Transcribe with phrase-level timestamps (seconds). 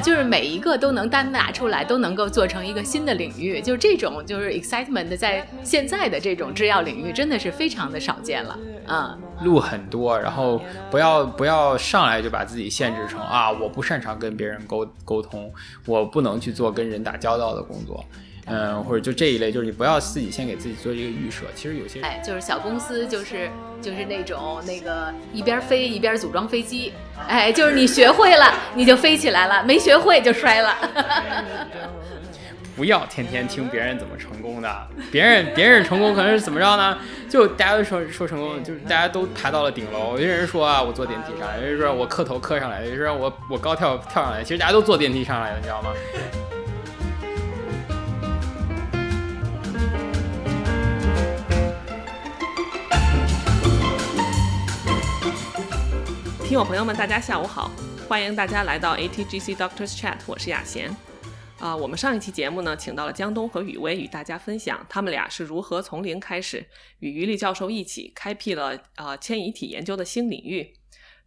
[0.00, 8.58] 就是每一个都能单拿出来，都能够做成一个新的领域，就这种就是 excitement，在现在的这种制药领域真的是非常的少见了。
[8.86, 10.60] 嗯，路很多，然后
[10.90, 15.50] 不要不要上来就把自己限制成啊，我不擅长跟别人沟沟通，
[15.86, 18.04] 我不能去做跟人打交道的工作。
[18.46, 21.44] 嗯，或者就这一类，就是你不要自己先给自己做一个预设。
[21.54, 23.50] 其实有些哎，就是小公司，就是
[23.80, 26.92] 就是那种那个一边飞一边组装飞机，
[27.26, 30.76] 哎，就是你学会了你就飞起来了，没学会就摔了。
[32.76, 36.98] 不要天天听别人怎么成功的，别人别人成功可能是怎么着呢？
[37.30, 40.14] 就大家都说说成功，就是大家都爬到了顶楼。
[40.14, 44.42] 有些人说啊，我坐电梯上来；有人说我磕头磕上来；有人说我我高跳跳上来。
[44.42, 45.90] 其实大家都坐电梯上来的，你知道吗？
[56.44, 57.70] 听友朋友们，大家下午好，
[58.06, 60.94] 欢迎大家来到 ATGC Doctors Chat，我是雅贤。
[61.58, 66.66] 啊，我们上一期节目呢，请到了江东和雨薇与大家分享他们俩是如何从零开始，
[66.98, 70.74] 与于力教授一起开辟了呃迁移体研究的新领域，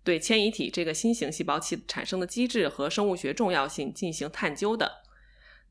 [0.03, 5.01] 对迁移体这个新型细胞器产生的机制和生物学重要性进行探究的。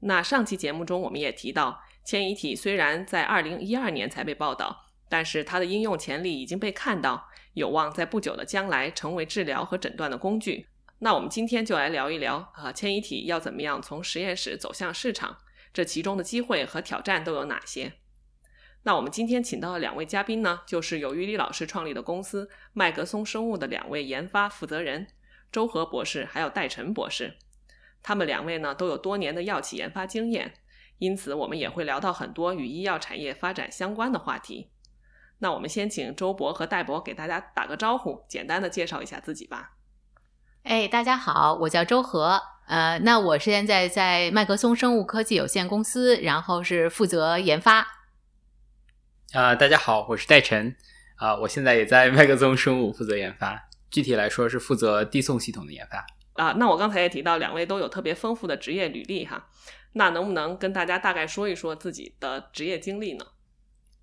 [0.00, 7.28] 那上期节目中我们也提到，迁移体虽然在二零一二年才被报道，但是它的应用潜力已经被看到。
[7.56, 10.66] 有望在不久的将来成为治疗和诊断的工具。
[10.98, 15.38] 那我们今天就来聊一聊啊，迁移体要怎么样从实验室走向市场？
[15.72, 17.94] 这其中的机会和挑战都有哪些？
[18.82, 25.06] 那我们今天请到的两位嘉宾呢，就是由于李老师创立的公司麦格松生物的两位研发负责人
[25.50, 27.38] 周和博士，还有戴晨博士。
[28.02, 30.52] 他们两位呢都有多年的药企研发经验，
[30.98, 34.70] 因此我们也会聊到很多与医药产业发展相关的话题。
[35.38, 39.72] 那我们先请周博和戴博给大家打个招呼，简单的介绍一下自己吧。
[40.62, 47.86] 哎，大家好，我叫周和，呃，那我现在在麦克松生物科技有限公司，然后是负责研发。
[49.32, 50.75] 啊，大家好，我是戴晨，
[51.16, 56.06] 啊，我现在也在麦克松生物负责研发，具体来说是负责递送系统的研发。
[56.42, 59.48] 啊，那我刚才也提到，两位都有特别丰富的职业履历哈，
[59.92, 63.25] 那能不能跟大家大概说一说自己的职业经历呢？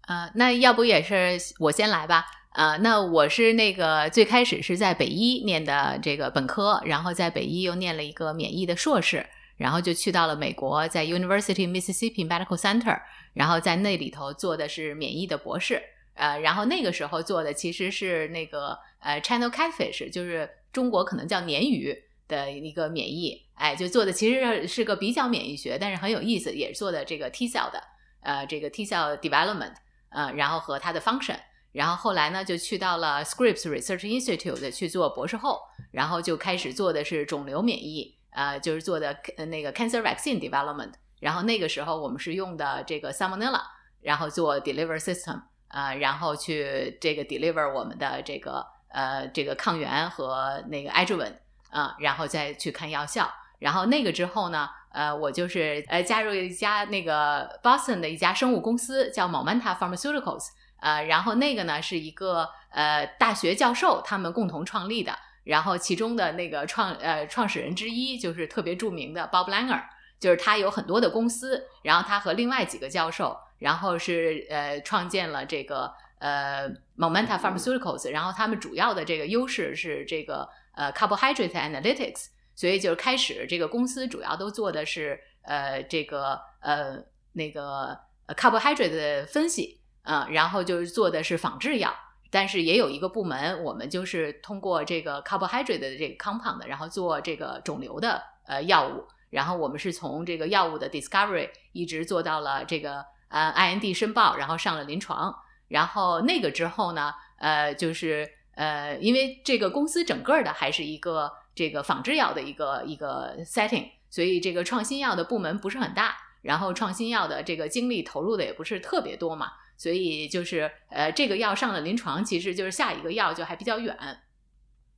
[0.08, 2.26] 呃，那要不也是我先来吧。
[2.52, 9.26] 呃，那我是那个最开始是在北医念的这个本科，然后在北医又念了一个免疫的硕士，
[9.58, 13.02] 然后就去到了美国，在 University Mississippi Medical Center，
[13.34, 15.82] 然后在那里头做的是免疫的博士。
[16.14, 21.98] 呃，然后那个时候做的其实是那个呃 Channel Catfish，就是中国可能叫鲶鱼
[22.28, 23.42] 的一个免疫。
[23.56, 27.82] 哎，就做的其实是个比较免疫学，但是很有意思，也是做的这个 T cell 的，
[28.22, 29.74] 呃，这个 T cell development。
[30.14, 31.38] 呃，然后和它的 function，
[31.72, 35.60] 然后后来呢，就去到了 Scripps Research Institute 去做博士后，
[35.92, 40.94] 然后就开始做的是肿瘤免疫，呃，就是做的那个 cancer vaccine development。
[41.20, 43.62] 然后那个时候我们是用的这个 Salmonella，
[44.02, 51.38] 然后做 deliver system，呃，然后去这个 deliver 我们的这个呃这个抗原和那个 adjuvant，
[51.72, 53.28] 啊，然后再去看药效。
[53.60, 54.70] 然后那个之后呢？
[54.94, 60.50] 呃，我就是呃加入一家那个 Boston 的一家生物公司，叫 Momenta Pharmaceuticals。
[60.80, 69.82] 呃，然后那个呢是一个呃大学教授他们共同创立的，然后其中的那个创呃创始人之一就是特别著名的 Bob Langer，
[70.20, 82.33] 就是他有很多的公司，然后他和另外几个教授，然后是呃创建了这个呃 Momenta Pharmaceuticals，然后他们主要的这个优势是这个呃 Carbohydrate Analytics。
[82.56, 87.04] 所以就是开始，这个公司主要都做的是呃这个呃
[87.34, 91.92] 那个 carbohydrate 的分析啊，然后就是做的是仿制药，
[92.30, 105.36] 但是也有一个部门，我们就是通过这个 carbohydrate 的这个 compound，然后做这个肿瘤的呃药物，然后我们是从这个药物的 discovery 一直做到了这个呃 IND 申报，然后上了临床，
[105.70, 111.32] 然后那个之后呢，呃就是呃因为这个公司整个的还是一个。
[111.56, 123.98] 这个仿制药的一个一个 setting，所以这个创新药的部门不是很大，然后创新药的这个精力投入的也不是特别多嘛，所以就是呃这个药上了临床，其实就是下一个药就还比较远。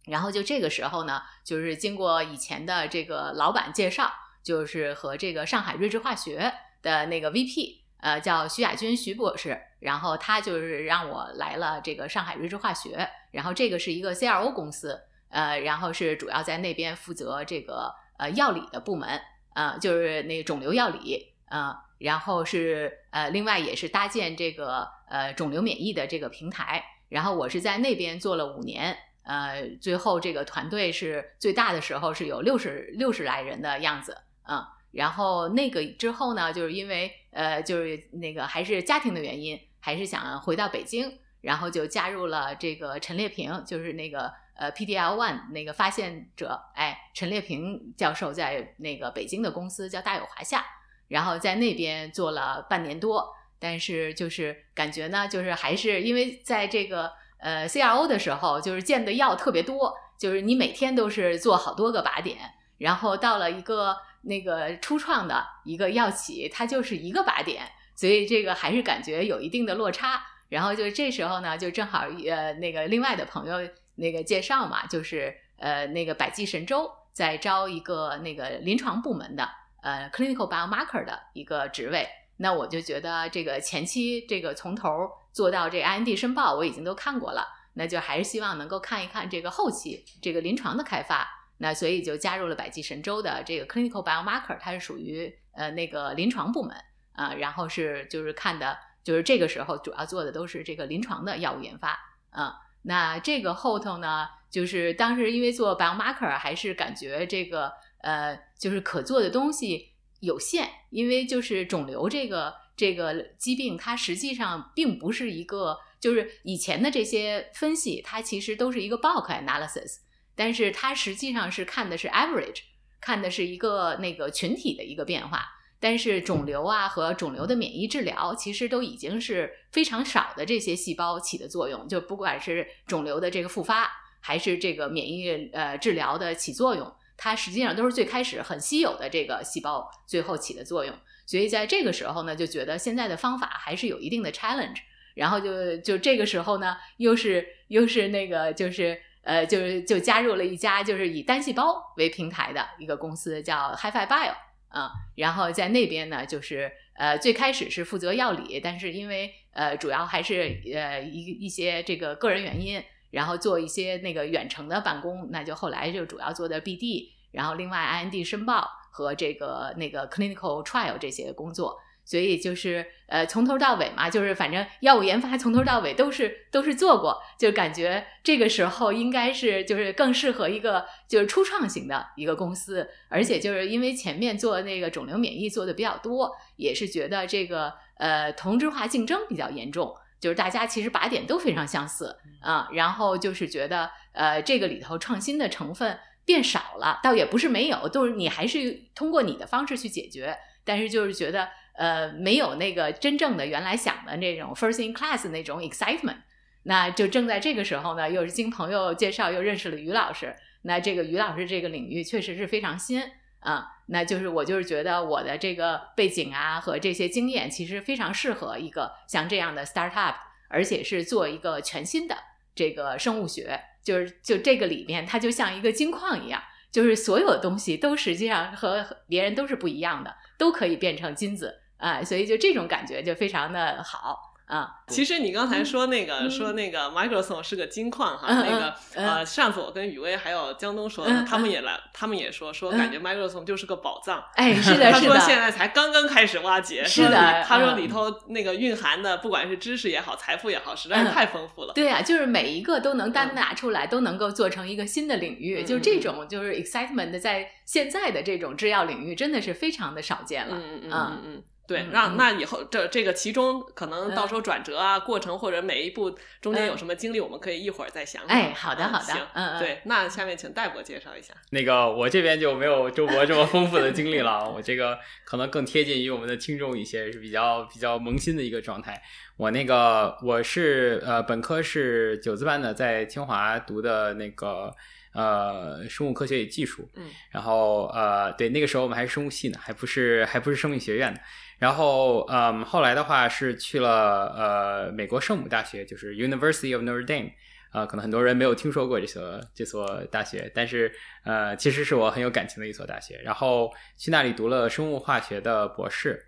[0.06, 4.14] 然后就这个时候呢，就是经过以前的这个老板介绍，
[4.44, 15.02] 就是和这个上海瑞智化学的那个 VP，呃叫徐亚军徐博士，然后他就是让我来了这个上海瑞智化学，然后这个是一个 CRO 公司。
[15.36, 19.20] 呃，然后是主要在那边负责这个呃药理的部门，
[19.54, 34.18] 呃，就是那个肿瘤药理，呃，然后是呃另外也是搭建这个呃肿瘤免疫的这个平台，然后我是在那边做了五年，呃，最后这个团队是最大的时候是有六十六十来人的样子，
[34.48, 50.66] 嗯，然后那个之后呢，就是因为呃，就是那个还是家庭的原因，还是想回到北京，然后就加入了这个陈列平，就是那个呃 PDL One 那个发现者，哎，陈列平教授在那个北京的公司叫大有华夏，
[51.08, 57.12] 然后在那边做了半年多，但是就是感觉呢，就是还是因为在这个。
[57.38, 62.38] 呃，CRO 的时候就是见的药特别多，就是你每天都是做好多个靶点，
[62.80, 70.24] 然后到了一个那个初创的一个药企，它就是一个靶点，所以这个还是感觉有一定的落差。
[70.50, 73.58] 然后就这时候呢，就正好呃那个另外的朋友
[73.96, 79.50] 那个介绍嘛，就是呃那个百济神州在招一个那个临床部门的
[79.82, 82.08] 呃 clinical biomarker 的一个职位，
[82.38, 85.10] 那我就觉得这个前期这个从头。
[85.36, 91.28] 做到这 IND 申报我已经都看过了，那就还是希望能够看一看这个后期这个临床的开发，
[91.58, 96.74] 那所以就加入了百济神州的这个 Clinical Biomarker，它是属于呃那个临床部门
[97.12, 102.00] 啊，然后是就是看的，就是这个时候主要做的都是这个临床的药物研发
[102.30, 102.56] 啊。
[102.86, 107.72] 那这个后头呢，就是当时因为做 Biomarker 还是感觉这个
[108.02, 109.90] 呃就是可做的东西
[110.20, 112.54] 有限，因为就是肿瘤这个。
[112.78, 120.00] 这个疾病它实际上并不是一个，就是以前的这些分析，它其实都是一个 bulk analysis，
[120.36, 122.64] 但是它实际上是看的是 average，
[123.00, 125.46] 看的是一个那个群体的一个变化。
[125.86, 133.88] 但是肿瘤啊和肿瘤的免疫治疗，其实都已经是非常少的这些细胞起的作用，就不管是肿瘤的这个复发，
[134.20, 140.92] 还是这个免疫呃治疗的起作用，它实际上都是最开始很稀有的这个细胞最后起的作用。
[141.28, 144.78] 所以在这个时候呢，就觉得现在的方法还是有一定的 challenge，
[145.14, 154.34] 然后就就这个时候呢，又是又是那个就是呃就是就加入了一家就是以单细胞为平台的一个公司，叫 HiFi Bio
[154.76, 168.70] 啊，然后在那边呢，就是呃最开始是负责药理，但是因为呃主要还是呃一一些这个个人原因，然后做一些那个远程的办公，那就后来就主要做的 BD，然后另外 IND 申报。
[168.96, 195.98] 和这个那个 clinical trial 这些工作，所以就是呃从头到尾嘛，就是反正药物研发从头到尾都是都是做过，就感觉这个时候应该是就是更适合一个就是初创型的一个公司，而且就是因为前面做那个肿瘤免疫做的比较多，也是觉得这个呃同质化竞争比较严重，就是大家其实靶点都非常相似啊，然后就是觉得呃这个里头创新的成分。
[196.28, 206.18] 变少了，倒也不是没有，都是你还是通过你的方式去解决，但是就是觉得呃没有那个真正的原来想的那种 first in class 那种 excitement。
[206.64, 210.36] 那就正在这个时候呢，又是经朋友介绍又认识了于老师。
[210.64, 213.04] 那这个于老师这个领域确实是非常新
[213.40, 220.16] 啊，那就是我就是觉得我的这个背景啊和这些经验其实非常适合一个像这样的 startup，
[220.50, 222.18] 而且是做一个全新的
[222.56, 223.60] 这个生物学。
[223.84, 226.42] 就是就这个里面，它就像一个金矿一样，
[226.72, 234.32] 就是所有的东西都实际上和别人都是不一样的，都可以变成金子啊，所以就这种感觉就非常的好。
[234.46, 244.24] 啊，其实你刚才说那个说那个 Microsoft 是个金矿哈，那个呃，上次我跟雨薇还有江东说，他们也来，他们也说说感觉 Microsoft 就是个宝藏。
[244.36, 245.10] 哎，是的， 是的。
[245.10, 246.86] 他说现在才刚刚开始挖掘。
[246.86, 247.44] 是的。
[247.44, 251.74] 他说里头那个蕴含的，不管是知识也好，财富也好，实在是太丰富了。
[251.74, 255.64] 对啊，就是每一个都能单拿出来，都能够做成一个新的领域。
[255.64, 260.56] 就这种就是 excitement，在现在的这种制药领域，真的是非常的少见了。
[260.56, 261.44] 嗯嗯嗯嗯。
[261.68, 268.24] 对，让那以后这这个其中可能到时候转折啊，过程或者每一步中间有什么经历，我们可以一会儿再想。
[268.28, 271.34] 哎，好的好的，行，嗯，对，那下面请戴博介绍一下。
[271.50, 279.02] 那个我这边就没有周博这么丰富的经历了，我这个可能更贴近于我们的听众一些，是比较比较萌新的一个状态。
[279.38, 284.72] 我那个我是呃本科是九字班的，在清华读的那个
[285.14, 291.20] 呃生物科学与技术，嗯，然后呃对那个时候我们还是生物系呢，还不是还不是生命学院的。
[291.58, 297.32] 然后，嗯，后来的话是去了呃美国圣母大学，就是 University of Notre Dame，
[297.72, 300.92] 啊，可能很多人没有听说过这所这所大学，但是
[301.24, 303.20] 呃，其实是我很有感情的一所大学。
[303.24, 306.26] 然后去那里读了生物化学的博士，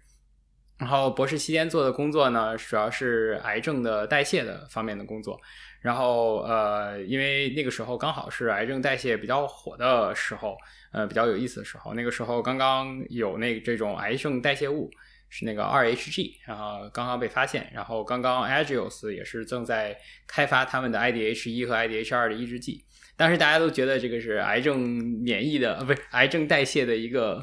[0.77, 5.37] 然后博士期间做的工作呢，主要是癌症的代谢的方面的工作。
[5.81, 10.57] 然后呃，因为那个时候刚好是癌症代谢比较火的时候，
[10.93, 14.89] 呃，比较有意思的时候，那个时候刚刚有那这种癌症代谢物。
[15.29, 22.83] 是那个二 HG，然后刚刚被发现，然后刚刚 Agios 也是正在开发他们的 IDH 一和 IDH 二的抑制剂。
[23.15, 27.41] 当时大家都觉得这个是癌症免疫的，呃，不是癌症代谢的一个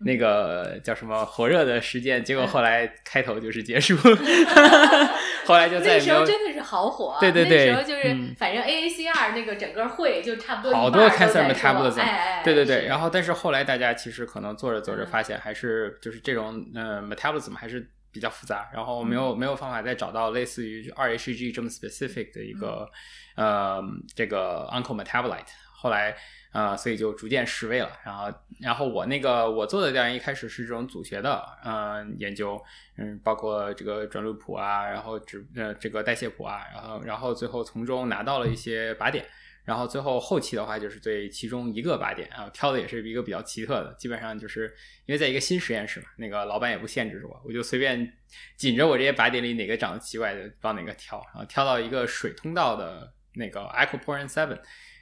[0.00, 3.96] 那个叫什么火热的实践，结果后来开头就是结束，
[5.44, 8.34] 后来就再那时候真的是好火，对对对那时候就是、嗯。
[8.38, 15.06] 反正 AACR 那个整个会就差不多好多 cancer metabolism，哎哎哎对对对，然后但是后来大家其实可能做着做着嗯。
[15.06, 19.38] 发现，还是就是这种呃 metabolism 还是比较复杂，然后没有、嗯。
[19.38, 22.88] 没有方法再找到类似于二 HG 这么 specific 的一个、
[23.36, 23.82] 嗯呃
[24.14, 26.14] 这个 uncle metabolite，后来
[26.52, 32.62] 呃所以就逐渐失位了，然后然后我那个我做的调研一开始是这种组学的呃研究，
[32.96, 39.24] 嗯，包括这个转录谱啊，然后指呃这个代谢谱啊，然后然后最后从中拿到了一些靶点。
[39.64, 44.74] 然后最后后期的话，就是对其中一个靶点啊，挑的也是一个比较奇特的，基本上就是
[45.04, 48.10] 因为在一个新实验室嘛，那个老板也不限制我，我就随便
[48.56, 54.58] 紧着我这些靶点里哪个长得奇怪的往哪个挑，然后挑到一个水通道的那个 aquaporin seven，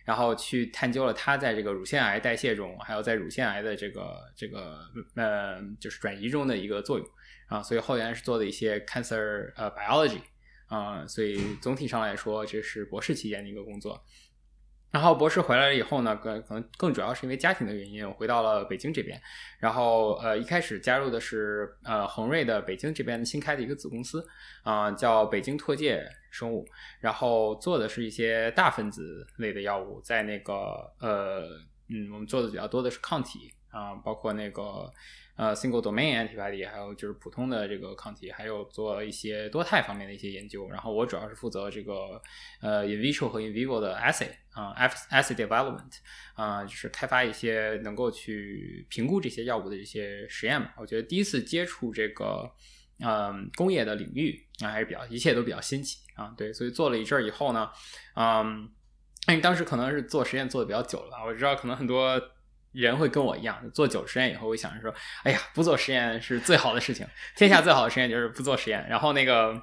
[0.07, 4.79] 然后去探究了它在这个乳腺癌代谢中，还有在乳腺癌的这个这个
[5.17, 7.07] 呃就是转移中的一个作用
[7.49, 10.23] 啊，所以后来是做的一些 cancer 呃 biology
[10.69, 14.03] 啊、所以总体上来说，这是博士期间的一个工作。
[14.97, 19.21] 然后博士回来了以后呢，更可能更主要是因为家庭的原因，我回到了北京这边。
[19.59, 24.26] 然后呃，一开始加入的是呃恒瑞的北京这边新开的一个子公司
[24.62, 26.67] 啊、叫北京拓界生物，
[26.99, 30.55] 然后做的是一些大分子类的药物，在那个
[30.99, 31.43] 呃
[31.91, 34.91] 嗯，我们做的比较多的是抗体啊、包括那个。
[35.37, 40.66] 呃，single domain antibody，还有就是普通的这个抗体，还有做一些多肽方面的一些研究。
[40.71, 42.21] 然后我主要是负责这个
[42.62, 44.75] 呃 in vitro 和 in vivo 的 assay 啊、
[45.11, 45.99] assay development
[46.35, 50.71] 啊、就是开发一些能够去评估这些药物的一些实验嘛。
[50.78, 52.50] 我觉得第一次接触这个
[53.00, 56.33] 嗯工业的领域啊，还是比较一切都比较新奇啊。
[56.35, 57.71] 对，所以做了一阵儿以后呢，
[58.14, 58.71] 嗯，
[59.28, 62.19] 因为当时可能是做实验做的比较久了，我知道可能很多。
[62.76, 69.61] 人会跟我一样，做久了实验以后，会想着说：“哎呀，不做实验是最好的事情，天下最好的实验就是不做实验。”然后那个，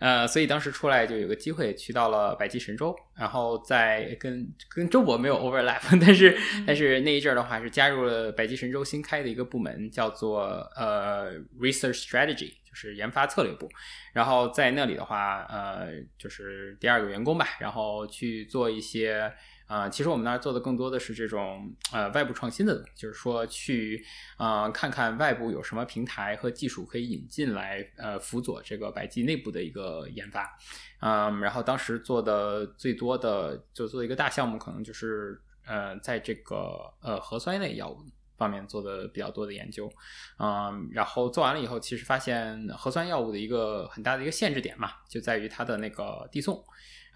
[0.00, 6.36] 呃，所以当时出来就有个机会去到了百济神州，然后在跟跟周博没有 overlap， 但是
[6.66, 13.68] 但是那一阵儿的话是加入了百济神州新开的一个部门，叫做呃 research strategy，就是研发策略部。
[14.12, 15.88] 然后在那里的话，呃，
[16.18, 19.32] 就是第二个员工吧，然后去做一些。
[19.68, 24.02] 啊、其实我们那儿做的更多的是这种呃外部创新的，就是说去
[24.38, 30.58] 啊、看看外部有什么平台和技术可以引进来，呃辅佐这个百济内部的一个研发。
[31.00, 37.98] 嗯，然后当时做的最多的就做一个大项目，可能就是呃在这个呃核酸类药物
[38.38, 39.92] 方面做的比较多的研究。
[40.38, 46.64] 嗯，然后做完了以后，其实发现核酸药物的一个很大的一个限制点嘛，就在于它的那个递送。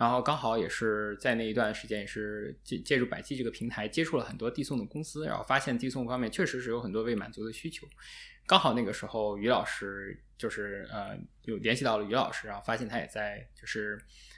[0.02, 7.87] 然后刚好也是在那一段时间，也是借借助百济这个平台，接触了很多递送的公司，然后发现递送方面确实是有很多未满足的需求。
[8.44, 13.97] 刚好那个时候，于老师就是呃有联系到了于老师，然后发现他也在就是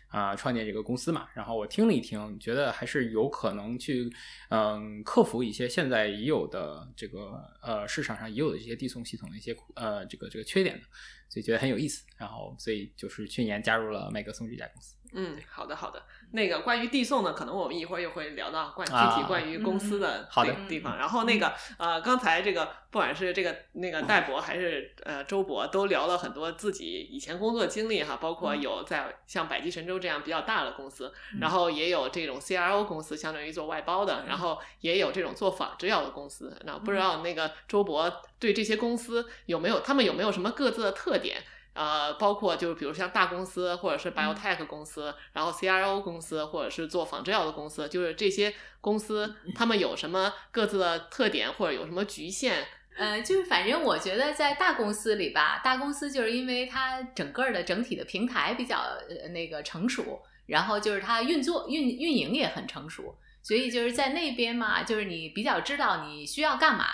[0.08, 1.28] 啊、创建这个公司嘛。
[1.32, 4.12] 然后我听了一听，觉得还是有可能去
[4.50, 10.82] 嗯克服一些现在已有的这个呃市场上已有的这些递送系统的一些呃这个这个缺点的，
[11.30, 12.04] 所以觉得很有意思。
[12.18, 14.94] 然后所以就是去年加入了麦格松这家公司。
[15.14, 16.02] 嗯，好的好的。
[16.32, 20.98] 那个关于递送呢，可能我们一会儿又会聊到关具啊体关于公司的好的地地方。
[20.98, 36.56] 然后那个呃，刚才这个不管是这个那个戴博还是呃周博，都聊了很多自己以前工作经历哈，包括有在像百济神州这样比较大的公司，然后也有这种 CRO 公司，相当于做外包的，然后也有这种做仿制药的公司。
[36.64, 41.40] 那不知道那个周博对这些公司有没有他们有没有什么各自的特点？
[41.74, 52.64] 呃，包括就是比如像大公司或者是 biotech 公司，然后 CRO 公司或者是做仿制药的公司，就是这些公司他们有什么各自的特点或者有什么局限？
[52.96, 58.78] 呃，就是反正我觉得在大公司里吧，大公司就是因为它整个的整体的平台比较
[59.08, 66.84] 呃那个成熟，然后就是它运作运运营也很成熟，所以就是在那边嘛，就是你比较知道你需要干嘛，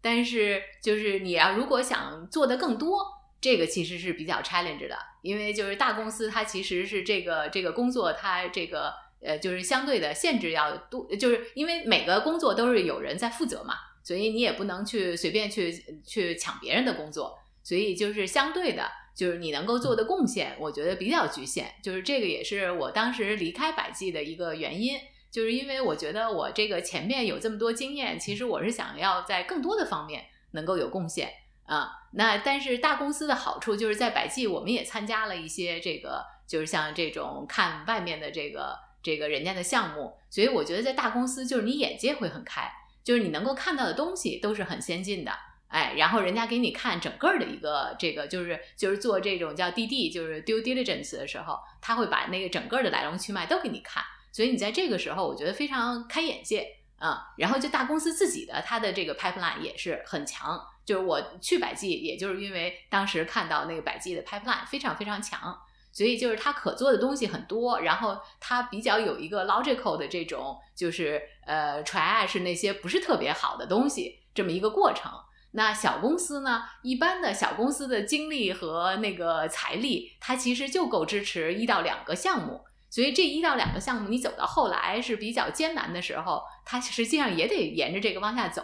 [0.00, 13.74] 但是就是你要如果想做的更多，这个其实是比较 challenge 的，因为就是大公司它其实是这个这个工作它这个呃就是相对的限制要多，就是因为每个工作都是有人在负责嘛。
[14.02, 15.72] 所以你也不能去随便去
[16.06, 21.74] 去抢别人的工作，所以就是相对的，就是你能够做的贡献，我觉得比较局限。
[21.82, 24.96] 就是这个也是我当时离开百济的一个原因，
[25.32, 31.28] 就是因为我觉得我这个前面有这么多经验，其实我是想要在更多的方面能够有贡献。
[31.66, 31.90] 啊。
[32.12, 42.70] 那但是大公司的好处就是在百济，我们也参加了一些这个，就是像这种看外面的这个这个人家的项目，所以我觉得在大公司就是你眼界会很开，
[43.04, 45.32] 就是你能够看到的东西都是很先进的。
[45.68, 56.66] 哎，然后人家给你看整个的一个这个，就是就是做这种叫 DD，就是 due diligence 的时候，他会把那个整个的来龙去脉都给你看，所以你在这个时候，我觉得非常开眼界
[56.98, 57.34] 啊。
[57.36, 65.54] 然后就大公司自己的它的这个 pipeline 也是很强，就是我去百济，也就是因为当时看到那个百济的 pipeline 非常非常强，
[65.92, 75.10] 所以就是它可做的东西很多，然后它比较有一个 logical 的这种，就是呃 triage 那些不是特别好的东西这么一个过程。
[75.52, 76.64] 那小公司呢？
[76.82, 82.60] 一般的小公司的精力和那个财力，它其实就够支持一到两个项目。
[82.90, 88.62] 所以这一到两个项目，你走到后来是比较艰难的时候，它实际上也得沿着这个往下走。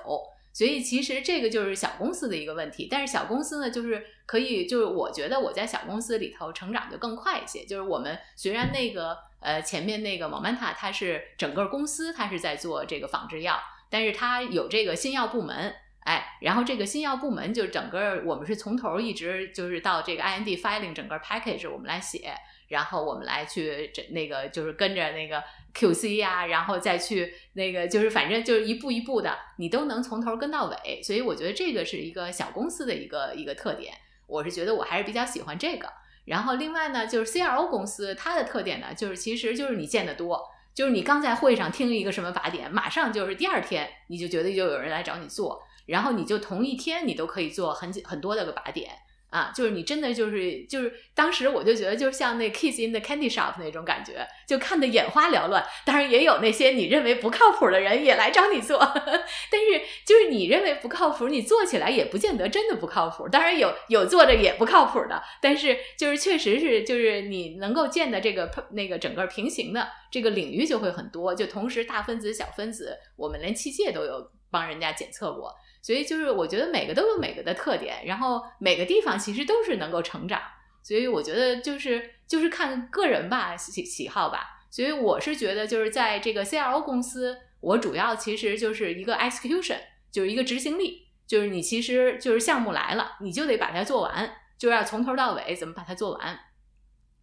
[0.52, 2.88] 所以其实这个就是小公司的一个问题。
[2.90, 7.64] 但是小公司呢，就是可以，就是我觉得我在小公司里头成长就更快一些。
[7.64, 15.75] 就是我们虽然那个呃前面那个 Momenta 它是整个公司它是在做这个仿制药，但是它有这个新药部门。
[16.04, 22.35] 哎，然后这个新药部门就整个我们是从头一直就是到这个 IND filing 整个 package 我们来写，
[22.73, 31.02] 然后我们来去这那个就是跟着那个 QC 呀，然后再去那个就是反正就是一步一步的，你都能从头跟到尾。
[31.02, 33.93] 所以我觉得这个是一个小公司的一个一个特点，
[34.26, 35.87] 我是觉得我还是比较喜欢这个。
[36.25, 45.62] 然后另外呢，就是 CRO 公司它的特点呢，就是其实就是你见得多，就是你刚在会上听一个什么靶点，马上就是第二天你就觉得就有人来找你做。
[45.85, 48.93] 然后你就同一天，你都可以做很很多的个靶点
[49.32, 55.64] 啊，就是你真的就是就是当时我就觉得，就像那 Kiss in the Candy Shop 那种感觉，就看得眼花缭乱。
[55.86, 58.78] 当然也有那些你认为不靠谱的人也来找你做，
[59.50, 63.26] 但是就是你认为不靠谱，你做起来也不见得真的不靠谱。
[63.26, 75.50] 当然有有做着也不靠谱的，但是就是确实是就是你能够见的这个那个整个平行的这个领域就会很多，就同时大分子、小分子，我们连器械都有帮人家检测过。
[75.82, 80.40] 所以就是我觉得每个都有每个的特点，然后每个地方其实都是能够成长，
[80.80, 84.60] 所以我觉得就是就是看个人吧喜喜好吧。
[84.71, 96.38] 所以我是觉得就是在这个 CRO 公司，我主要其实就是一个 execution，就是一个执行力，就是你其实就是项目来了，你就得把它做完，就要从头到尾怎么把它做完。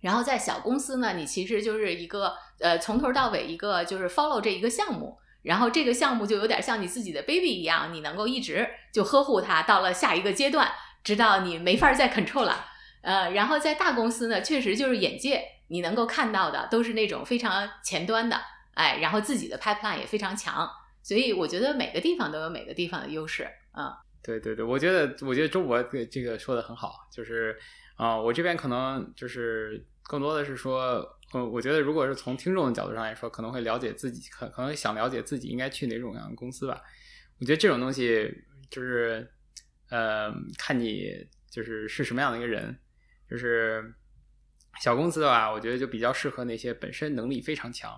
[0.02, 5.18] 然后在小公司呢，你其实就是一个呃从头到尾一个就是 follow 这一个项目。
[5.42, 10.70] 然后这个项目就有点像你自己的 baby 一样，你能够一直就呵护它，到了下一个阶段，
[11.04, 12.66] 直到你没法再 control 了。
[13.02, 18.38] 呃，然后在大公司呢，确实就是眼界，你能够看到的都是那种非常前端的，
[18.74, 20.70] 哎，然后自己的 pipeline 也非常强，
[21.02, 23.48] 所以我觉得每个地方都有每个地方的优势。
[23.78, 23.90] 嗯，
[24.22, 27.58] 对对对，我觉得我觉得周博这个说的很好，就是
[27.96, 31.16] 啊，我这边可能就是更多的是说。
[31.34, 36.82] 嗯，我觉得如果是从听众的角度上来说，可能会了解自己，可可能想了解自己应该去哪种样的公司吧。
[37.40, 38.34] 我觉得这种东西
[38.70, 39.30] 就是，
[39.90, 42.78] 呃，看你就是是什么样的一个人。
[43.30, 43.94] 就是
[44.82, 47.94] 小公司的话，我觉得就比较适合那些本身能力非常强，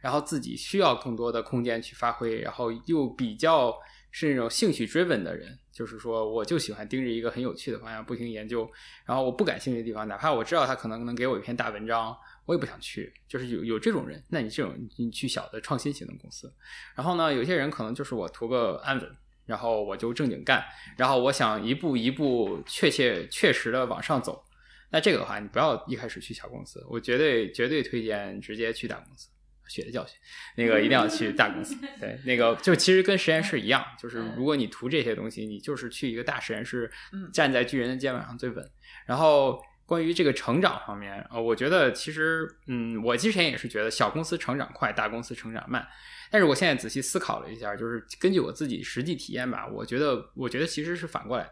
[0.00, 3.72] 然后自己需要更多的空间去发挥，然后又比较
[4.10, 5.56] 是那种兴趣 driven 的人。
[5.70, 8.70] 就是说，我就喜欢盯着一个很有趣的方向不停研究，
[9.06, 12.14] 然后我不感兴趣的地方，哪怕我知道他可能能给我一篇大文章。
[12.44, 16.52] 我也不想去，就是有有这种人，那你这种你去小的创新型的公司，
[16.96, 20.64] 然后呢，有些人可能就是我图个安稳，然后我就正经干，
[20.98, 24.44] 然后我想一步一步确切确实的往上走，
[24.90, 29.28] 那这个的话，你不要一开始去小公司，我绝对绝对推荐直接去大公司，
[29.68, 30.16] 血的教训，
[30.56, 36.90] 那个一定要去大公司， 对，那个就其实跟实验室一样，就是如果你图这些东西，你就是去一个大实验室，
[37.32, 38.68] 站在巨人的肩膀上最稳，
[39.06, 39.62] 然后。
[39.92, 45.86] 关于这个成长方面，呃，我觉得其实，嗯，我之前也是觉得小公司成长快，大公司成长慢。
[46.30, 51.46] 但是我现在仔细思考了一下，就是根据我自己实际体验吧，我觉得，我觉得其实是反过来。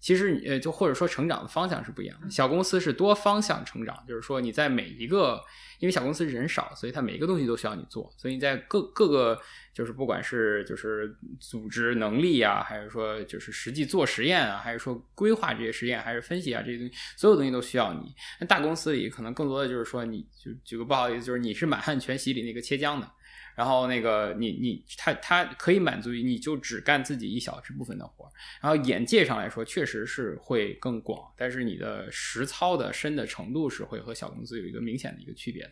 [0.00, 2.30] 其实，呃，就或者说成长的方向是不一样的。
[2.30, 5.42] 小公司是多方向成长，就是说你在每一个，
[5.80, 9.40] 因为小公司人少，所以它每一个东西都需要你做，所以你在各各个，
[9.74, 18.14] 就是不管是就是组织能力啊，还是说就是实际做实验啊，还是说规划这些实验，还是分析啊这些东西，所有东西都需要你。
[18.40, 23.10] 那大公司里可能更多的就是说，你就举个不好意思，就是你是满汉全席里那个切姜的。
[23.58, 28.30] 然后那个你你他他可以满足于你就只干自己一小部分的活儿
[28.62, 35.68] 然后眼界上来说确实是会更广，但是你的实操的深的程度是会和小公司有一个明显的一个区别。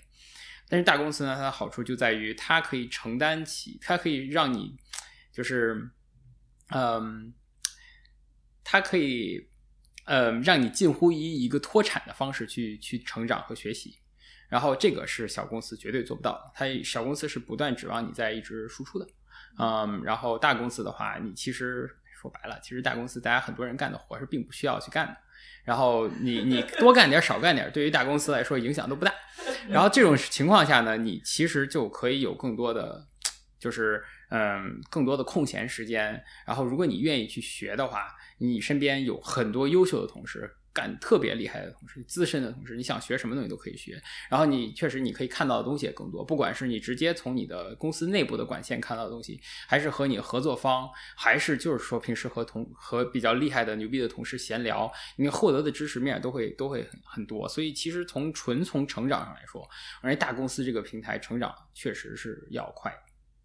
[0.68, 4.74] 但是大公司呢，它的好处就在于它可以承担起，它可以让你
[5.32, 5.88] 就是
[6.74, 7.32] 嗯，
[8.64, 9.48] 它可以
[10.06, 13.96] 呃让你近乎于一个脱产的方式去去成长和学习。
[14.48, 19.06] 然后这个是小公司绝对做不到的，它小公司是不断指望你在一直输出的，
[19.58, 25.16] 嗯，然后大公司的话，你其实说白了，其实大公司大家很多人干的活是并不需要去干的，
[25.64, 29.12] 然后你你多干点少干点，对于大公司来说影响都不大。
[29.68, 33.04] 然后这种情况下呢，你其实就可以有更多的，
[33.58, 36.22] 就是嗯更多的空闲时间。
[36.46, 40.50] 然后如果你愿意去学的话，你身边有很多优秀的同事。
[40.76, 43.98] 干特别厉害的同事，资深的同事，你想学什么东西都可以学。
[44.28, 50.86] 然后你确实你可以看到的东西也更多，不管是你直接从你的公司内部的管线看到的东西，还是和你合作方，
[51.16, 57.48] 还是就是说平时和同和比较厉害的牛逼的同事闲聊，你获得的知识面都会都会很很多。
[57.48, 59.66] 所以其实从纯从成长上来说，
[60.02, 62.94] 而且大公司这个平台成长确实是要快。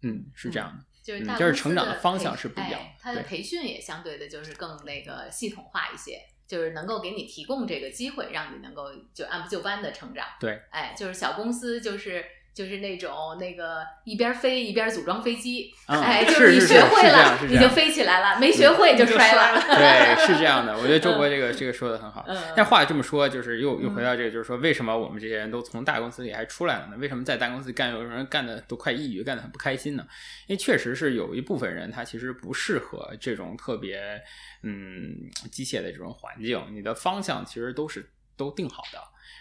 [0.02, 6.20] 嗯，是这样的，就是就是成长的方向是不一样的，它的培训也相对的就是更那个系统化一些。
[6.46, 10.26] 就是能够给你提供这个机会，让你能够就按部就班的成长。
[10.38, 19.60] 对，哎，就是小公司，就是就是那种那个一边飞一边组装飞机， 哎，就是你学会了，你就飞起来了；没学会就摔了。
[19.76, 20.76] 对，是这样的。
[20.76, 22.26] 我觉得周博这个这个说的很好。
[22.54, 26.96] 但话这么说，就是又又回到这个，就是说，为什么我们这些人都从大公司里还出来了呢？
[26.98, 30.06] 为什么在大公司干，有人干的都快抑郁，干的很不开心呢？
[30.46, 34.22] 因为确实是有一部分人，他其实不适合这种特别。
[34.64, 38.98] 嗯，机械的这种环境，你的方向其实都是都定好的，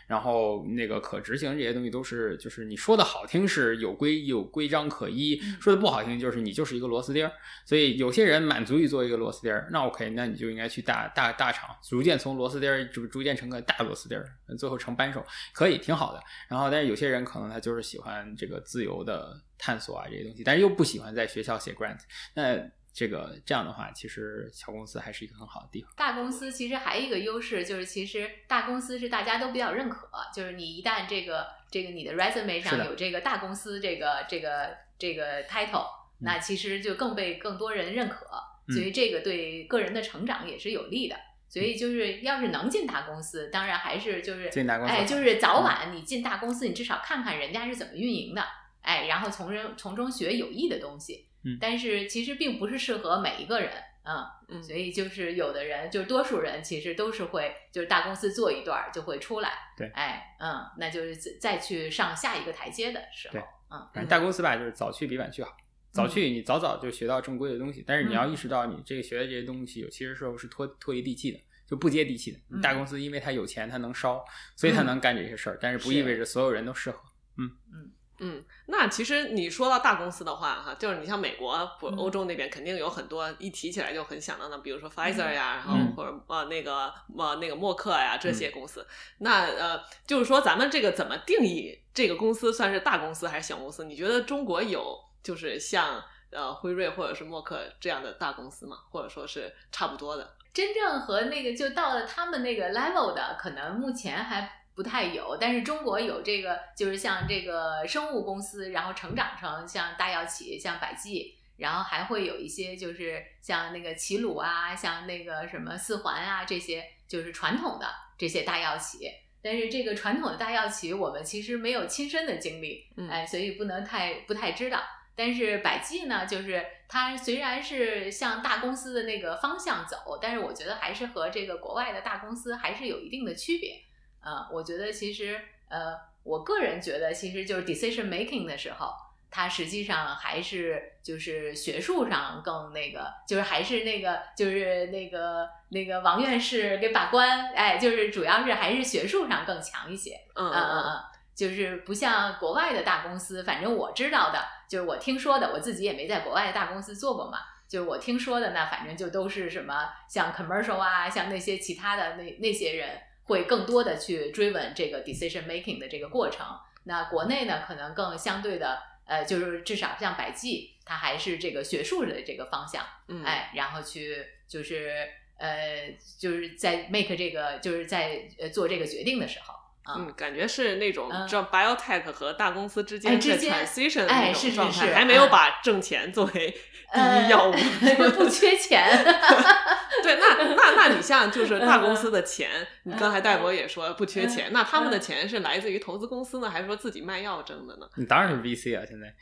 [0.07, 7.31] 然后那个可执行这些东西都是，就是你说的好听是有规有规章可依，说的不好听就是你就是一个螺丝钉儿。
[7.65, 14.25] 所以有些人满足于做一个螺丝钉儿，那 OK，那你就应该去大大大厂，逐渐从螺丝钉儿逐逐渐成个大螺丝钉儿，
[14.57, 16.21] 最后成扳手，可以挺好的。
[16.47, 21.99] 然后，但是有些人可能他就是喜欢这个自由的探索啊这些东西，但是又不喜欢在学校写 grant，
[22.33, 22.61] 那。
[22.93, 25.89] 这个这样的话，其实小公司还是一个很好的地方。
[25.95, 35.87] 大公司其实还有一个优势，就是其实大公司是大家都比较认可，就是你一旦这个这个你的 resume 上有这个大公司这个这个这个 title，
[36.19, 38.25] 那其实就更被更多人认可，
[38.67, 41.15] 所以这个对个人的成长也是有利的。
[41.47, 48.41] 所以就是要是能进大公司，当然还是就是进大公司，哎，就是早晚你进大公司，你至少看看人家是怎么运营的，
[48.81, 51.25] 哎，然后从人从中学有益的东西。
[51.43, 53.71] 嗯，但是其实并不是适合每一个人，
[54.03, 65.55] 嗯嗯，所以就是有的人，就是多数人其实都是会，就是大公司做一段就会出来，对，哎，嗯，那就是再去上下一个台阶的时候，嗯，反正大公司吧，就是早去比晚去好，
[65.91, 72.61] 早去你早早就学到正规的东西，但是你要意识到你这个学的这些东西有其实时候是脱脱离地气的，就不接地气的。
[72.61, 74.23] 大公司因为他有钱，他能烧，
[74.55, 76.99] 所以他能干这些事儿，但是不意味着所有人都适合，
[77.37, 77.49] 嗯。
[77.73, 77.91] 嗯。
[78.23, 88.85] 嗯，那其实你说到大公司的话，哈，就是你像美国不欧洲那边，肯定有很多一提起来就很响当的，比如说 Pfizer 呀，然后或者呃那个呃那个默克呀这些公司。
[89.17, 93.85] 那呃，就是说咱们这个怎么定义这个公司算是大公司还是小公司？
[93.85, 98.77] 你觉得中国有就是像呃辉瑞或者是默克这样的大公司吗？
[98.91, 100.35] 或者说是差不多的？
[100.53, 104.60] 真正和那个就到了他们那个 level 的，可能目前还。
[104.73, 119.09] 不太有，但是中国有这个，就是像这个生物公司，然后成长成像大药企，像百济，然后还会有一些就是像那个齐鲁啊，像那个什么四环啊，这些就是传统的这些大药企。
[119.43, 124.79] 但是这个传统的大药企，我们其实没有亲身的经历，哎，所以不能太不太知道。
[125.15, 133.81] 但是百济呢，就是它虽然是向大公司的那个方向走，但是我觉得还是和这个国外的大公司还是有一定的区别。
[134.23, 138.93] 呃，我觉得其实，呃，我个人觉得，其实就是 decision making 的时候，
[139.31, 150.19] 它实际上还是就是学术上更那个，就是还是那个，就是那个那个王院士给把关，哎，就是主要是还是学术上更强一些。
[150.35, 151.03] 嗯嗯嗯，
[151.33, 163.01] 就是不像国外的大公司，反正我知道的，就是我听说的，我自己也没在国外的大公司做过嘛，就是我听说的，那反正就都是什么像 commercial 啊，像那些其他的那那些人。
[163.25, 166.45] 会更多的去追问这个 decision making 的这个过程。
[166.83, 175.07] 那国内呢，可能更相对的，呃，就是至少像百济，它还是这个学术的这个方向，嗯，哎，然后去就是
[175.37, 179.53] 呃，就是在 make 这个，就是在呃做这个决定的时候，
[179.95, 186.49] 嗯，感觉是那种叫 biotech 和大公司之间的 transition 的那种状态，还没有把挣钱作为
[186.91, 187.53] 第一要务，
[188.17, 188.83] 不缺钱。
[190.03, 192.49] 对，那那那你像就是大公司的钱。
[192.83, 197.85] 你刚才戴博也说不缺钱，那他们的钱是来自于投资公司呢，还是说自己卖药挣的呢？
[197.95, 199.13] 你当然是 VC 啊，现在。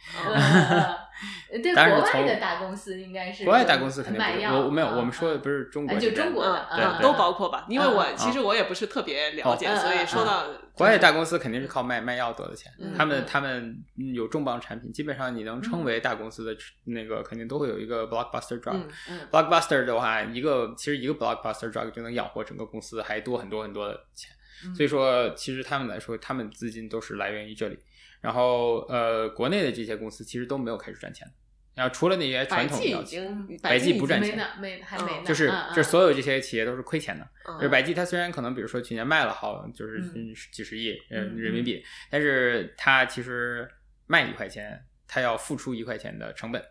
[1.52, 10.46] 呃对， 国外的大公司应该是国外大公司肯定不是，卖药，我我没有，啊我们说的不是中国就中国的都包括吧，因为我嗯其实我也不是特别了解，嗯所以说到
[10.80, 12.94] 国外大公司肯定是靠卖卖药得的钱，嗯。
[12.98, 13.26] 他们嗯。
[13.28, 18.78] 他们嗯有重磅产品，基本上你能称为大公司的那个，肯定都会有一个 blockbuster drug。
[18.78, 19.20] 嗯嗯。
[19.30, 24.32] blockbuster 的话，一个其实一个 blockbuster drug 就能养活整个公司还多很多很多的钱，
[24.66, 24.74] 嗯。
[24.74, 27.78] 所以说其实他们来说，他们资金都是来源于这里。
[28.22, 31.26] 然后呃，国内的这些公司其实都没有开始赚钱，
[31.76, 37.28] 然后除了那些传统的药企，经百济不赚钱呢，没还没呢，就是嗯就是所有这些企业都是亏钱的。
[37.48, 37.56] 嗯。
[37.58, 40.02] 就是百济，它虽然可能比如说去年卖了好就是
[40.52, 43.68] 几十亿人民币，但是它其实
[44.08, 46.62] 卖一块钱，它要付出一块钱的成本。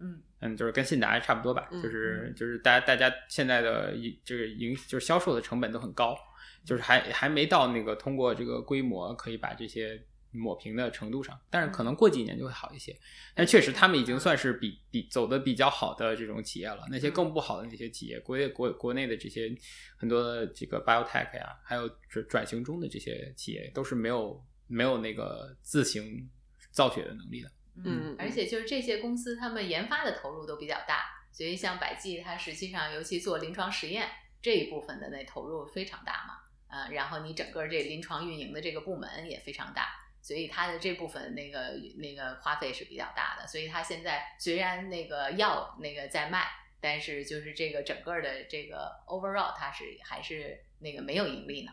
[0.00, 0.22] 嗯。
[0.44, 6.18] 嗯，就是跟信达差不多吧，嗯就是就是大家大家现在的一这个营就是销售的成本都很高，
[6.66, 12.98] 就是还还没到那个通过这个规模可以把这些抹平的程度上，但是可能过几年就会好一些。
[13.34, 19.54] 但确实他们已经算是比比走的比较好的这种企业了，那些更不好的那些企业，国内国国内的这些
[19.96, 26.28] 很多的这个 biotech 呀，还有转转型中的这些企业，都是没有没有那个自行
[26.70, 27.50] 造血的能力的。
[27.84, 34.08] 嗯而且就是这些公司，他们研发的投入都比较大，所以像百济，它实际上尤其做临床实验
[34.42, 36.34] 这一部分的那投入非常大嘛，
[36.68, 39.88] 呃，然后你整个这临床运营的这个部门也非常大，
[40.22, 46.46] 所以它的这部分那个那个花费是比较大的，所以它现在虽然那个药那个在卖，
[46.80, 51.72] 但是就是这个整个的这个 overall 它是还是那个没有盈利呢，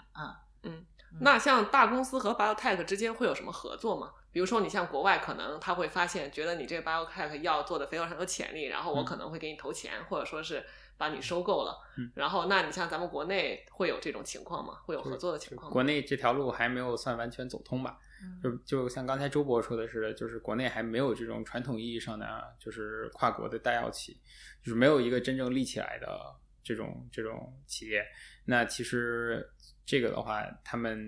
[0.63, 0.85] 嗯。
[1.21, 4.13] 那像大公司和 biotech 之间会有什么合作吗？
[4.31, 9.05] 比如说，你像国外，可能他会发现，觉得你这个 biotech 药做的非常有潜力，然后我嗯。
[9.05, 10.63] 可能会给你投钱，或者说是
[10.99, 11.75] 把你收购了。
[11.97, 14.75] 嗯然后，那你像咱们国内会有这种情况吗？
[14.85, 15.73] 会有合作的情况吗？
[15.73, 17.97] 国内这条路还没有算完全走通吧？
[18.21, 24.19] 嗯就就像刚才周博说的似的，就是国内还没有这种传统意义上的就是跨国的大药企，
[24.61, 28.05] 就是没有一个真正立起来的这种这种企业。
[28.45, 29.49] 那其实
[29.85, 30.99] 这个的话，他们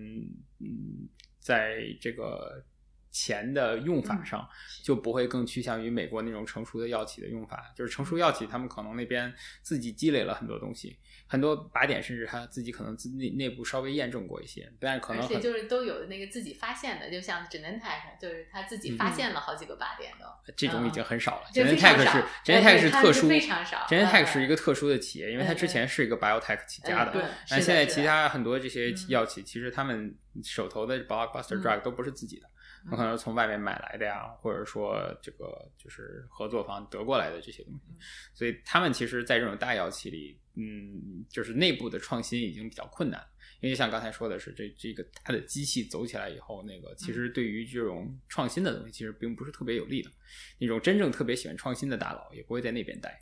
[0.60, 1.08] 嗯，
[1.40, 2.64] 在这个
[3.12, 4.48] 钱的用法上
[4.84, 10.98] 就不会更趋向于美国那种成熟的药企的用法，就是成熟药企他们可能那边自己积累了很多东西，
[11.28, 20.54] 很多靶点甚至他自己可能自内内部稍微验证过一些，但可能而且就是都有那个自己发现的，就像 Genentech，就是他自己发现了好几个靶点的。
[20.56, 21.48] 这种已经很少了。
[21.54, 22.18] 这非常 Genentech 是
[22.54, 27.30] 哎 Genentech 是特殊非常少，Genentech 嗯是一个特殊的企业，因为它之前是一个 biotech 起家的。
[27.50, 32.48] 但现在其他很多这些嗯药企，其实他们手头的 blockbuster 嗯 drug 都不是自己的，
[32.90, 37.92] 有可能从外面买来的呀，或者说这个就是合作方得过来的这些东西。
[37.92, 37.98] 嗯
[38.34, 43.24] 所以他们其实，在这种大药企里，嗯，就是内部的创新已经比较困难。
[43.62, 50.10] 因为像刚才说的是，这这个大的机器走起来以后，那个其实对于这种创新的东西，其实并不是特别有利的。
[50.58, 53.20] 那种真正特别喜欢创新的大佬，也不会在那边待。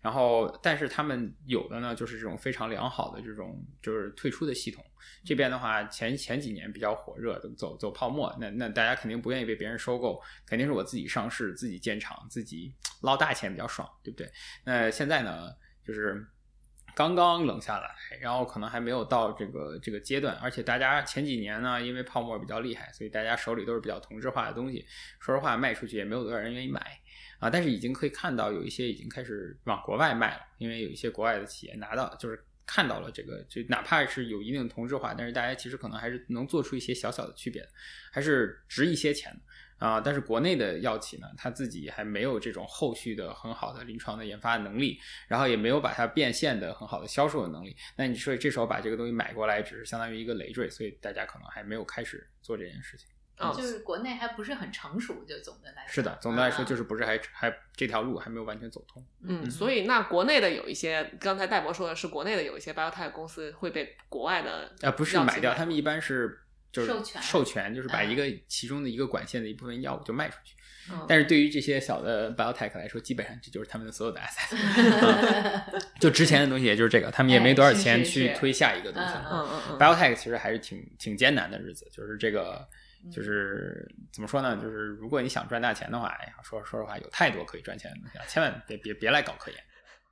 [0.00, 4.82] 然后，但是他们有的呢，就是这种非常良好的这种就是退出的系统。
[5.22, 14.30] 这边的话，前前几年比较火热的走走泡沫，那那大家肯定不愿意被别人收购，肯定是我自己上市、自己建厂、自己捞大钱比较爽，对不对？
[14.64, 15.50] 那现在呢，
[15.86, 16.26] 就是
[16.94, 24.86] 刚刚冷下来，然后可能还没有到这个这个阶段，而且大家前几年呢，因为泡沫比较厉害，所以大家手里都是比较同质化的东西，
[25.18, 26.80] 说实话卖出去也没有多少人愿意买
[27.38, 27.50] 啊。
[27.50, 32.42] 但是已经可以看到有一些已经开始往国外卖了，因为有一些国外的企业拿到就是。
[32.66, 37.62] 看到了这个，就哪怕是有一定同质化，但是大家其实可能还是能做出一些小小的区别，
[38.10, 39.38] 还是值一些钱的
[39.88, 40.00] 啊。
[40.00, 47.76] 但是国内的药企呢，它自己还没有这种后续的很好的临床的研发能力，然后也没有把它变现的很好的销售的能力。
[47.96, 53.08] 那你说这时候把这个东西买过来，只是相当于一个累赘，所以大家可能还没有开始做这件事情。
[53.36, 55.92] 哦就是国内还不是很成熟，就总的来说。
[55.92, 59.04] 是的，总的来说嗯就是不是还还这条路还没有完全走通。
[59.24, 66.43] 嗯，所以那国内的有一些，刚才戴博说的是国内的有一些 biotech 公司会被国外的啊，不是买掉，他们一般是
[66.74, 70.54] 就是授权授权，就是把嗯一个其中的一个管线的一部分药物就卖出去。
[70.90, 79.28] 嗯但是对于这些小的 biotech 来说，基本上这就是他们的所有的 asset，嗯 就值钱的东西也就是这个，他们也没多少钱去推下一个东西了。
[79.32, 82.68] 嗯嗯嗯 biotech 其实还是挺挺艰难的日子，就是这个，
[83.02, 84.56] 嗯就是怎么说呢？
[84.56, 89.58] 就是如果你想赚大钱的话，哎呀，说说实话，有太多可以赚钱的东西了，千万别别别来搞科研。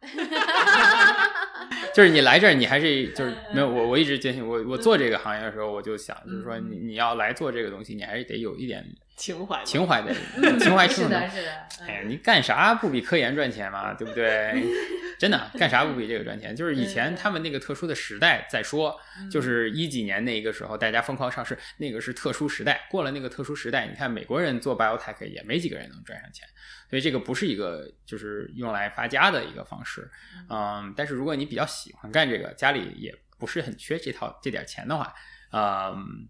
[1.94, 8.84] 就是你来这儿，你还是就是 没有我，我一直坚信，我我做这个行业的时候，我就想，就是说你你要来做这个东西，你还是得有一点
[9.16, 10.12] 情怀情怀的
[10.58, 11.28] 情怀是冲动的，。
[11.28, 11.52] 是的。
[11.86, 13.94] 哎呀，嗯你干啥不比科研赚钱嘛？
[13.94, 14.52] 对不对？
[15.18, 16.54] 真的干啥不比这个赚钱？
[16.56, 18.98] 就是以前他们那个特殊的时代再说，
[19.30, 22.86] 就是一几年那个时候大家疯狂上市，那个是特殊时代。
[22.90, 26.48] 过了那个特殊时代，你看美国人做 biotech 也没几个人能赚上钱，
[26.90, 30.10] 所以这个不是一个就是用来发家的一个方式。
[30.48, 35.14] 嗯，但是如果你比较喜欢干这个，家里也不是很缺这套这点钱的话，
[35.52, 36.28] 嗯，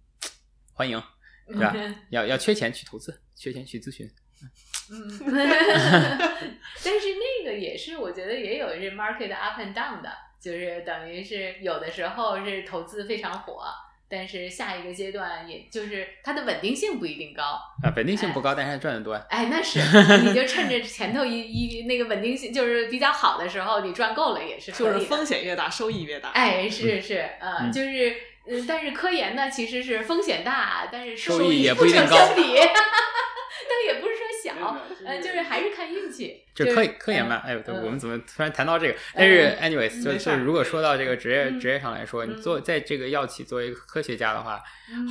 [0.74, 1.02] 欢迎，
[1.46, 1.74] 对吧？
[2.10, 4.08] 要要缺钱去投资，缺钱去咨询。
[4.90, 5.08] 嗯，
[6.84, 7.06] 但是
[7.44, 13.62] 那个也是，我觉得也有是 market up and down 的，就是等于是有的时候是投资非常火，
[14.08, 17.42] 但是下一个阶段也就是它的稳定性不一定高
[17.84, 19.14] 啊，稳定性不高，但是赚的多。
[19.30, 19.78] 哎，那是，
[20.26, 26.30] 你就趁着前头一一那个稳定性就是比较好的时候，你赚够了也是就是风险越大，收益越大。
[26.30, 28.14] 哎，是是，呃，就是
[28.46, 32.16] 嗯，但是科研呢，其实是风险大，但是收益也不一定高。
[33.68, 36.42] 但也不是说小，呃，就是还是看运气。
[36.54, 38.94] 就科科研嘛，哎，我们怎么突然谈到这个？
[39.14, 44.60] 但是，anyways，就就如果说到这个职业职业上来说，你做在这个药企作为一个科学家的话，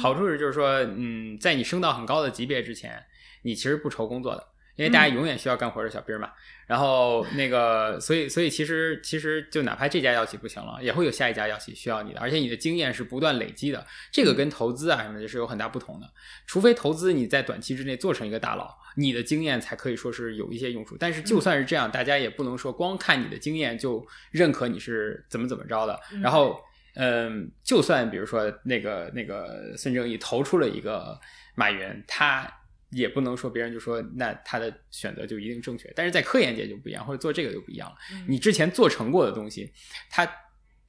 [0.02, 3.02] 好处是就是说，嗯，在你升到很高的级别之前，
[3.44, 4.46] 你其实不愁工作的。
[4.76, 6.32] 因为大家永远需要干活的小兵嘛，
[6.66, 16.10] 然后那个，所以所以其实其实就哪怕这家药企不行了，也会有下一家药企需要你的，而且你的经验是不断累积的，这个跟投资啊什么的是有很大不同的。
[16.48, 20.96] 除非投资你在短期之内做成一个大佬，你的经验才可以说是有一些用处。
[20.98, 26.00] 但是就算是这样，大家也不能说光看你的经验就认可你是怎么怎么着的。
[26.22, 26.60] 然后，
[26.96, 31.20] 嗯，就算比如说那个那个孙正义投出了一个
[31.56, 32.50] 马云，他。
[32.92, 37.96] 也不能说别人就说那他的选择就一定正确，但是在科研界就不一样，或者做这个就不一样了。
[38.28, 39.72] 你之前做成过的东西，
[40.10, 40.30] 它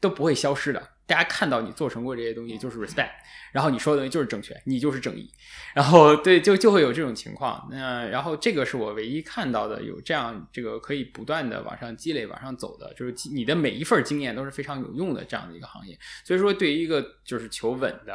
[0.00, 0.88] 都不会消失的。
[1.12, 3.10] 大家看到你做成过这些东西，就是 respect，
[3.52, 5.30] 然后你说的东西就是正确，你就是正义，
[5.74, 7.68] 然后对，就就会有这种情况。
[7.70, 15.98] 那然后这个是我唯一看到的有这样这个可以不断的往上积累、往上走的，就是你的每一份经验都是非常有用的这样的一个行业。
[16.24, 18.14] 所以说，对于一个就是求稳的，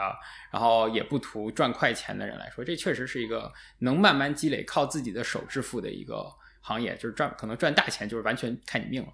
[0.52, 6.26] 然后也不图赚快钱的人来说，这确实是一个能慢慢积累、靠自己的手致富的一个
[6.62, 6.96] 行业。
[6.96, 9.10] 就是赚可能赚大钱，就是完全看你命了。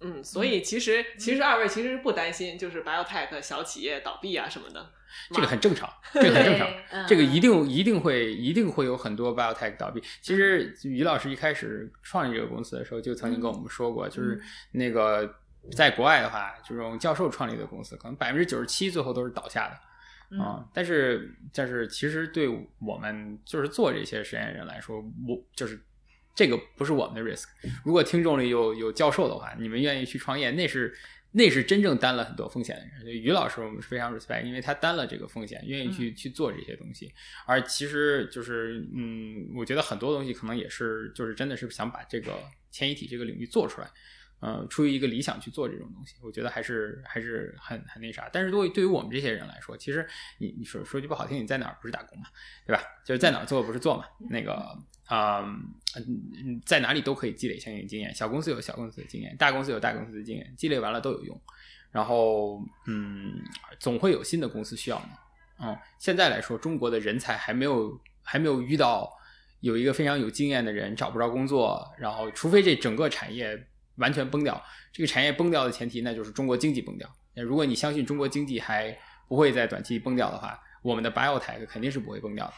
[0.00, 0.16] 嗯。
[0.16, 4.90] 嗯，所以其实其实二位其实不担心，就是 biotech 小企业倒闭啊什么的，
[5.30, 10.02] 这个很正常，这个很正常，这个一定一定会一定会有很多 biotech 倒闭。
[10.20, 14.38] 其实于老师一开始创立这个公司的时候，就曾经跟我们说过，就是
[14.72, 15.34] 那个
[15.72, 20.62] 在国外的话，这种教授创立的公司，可能百分之九十七最后都是倒下的啊。
[20.74, 22.46] 但是但是其实对
[22.80, 25.80] 我们就是做这些实验人来说，我就是。
[26.36, 27.46] 这个不是我们的 risk。
[27.84, 30.94] 如果听众里有有教授的话，你们愿意去创业，那是
[31.32, 33.16] 那是真正担了很多风险的人。
[33.16, 37.10] 于老师，我们是非常 respect，因为他担了这个风险，愿意去去做这些东西。
[37.46, 42.38] 而其实就是，嗯，我觉得很多东西可能也是，就是真的是想把这个
[42.70, 43.88] 迁移体这个领域做出来。
[44.42, 48.28] 嗯，出于一个理想去做这种东西，我觉得还是还是很很那啥。
[48.30, 50.06] 但是对对于我们这些人来说，其实
[50.38, 52.26] 你你说说句不好听，你在哪儿不是打工嘛，
[52.66, 52.82] 对吧？
[53.02, 54.04] 就是在哪儿做不是做嘛。
[54.28, 54.54] 那个
[55.06, 55.40] 啊，
[55.96, 58.14] 嗯，在哪里都可以积累相应经验。
[58.14, 61.40] 小公司有小公司的经验，大公司有大公司的经验，积累完了都有用。
[61.90, 63.42] 然后嗯，
[63.78, 65.64] 总会有新的公司需要你。
[65.64, 69.10] 嗯，现在来说，中国的人才还没有还没有遇到
[69.60, 73.66] 有一个非常有经验的人找不着工作，然后除非这整个产业。
[73.96, 77.08] 完全崩掉，这个产业崩掉的前提，那就是中国经济崩掉。
[77.34, 78.96] 那如果你相信中国经济还
[79.28, 82.52] 不会在短期崩掉的话，我们的 biotech 肯定是不会崩掉的。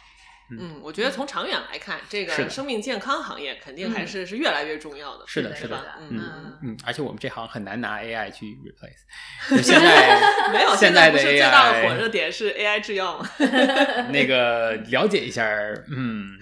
[0.51, 5.25] 嗯，我觉得从长远来看，这个生命健康行业肯定还是是越来越重要的。
[5.27, 9.61] 是的，是的，嗯嗯，而且我们这行很难拿 AI 去 replace。
[9.63, 10.19] 现在
[10.51, 13.29] 没有，现在的 AI 最大的火热点是 AI 制药吗？
[14.11, 15.47] 那个了解一下，
[15.95, 16.39] 嗯，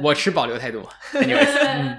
[0.00, 0.88] 我持保留态度。
[1.14, 1.98] Anyways。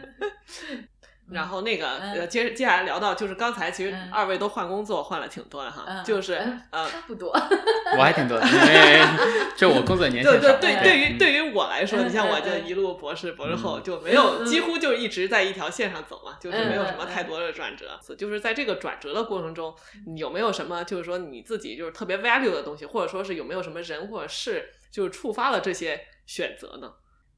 [1.31, 6.33] 然后那个呃，接接下来聊到就是刚才其实二位都换工作换了挺多的哈，就是
[6.69, 7.29] 呃差不多，
[7.97, 9.01] 我还挺多的，因为
[9.57, 17.99] 这我工作年限对对对，对于对于我来说，你像我就一路博士博士后就没有几乎就一直在一条线上走嘛，就是没有什么太多的转折。
[18.17, 19.73] 就是在这个转折的过程中，
[20.15, 26.91] 有没有什么就是说你自己就是特别 value 的东西，或者说是有没有什么人或者事就是触发了这些选择呢？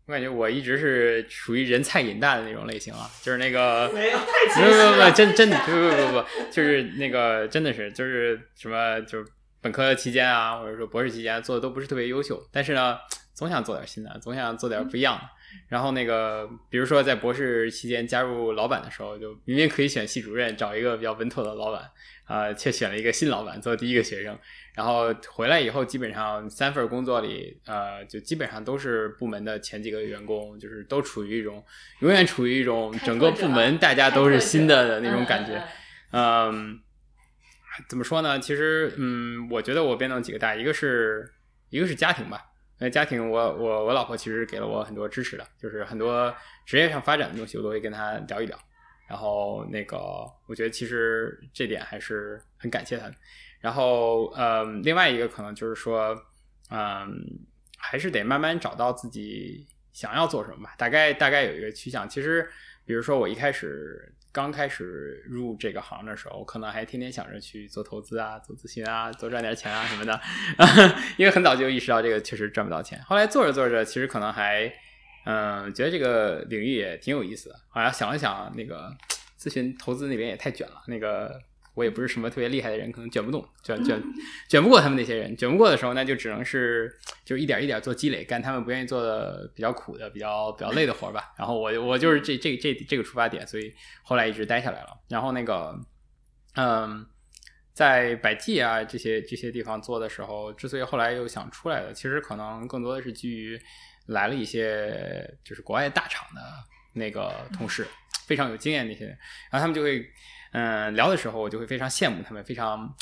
[0.08, 4.24] 我感觉我一直是属于人菜瘾大的那种类型啊，就是那个没有太
[4.56, 9.26] 不不不真真的不不不不就是那个真的是就是什么就是
[9.62, 12.98] 本科期间啊或者说博士期间做的都不是特别优秀，但是呢
[13.34, 15.24] 总想做点新的，总想做点不一样的。
[15.68, 21.90] 然后那个，比如说在博士期间加入老板的时候，就明明可以选系主任，找一个比较稳妥的老板，
[22.26, 24.38] 啊、却选了一个新老板做第一个学生。
[24.78, 31.66] 然后回来以后，基本上三份工作里，呃，就基本上都是部门的前几个员工，就是都处于一种
[32.02, 35.60] 永远处于一种整个部门大家都是新的的那种感觉。
[36.12, 36.80] 嗯，
[37.90, 38.40] 怎么说呢？
[38.40, 41.28] 其实，嗯，我觉得我变动几个大，一个是
[41.72, 42.46] 一个是家庭吧。
[42.78, 46.32] 那家庭我，我我老婆其实给了我很多支持的，就是很多
[46.68, 48.56] 职业上发展的东西，我都会跟她聊一聊。
[49.10, 49.98] 然后那个，
[50.46, 53.16] 我觉得其实这点还是很感谢她的。
[53.60, 56.16] 然后，嗯，另外一个可能就是说，
[56.70, 57.10] 嗯，
[57.78, 60.76] 还是得慢慢找到自己想要做什么吧。
[60.78, 62.08] 大概大概有一个趋向。
[62.08, 62.48] 其实，
[62.86, 70.22] 比如说我一开始刚开始入这个行的时候，可能还天天想着去做投资啊、做咨询啊、多赚点钱啊什么的，
[71.18, 73.02] 因为很早就意识到这个确实赚不到钱。
[73.06, 74.72] 后来做着做着，其实可能还，
[75.26, 77.56] 嗯，觉得这个领域也挺有意思的。
[77.70, 78.96] 好像想了想，那个
[79.40, 81.42] 咨询投资那边也太卷了，那个。
[81.78, 84.02] 我也不是什么特别厉害的人，可能卷不动，卷卷
[84.50, 85.38] 卷不过他们那些人。
[85.38, 86.92] 卷不过的时候，那就只能是
[87.24, 91.36] 就一点一点做积累，干他们不愿意做的比较苦的、比较比较累的活吧。
[91.38, 93.72] 然后我我就是这这这这个出发点，所以
[94.02, 94.88] 后来一直待下来了。
[95.08, 95.80] 然后那个，
[96.56, 97.06] 嗯，
[97.74, 103.56] 在百济啊这些这些地方做的时候，之所以后来又想出来的，其实可能更多的是基于
[104.08, 106.42] 来了一些就是国外大厂的
[106.94, 107.86] 那个同事，
[108.26, 109.16] 非常有经验那些人，
[109.52, 110.04] 然后他们就会。
[110.52, 112.94] 嗯，聊的时候我就会非常羡慕他们，非常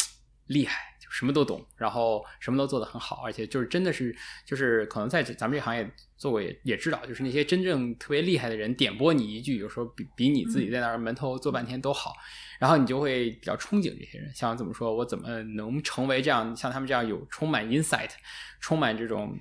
[0.48, 4.16] 厉害，就什么都懂，然后什么都做得很好，而且就是真的是，
[4.46, 12.14] 就是可能在咱们这行业做过也也知道，就是那些真正特别厉害的人点拨你一句，有时候比比你自己在那儿闷头做半天都好，
[12.60, 18.12] 然后你就会比较憧憬这些人，想怎么说我怎么能成为这样像他们这样有充满 insight，
[18.60, 19.36] 充满这种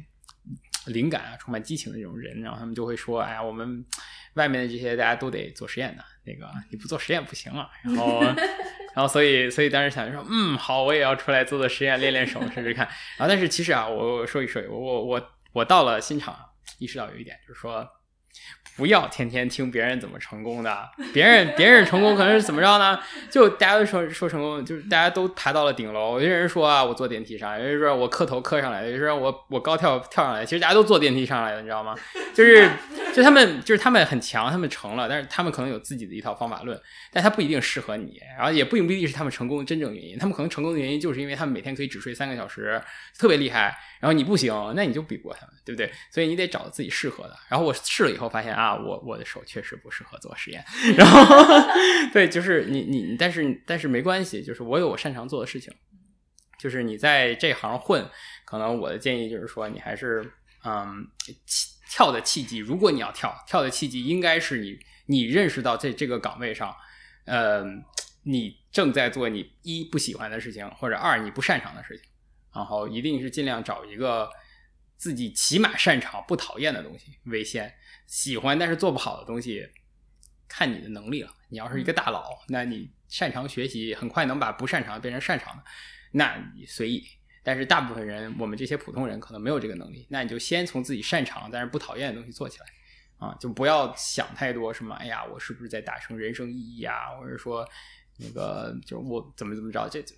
[0.87, 3.85] 灵感啊，充满激情的这种人，然后他们就会说，哎呀，我们
[4.35, 6.05] 外面的这些大家都得做实验的。
[6.25, 12.87] 那个你不做实验不行啊， 然后，然后所以所以当时想说，嗯，好，我也要出来做做实验，练练手，试试看。
[13.19, 16.35] 然后但是其实啊，我说一说，我我我我到了新厂，
[16.79, 17.87] 意识到有一点，就是说，
[18.77, 22.99] 不要天天听别人怎么成功的，别人别人成功可能是怎么着呢？
[23.31, 26.15] 就大家都说说成功，就是大家都爬到了顶楼。
[26.15, 30.45] 有些人说啊，我坐电梯上；有人说我磕头磕上来；有人说我我高跳跳上来。
[30.45, 31.95] 其实大家都坐电梯上来的，你知道吗？
[32.35, 32.69] 就是
[33.15, 36.77] 就他们就是他们很强，他们成了，但是他们可能有自己的一套方法论，
[37.13, 40.19] 但他不一定适合你，然后也不一定是他们成功的真正原因。
[40.19, 42.83] 他们可能成功的原因就是因为他们每天可以只睡三个小时，
[43.17, 43.79] 特别厉害。
[44.01, 45.91] 然后你不行，那你就比不过他们，对不对？
[46.11, 47.37] 所以你得找自己适合的。
[47.49, 50.65] 然后我试了以后我发现啊，我我的手确实不适合做实验。
[50.97, 51.25] 然后
[52.13, 55.73] 对，就是你你，但是但是没关系，就是我有我擅长做的事情。
[56.59, 58.09] 就是你在这行混，
[58.45, 60.33] 可能我的建议就是说，你还是
[60.65, 61.07] 嗯。
[61.91, 66.75] 跳的契机，如果你要跳，跳的契机应该是你你认识到在这个岗位上，
[67.25, 67.63] 呃，
[68.25, 72.05] 你正在做你一不喜欢的事情，或者二你不擅长的事情，
[72.53, 74.29] 然后一定是尽量找一个
[74.97, 77.73] 自己起码擅长、不讨厌的东西为先。
[78.07, 79.69] 喜欢但是做不好的东西，
[80.49, 81.33] 看你的能力了。
[81.49, 85.63] 你要是一个大佬，那你擅长学习，很快能把不擅长变成擅长的，
[86.13, 87.07] 那你随意。
[87.43, 92.67] 但是大部分人，我们这些普通人可能没有这个能力，那你就先从自己擅长但是不讨厌的东西做起来，
[93.19, 97.69] 啊，就不要想太多什么，哎呀，我是不是在达成人生意义啊，或者说
[98.19, 100.15] 那个就我怎么怎么着，这这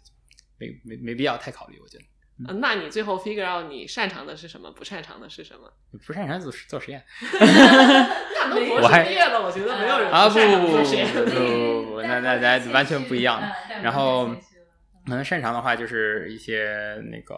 [0.58, 2.04] 没没没必要太考虑，我觉得。
[2.48, 5.72] 嗯，那你最后 figure out 你擅长的是什么，不擅长的是什么？
[6.06, 7.02] 不擅长做做实验。
[7.32, 11.06] 那都博士毕业了，我觉得没有人啊不不不擅长做实验。
[11.08, 13.42] 不不不，那那那完全不一样。
[13.82, 14.34] 然后。
[15.08, 17.36] 可能擅长的话就是一些那个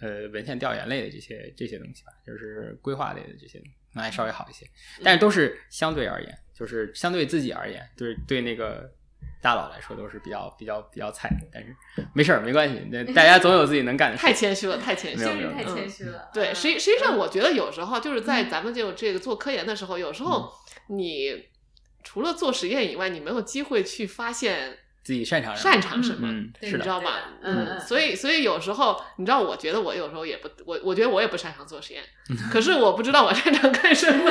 [0.00, 3.62] 呃文献调研类的这些这些东西吧，就是规划类的这些，
[3.94, 4.66] 那还稍微好一些。
[5.04, 8.90] 但是都是相对而言，就是相对自己而言，对对那个
[9.40, 11.46] 大佬来说都是比较比较比较菜的。
[11.52, 11.76] 但是
[12.14, 14.22] 没事儿，没关系，那大家总有自己能干的事。
[14.22, 16.28] 太谦虚了，太谦虚了，太谦虚了。
[16.32, 20.52] 对，实际实际上我觉得有时候就是在咱们就这个做科研的时候，有时候
[20.88, 21.46] 你
[22.02, 24.78] 除了做实验以外，你没有机会去发现。
[25.08, 26.28] 自己擅长擅长什么？
[26.30, 27.12] 嗯，你知道吗？
[27.40, 32.02] 嗯，所以所以有时候你知道，我觉得我有时候也不，我我觉得我也不擅长做实验，
[32.52, 34.30] 可是我不知道我擅长干什么。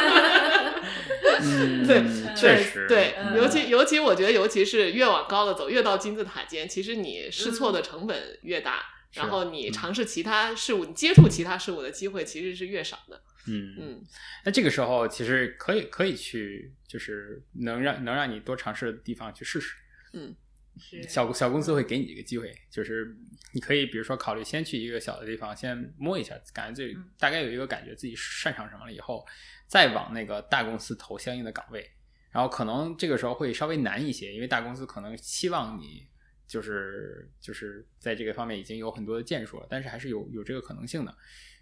[1.88, 2.04] 对，
[2.36, 13.20] 确实，对，尤其尤其我觉得，尤其是越往高的走，越到金字塔尖，其实你试错的成本越大，然后你尝试其他事物，你接触其他事物的机会其实是越少的。
[13.48, 14.02] 嗯嗯，
[14.46, 19.74] 那这个时候其实可以可以去，就是能让能让你多尝试的地方去试试。
[20.14, 20.36] 嗯。
[20.80, 23.16] 是小小公司会给你一个机会，就是
[23.54, 29.26] 你可以比如说考虑先去一个小的地方先摸一下，感觉自己嗯大概有一个感觉自己擅长什么了以后，
[29.68, 31.90] 再往那个大公司投相应的岗位，
[32.32, 36.08] 然后可能这个时候会稍微难一些，因为大公司可能期望你
[36.48, 41.16] 就是就是在这个方面已经有很多的建树了，但是还是有有这个可能性的。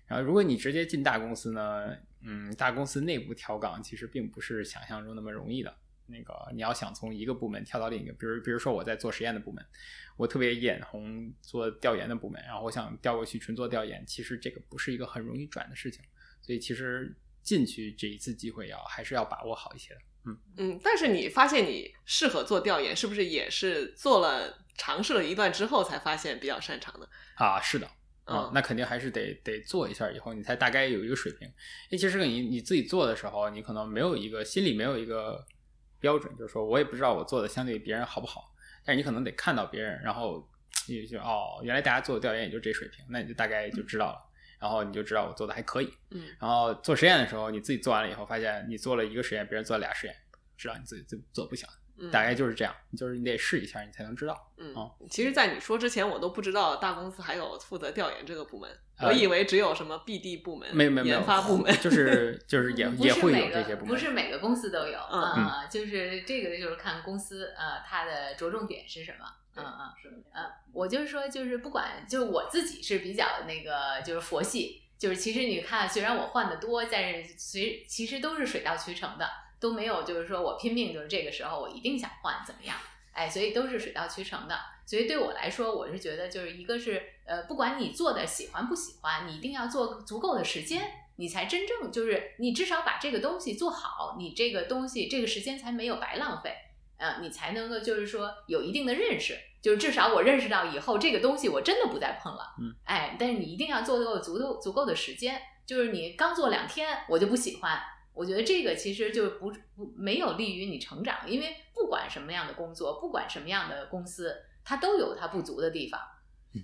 [0.08, 5.76] 然后如果你直接进大公司呢，嗯，大公司内部调岗其实并不是想象中那么容易的。
[6.08, 9.66] 那个你要想从一个部门跳到另一个，比如比如说我在做实验的部门，
[10.18, 16.04] 我特别眼红做调研的部门，然后我想调过去纯做调研，其实这个不是一个很容易转的事情，
[16.42, 20.00] 所以其实进去这一次机会要还是要把握好一些的。
[20.28, 27.08] 嗯嗯，但是你发现你适合做调研，是不是也是做了尝试了一段之后才发现比较擅长的？
[27.36, 27.86] 啊，是的，
[28.24, 31.48] 啊嗯，那肯定还是得得做一下，以后你才大概有一个水平。
[31.48, 35.46] 因为其实你你自己做的时候，你可能没有一个心里没有一个
[36.06, 38.54] 标准，就是说我也不知道我做的相对别人好不好，
[38.86, 40.48] 但是你可能得看到别人，然后
[40.88, 44.20] 你就哦，原来大家做的调研也就这水平，那你就大概就知道了。
[44.60, 50.16] 然后你就知道我做的还可以，嗯然后做实验的时候，你自己做完了以后，发现你做了一个实验，别人做了俩实验，
[50.56, 51.68] 知道你自己做做不行，
[51.98, 54.52] 嗯，大概就是这样，就是你得试一下，你才能知道。
[54.58, 65.22] 嗯哦，其实，在你说之前，我都不知道大公司还有负责调研这个部门，呃我以为只有什么 BD 部门、没有没有没有，研发部门，就是就是也 不也会有这些部门，不是每个公司都有，嗯。
[65.46, 69.26] 呃就是这个就是看公司呃它的着重点是什么，
[69.56, 70.18] 嗯嗯是的。
[70.34, 79.28] 呃，我就是说就是不管就是我自己是比较那个就是佛系，就是其实你看虽然我换的多，但是其其实都是水到渠成的，
[79.66, 82.78] 都没有就是说我拼命就是这个时候我一定想换怎么样，
[83.14, 84.56] 哎，所以都是水到渠成的。
[84.86, 90.84] 所以对我来说，我是觉得就是一个是呃，不管你做的喜欢不喜欢，你一定要做足够的时间，
[91.16, 96.56] 你才真正就是你至少把这个东西做好，你这个东西这个时间才没有白浪费，
[96.98, 107.82] 呃，你才能够就是说有一定的认识，就是至少我认识到以后这个东西我真的不再碰了，嗯，哎，但是你一定要做够足够足够的时间，就是你刚做两天我就不喜欢。
[108.16, 116.00] 我觉得这个其实就不不没有利于你成长，因为不管什么样的工作，不管什么样的公司，它都有它不足的地方。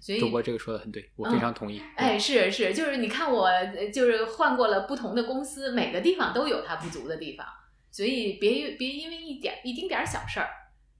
[0.01, 1.81] 所以主播这个说的很对，我非常同意。
[1.97, 7.45] 哎，是是，就是你看我呃就是换过了不同的公司，每个地方都有它不足的地方，
[7.91, 10.47] 所以别别因为一点一丁点儿小事儿，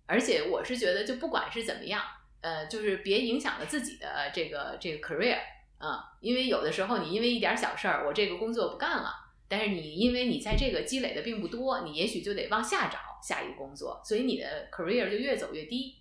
[0.05, 2.03] 而且我是觉得就不管是怎么样，
[2.41, 5.37] 呃，就是别影响了自己的这个这个 career，
[5.79, 9.13] 嗯，因为有的时候你因为一点小事儿，我这个工作不干了，
[9.51, 15.97] 但是你因为你在这个积累的并不多，你也许就得往下找下一个工作，所以你的 career 就越走越低。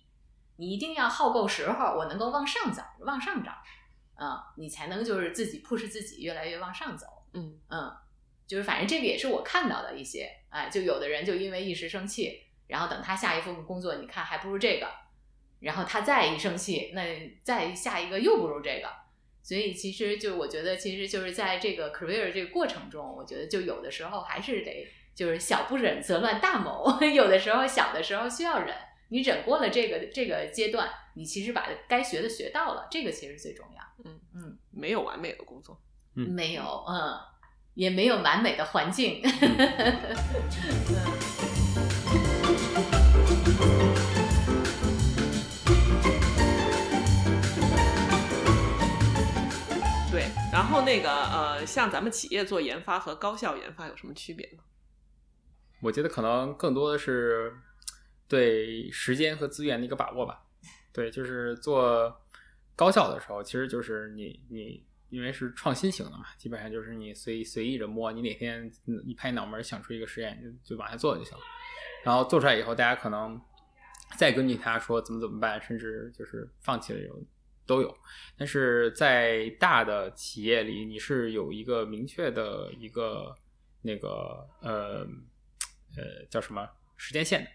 [0.55, 3.51] 你一定要耗够时候，我能够往上走，往上找，
[4.15, 7.91] 嗯，你才能就是自己 push 自己越来越往上走，嗯嗯，
[8.47, 14.87] 就是反正这个也是我看到的一些，哎，就有的人就因为一时生气，然后等他下一份工作，你看还不如这个，
[15.59, 17.01] 然后他再一生气，那
[17.43, 18.87] 再下一个又不如这个，
[19.43, 28.75] 所以其实就我觉得，其实就是在这个 career 这个过程中，我觉得就有的时候还是得就是小不忍则乱大谋， 有的时候小的时候需要忍。
[29.09, 33.81] 你忍过了这个这个阶段，你其实把该学的学到了，这个其实最重要。
[34.05, 35.77] 嗯嗯，没有完美的工作。
[36.15, 37.19] 嗯没有，嗯，
[37.73, 39.21] 也没有完美的环境。
[39.21, 39.31] 对，
[50.51, 54.63] 然后那个呃，像咱们企业做研发和高校研发有什么区别呢？
[55.81, 57.53] 我觉得可能更多的是
[58.27, 60.43] 对时间和资源的一个把握吧。
[60.91, 62.21] 对，就是做
[62.75, 68.69] 高校的时候，其实就是你你因为是创新型的嘛，基本上就是你随随意着摸，你哪天
[69.05, 71.43] 一拍脑门想出一个实验，就就往下做就行了。
[72.03, 73.39] 然后做出来以后，大家可能
[74.17, 77.25] 再根据他说怎么怎么办，甚至就是放弃了这种
[77.65, 77.95] 都有。
[78.37, 83.35] 但是在大的企业里，你是有一个明确的一个
[83.81, 85.07] 那个呃
[85.95, 87.49] 呃叫什么时间线的。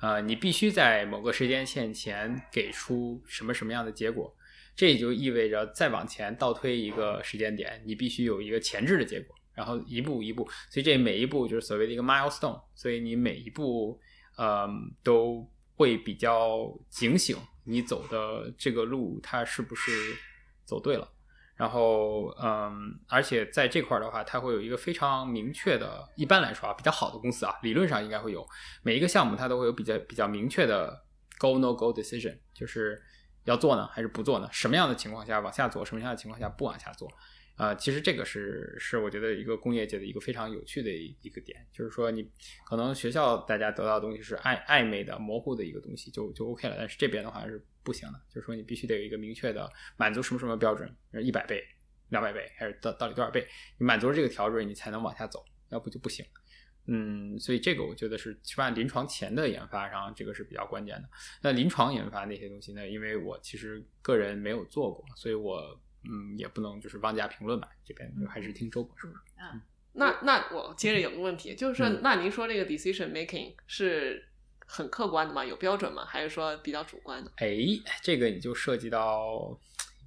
[0.00, 4.32] 呃，你必须在某个时间线前给出什么什么样的结果，
[4.76, 14.00] 这也就意味着再往前倒推一个时间点，你必须有一个前置的结果，然后一步一步，所以这每一步就是所谓的一个 milestone，所以你每一步，
[14.36, 14.68] 呃，
[15.02, 20.16] 都会比较警醒，你走的这个路它是不是
[20.64, 21.06] 走对了。
[21.56, 28.46] 然后，嗯，而且在这块儿的话，它会有一个非常明确的，一般来说啊，比较好的公司啊，理论上应该会有
[28.82, 31.02] 每一个项目，它都会有比较比较明确的
[31.38, 33.02] go no go decision，就是
[33.44, 34.46] 要做呢，还是不做呢？
[34.52, 37.10] 什么样的情况下往下做，什么样的情况下不往下做？
[37.56, 42.30] 呃，其实这个是是我觉得一个工业界的一个非常有趣的一个点，就是说你
[42.68, 46.76] 可能学校大家得到的东西是暧暧昧的、模糊的一个东西，就就 OK 了。
[46.76, 51.64] 但是这边的话是不行的，就是说你必须得有一个明确的满足什么什么标准，一百倍、
[52.10, 53.46] 两百倍还是到到底多少倍？
[53.78, 56.22] 你满足了这个条准，你才能往下走，要不就不行。
[56.88, 61.08] 嗯，所以这个我觉得是起码临床前的研发上，这个是比较关键的。
[61.40, 62.86] 那临床研发那些东西呢？
[62.86, 65.80] 因为我其实个人没有做过，所以我。
[66.10, 67.68] 嗯，也不能就是妄加评论吧。
[67.84, 69.06] 这边就还是听周博士。
[69.38, 69.60] 嗯，
[69.92, 74.24] 那那我接着有个问题，就是说，那您说这个 decision making 是
[74.66, 75.44] 很客观的吗？
[75.44, 76.04] 有标准吗？
[76.04, 77.32] 还是说比较主观的？
[77.36, 77.56] 哎，
[78.02, 79.58] 这个你就涉及到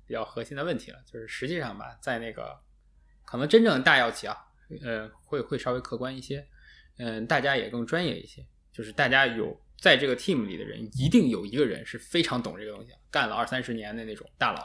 [0.06, 0.97] 比较核心的问题了。
[1.06, 2.58] 就是实际上吧，在那个
[3.26, 4.36] 可能真正的大药企啊，
[4.84, 6.45] 呃，会会稍微客观一些。
[6.97, 8.45] 嗯，大家也更专业一些。
[8.72, 14.62] 就是大家有在这个 team 里的人，一定有一个人是非常懂这个东西，干了二三十年的那种大佬。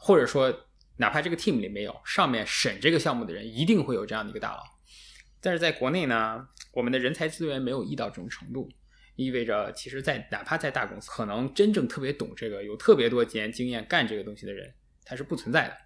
[0.00, 4.62] 或者说，哪怕这个 team 里没有，上面审这个项目的人一定会有这样的一个大佬。
[5.40, 8.70] 但是在国内呢，我们的人才资源没有溢到这种程度，
[9.16, 14.72] 意味着其实，在哪怕在大公司，可能真正特别懂这个、有特别多年经验干这个东西的人，
[15.04, 15.76] 他是不存在的。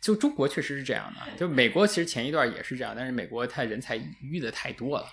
[0.00, 5.06] 就中国确实是这样的，就美国其实前一段也是这样，但是美国它人才淤的太多了，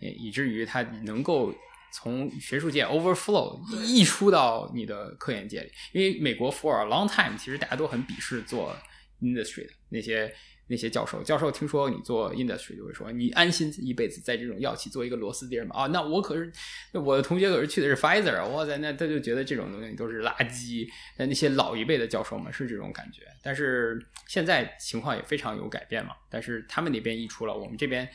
[0.00, 1.52] 以至于它能够。
[1.98, 8.76] 从学术界 overflow 溢出到你的科研界里，因为美国 for a long time 其实大家都很鄙视做
[9.22, 10.30] industry 的那些
[10.66, 11.22] 那些教授。
[11.22, 16.52] 教授听说你做 industry 就会说：“你安心一辈子在这种药企做一个螺丝钉吗？”啊，那我可是
[16.92, 20.86] 我的同学可是去的是 Pfizer，哇塞，那他就觉得这种东西都是垃圾。
[21.16, 26.10] 那那些老一辈的教授们是这种感觉，但是现在情况也非常有改变嘛。
[26.28, 28.06] 但是他们那边溢出了，我们这边。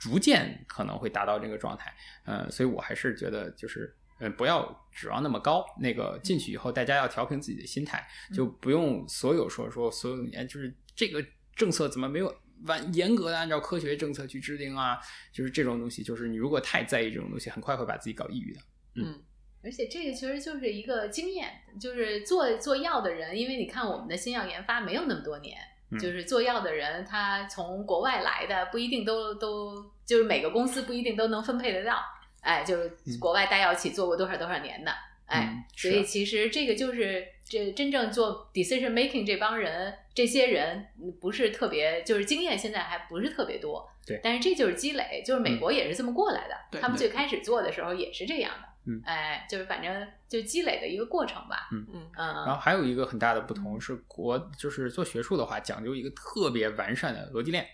[0.00, 1.94] 逐渐可能会达到这个状态，
[2.24, 5.62] 嗯，所以我还是觉得就是，嗯，不要指望那么高。
[5.78, 11.22] 那个进去以后，大家要调平自己的心态，就不用所有说说所有年就是这个
[11.54, 12.34] 政策怎么没有
[12.64, 14.98] 完严格的按照科学政策去制定啊？
[15.30, 18.60] 就是这种东西，就是你如果太在意这种东西，很快会把自己搞抑郁的。
[18.94, 19.22] 嗯，
[19.62, 25.58] 而且这个其实就是一个经验，就是做做药的人，因为你看我们的新药研发没有那么多年。
[25.98, 32.00] 就是做药的人，他从国外来的不一定都都，就是每个公司不一定都能分配得到。
[32.42, 34.90] 哎，就是国外大药企做过多少多少年的，
[35.26, 40.86] 哎，所以其实这个就是这真正做 decision making 这帮人，这些人
[41.20, 43.86] 不是特别，就是经验现在还不是特别多。
[44.06, 48.68] 对，但是这就是积累，就是美国也是这么过来的，他们最开始做的时候也是这样的。
[48.86, 51.68] 嗯，哎，就是反正就积累的一个过程吧。
[51.70, 52.26] 嗯嗯嗯。
[52.46, 57.66] 然后还有一个很大的不同是，国就是做学术的话，讲究一个特别完善的逻辑链，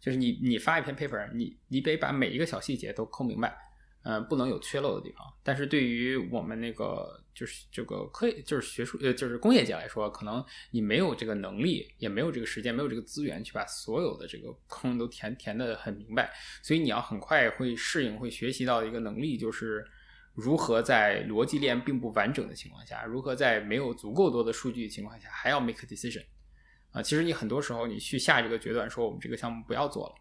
[0.00, 3.54] 就是你你发一篇 paper，你你得把每一个小细节都抠明白，
[4.04, 5.22] 嗯，不能有缺漏的地方。
[5.42, 16.32] 但是对于我们那个就是这个科就是学术呃就是工业界来说，可能你没有这个能力，也没有这个时间，没有这个资源去把所有的这个坑都填填的很明白，
[16.62, 19.86] 所以你要很快会适应，会学习到一个能力，就是。
[20.40, 26.24] 如何在逻辑链并不完整的情况下，如何在没有足够多的数据情况下，还要 make a decision？
[26.92, 30.14] 啊，其实你很多时候你去下这个决断，说我们这个项目不要做了，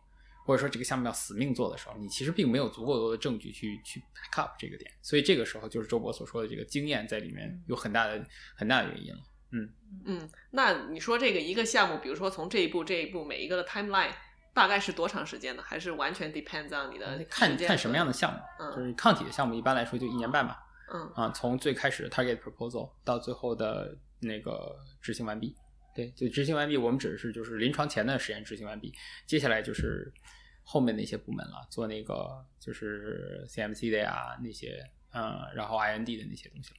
[0.44, 9.20] 或者说这个项目要死命做的时候，你其实并没有足够多的证据去去 back up 这个点，所以这个时候就是周博所说的这个经验在里面有很大的很大的原因了。
[9.52, 9.70] 嗯
[10.04, 14.14] 嗯，那你说这个一个项目，比如说从这一步这一步每一个的 timeline。
[14.58, 15.62] 大概是多长时间呢？
[15.64, 18.40] 还是完全 depends on 你的看看什么样的项目？
[18.60, 20.66] 嗯，就是抗体的项目，一般来说就一年半吧。
[20.92, 25.56] 嗯啊，从最开始 target proposal 到最后的那个执行完毕，
[25.94, 28.92] 对，就执行完毕，我们指的是就是临床前的实验执行完毕，
[29.28, 30.12] 接下来就是
[30.64, 34.84] 后面那些部门了，做那个就是 CMC 的呀那些，
[35.14, 36.78] 嗯，然后 IND 的那些东西了。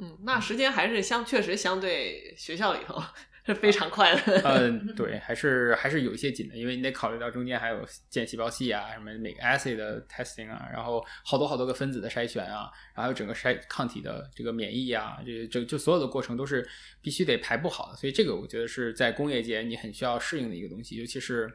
[0.00, 3.00] 嗯，那时间还是相确实相对学校里头。
[3.44, 4.40] 是非常快的。
[4.44, 16.66] 嗯，对，还是还是有一些紧的，因为你得考虑到中间还有建细胞系啊，什么每个 assay 的 testing 啊，然后好多好多个分子的筛选啊，然后整个筛抗体的这个免疫啊，这这就所有的过程都是
[17.00, 17.96] 必须得排布好的。
[17.96, 21.52] 所以这个我觉得是在工业界你很需要适应的一个东西，尤其是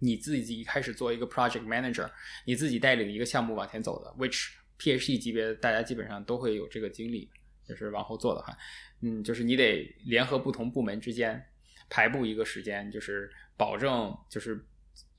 [0.00, 2.10] 你自己一开始做一个 project manager，
[2.44, 4.48] 你自己带领一个项目往前走的，which
[4.78, 7.30] PhD 级别大家基本上都会有这个经历，
[7.66, 8.56] 就是往后做的话。
[9.02, 11.44] 嗯，就是你得联合不同部门之间
[11.88, 14.64] 排布一个时间，就是保证就是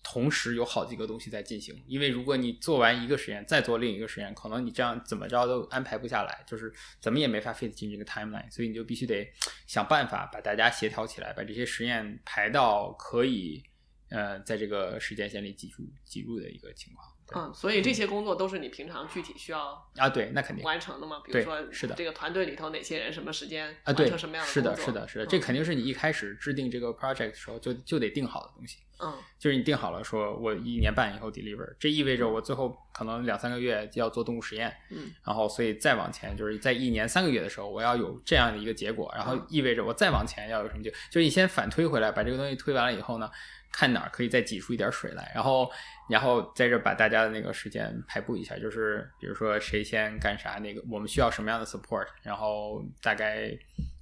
[0.04, 1.84] 同时有好几个东西在进行。
[1.86, 8.50] 因为如果你做完一个实验，再做另一个实验，可能你这样怎么着都安排不下来，就是怎么也没法 fit 进这个 timeline。
[8.50, 9.30] 所以你就必须得
[9.66, 13.62] 想办法把大家协调起来，把这些实验排到可以
[14.10, 17.17] 呃在这个时间线里挤入挤入的一个情况。
[17.36, 21.22] 嗯，所以这些工作都是你平常具体需要啊，对，那肯定完成的嘛？
[21.26, 28.78] 比如对说，是的这个团队里头哪些人什么时间啊，对完成什么样，是的，工作是的，是的，嗯这肯定是你一开始制定这个 project 的时候就就得定好的东西。
[29.00, 43.30] 嗯就是你定好了，说我一年半以后 deliver，这意味着我最后可能两三个月就要做动物实验，嗯然后所以再往前就是在一年三个月的时候，我要有这样的一个结果，然后嗯意味着我再往前要有什么结果，就是你先反推回来，把这个东西推完了以后呢，
[43.72, 45.70] 看哪儿可以再挤出一点水来，然后
[46.10, 53.52] 然后在这把大家的那个时间排布一下，就是比如说谁先干啥，那个我们需要什么样的 support，然后大概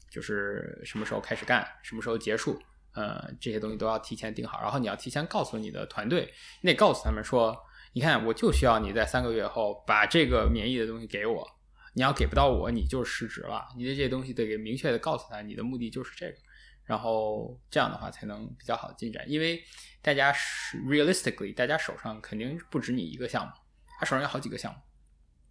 [0.10, 2.62] 就是什么时候开始干，什么时候结束。
[2.94, 7.54] 呃，这些东西都要提前定好，然后你要提前告诉你的团队，你得告诉他们说，
[7.92, 11.46] 你看，我就需要你在三个月后把这个免疫的东西给我，
[11.94, 13.68] 你要给不到我，你就失职了。
[13.76, 16.38] 你的这些东西得给明确的告诉他，你的目的就是这个，
[16.86, 19.24] 然后这样的话才能比较好的进展。
[19.30, 19.64] 因为
[20.02, 23.52] 大家是 realistically，大家手上肯定不止你一个项目，
[24.00, 24.80] 他手上有好几个项目，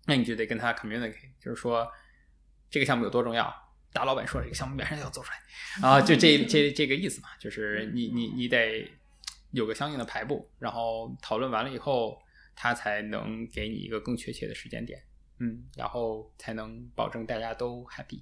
[0.06, 1.90] 那你就得跟他 communicate，就是说
[2.70, 3.54] 这个项目有多重要。
[3.92, 5.38] 大老板说这个项目马上要做出来，
[5.80, 8.90] 然后就这这这个意思嘛，就是你你你得
[9.52, 12.20] 有个相应的排布，然后讨论完了以后，
[12.56, 15.00] 他才能给你一个更确切的时间点，
[15.38, 18.20] 嗯，然后才能保证大家都 happy。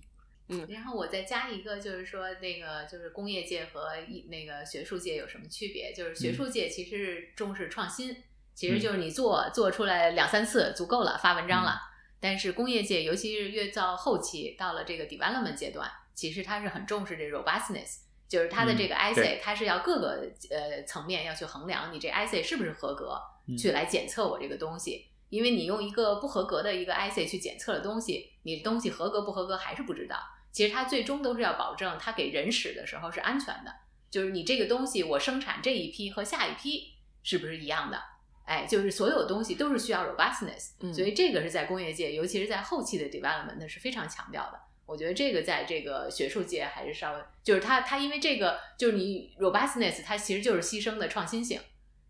[0.68, 5.92] 然后我再加一个，就是说那个就是工业界和一那个学术界有什么区别？
[5.92, 8.16] 就是学术界其实是重视创新，
[8.54, 11.80] 其实就是你做做出来两三次足够了，发文章了。
[12.20, 23.18] 但是工业界，尤其是越到后期，到了这个 development 阶段，其实它是很重视这 robustness，就是它的这个嗯 assay，、对它是要各个呃层面要去衡量你这 assay 是不是合格，
[23.48, 25.06] 嗯去来检测我这个东西。
[25.32, 30.18] 因为你用一个不合格的一个 assay 去检测的东西，你的东西合格不合格还是不知道。
[30.52, 33.74] 其实它最终都是要保证它给人使的时候是安全的，
[34.10, 37.98] 就是你这个东西我生产这一批和下一批是不是一样的？
[38.44, 44.60] 哎，就是所有东西都是需要 robustness，、嗯所以这个是在工业界，尤其是在后期的 development 是非常强调的。
[44.84, 51.58] 我觉得这个在这个学术界还是稍微，就是它它因为这个就是你 robustness，它其实就是牺牲的创新性，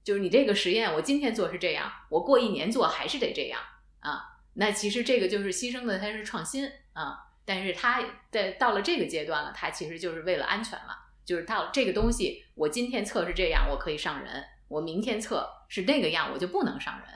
[0.05, 3.61] 就是你这个实验我今天做是这样，我过一年做还是得这样
[4.01, 4.21] 啊。
[4.55, 14.45] 那其实这个就是牺牲的它是创新啊，但是它在到了这个阶段了，它其实就是为了安全了，就是到这个东西我今天测是这样，我可以上人。
[14.69, 17.09] 我明天测是那个样，我就不能上人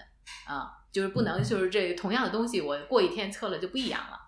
[0.45, 4.19] 啊，就是不能就是这同样的东西，我过一天测了就不一样了，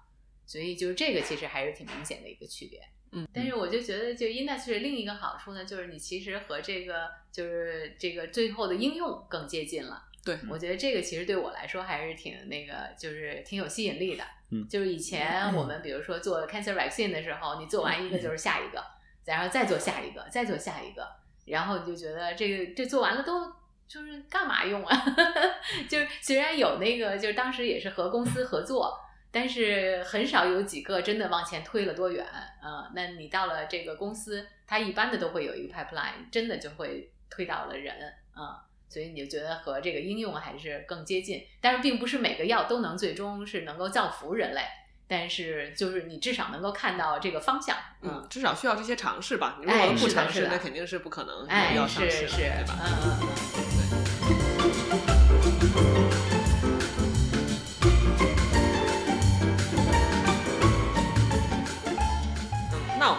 [0.46, 2.80] 所以就是这个其实还是挺明显的一个区别。
[3.12, 10.02] 嗯，但是我就觉得，就 industry 另一个好处呢，就是你其实和这个就是这个最后的应用更接近了。
[10.24, 14.24] 对，我觉得这个其实对我来说还是挺那个，就是挺有吸引力的。
[14.50, 18.84] 嗯就是以前我们比如说做 cancer vaccine 的时候，你做完一个就是下一个，
[19.24, 21.06] 然后再做下一个，再做下一个。
[21.46, 23.46] 然后你就觉得这个这做完了都
[23.86, 25.04] 就是干嘛用啊？
[25.88, 28.98] 就是虽然有那个，就是当时也是和公司合作，
[29.30, 37.94] 但是很少有几个真的往前推了多远啊、呃那你到了这个公司，它一般的都会有一个 pipeline，真的就会推倒了人
[38.34, 41.44] 啊、所以你就觉得和这个应用还是更接近。
[41.60, 44.62] 但是并不是每个药都能最终是能够造福人类。
[45.10, 49.56] 但是，就是你至少能够看到这个方向，嗯，至少需要这些尝试吧。
[49.58, 52.74] 你如哎果不尝试，那肯定是不可能哎，要上市的，是是，对吧？
[52.84, 53.67] 嗯嗯嗯。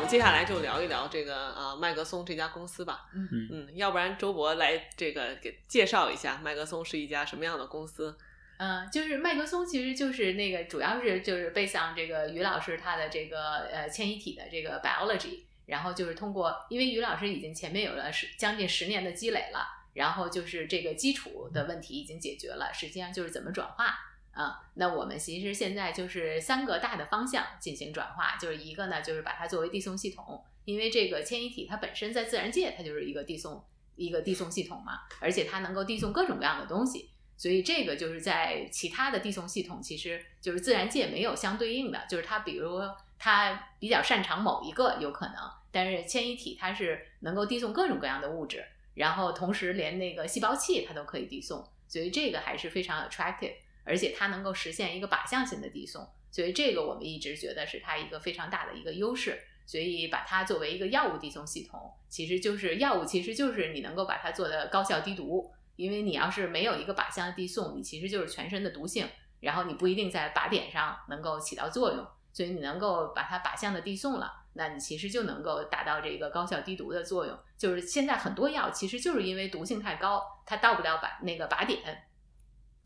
[0.10, 3.06] 接下来就聊一聊这个呃麦格松这家公司吧。
[3.14, 8.18] 嗯嗯，要不然周博来这个给介绍一下麦格松是一家什么样的公司？
[8.58, 23.96] 嗯，就是麦格松其实就是那个，主要是就是背向这个于老师他的这个呃迁移体的这个 biology，然后就是通过，因为于老师已经前面有了十将近十年的积累了，然后就是这个基础的问题已经解决了，实际上就是怎么转化
[24.42, 24.60] 啊。
[24.76, 33.64] 那我们其实现在就是三个大的方向进行转化，就是一个呢就是把它作为递送系统，因为这个迁移体它本身在自然界它就是一个递送
[33.96, 37.10] 一个递送系统嘛，而且它能够递送各种各样的东西。
[37.36, 42.82] 所以这个就是在其他的递送系统，其实就是自然界没有相对应的，就是它比如
[43.18, 45.36] 它比较擅长某一个有可能，
[45.72, 53.54] 但是迁移体它是能够递送各种各样的物质，然后同时连那个细胞器它都可以递送，所以这个还是非常 attractive，
[53.90, 59.42] 而且它能够实现一个靶向性的递送，所以这个我们一直觉得是它一个非常大的一个优势。
[59.66, 65.52] 所以把它作为一个药物递送系统，其实就是药物，其实就是你能够把它做的高效低毒。
[65.76, 69.08] 因为你要是没有一个靶向的递送，你其实就是全身的毒性，
[69.42, 77.38] 然后你不一定在靶点上能够起到作用，所以你能够把它靶向的递送了，那你其实就能够达到这个高效低毒的作用。
[77.56, 82.09] 就是现在很多药其实就是因为毒性太高，它到不了靶那个靶点，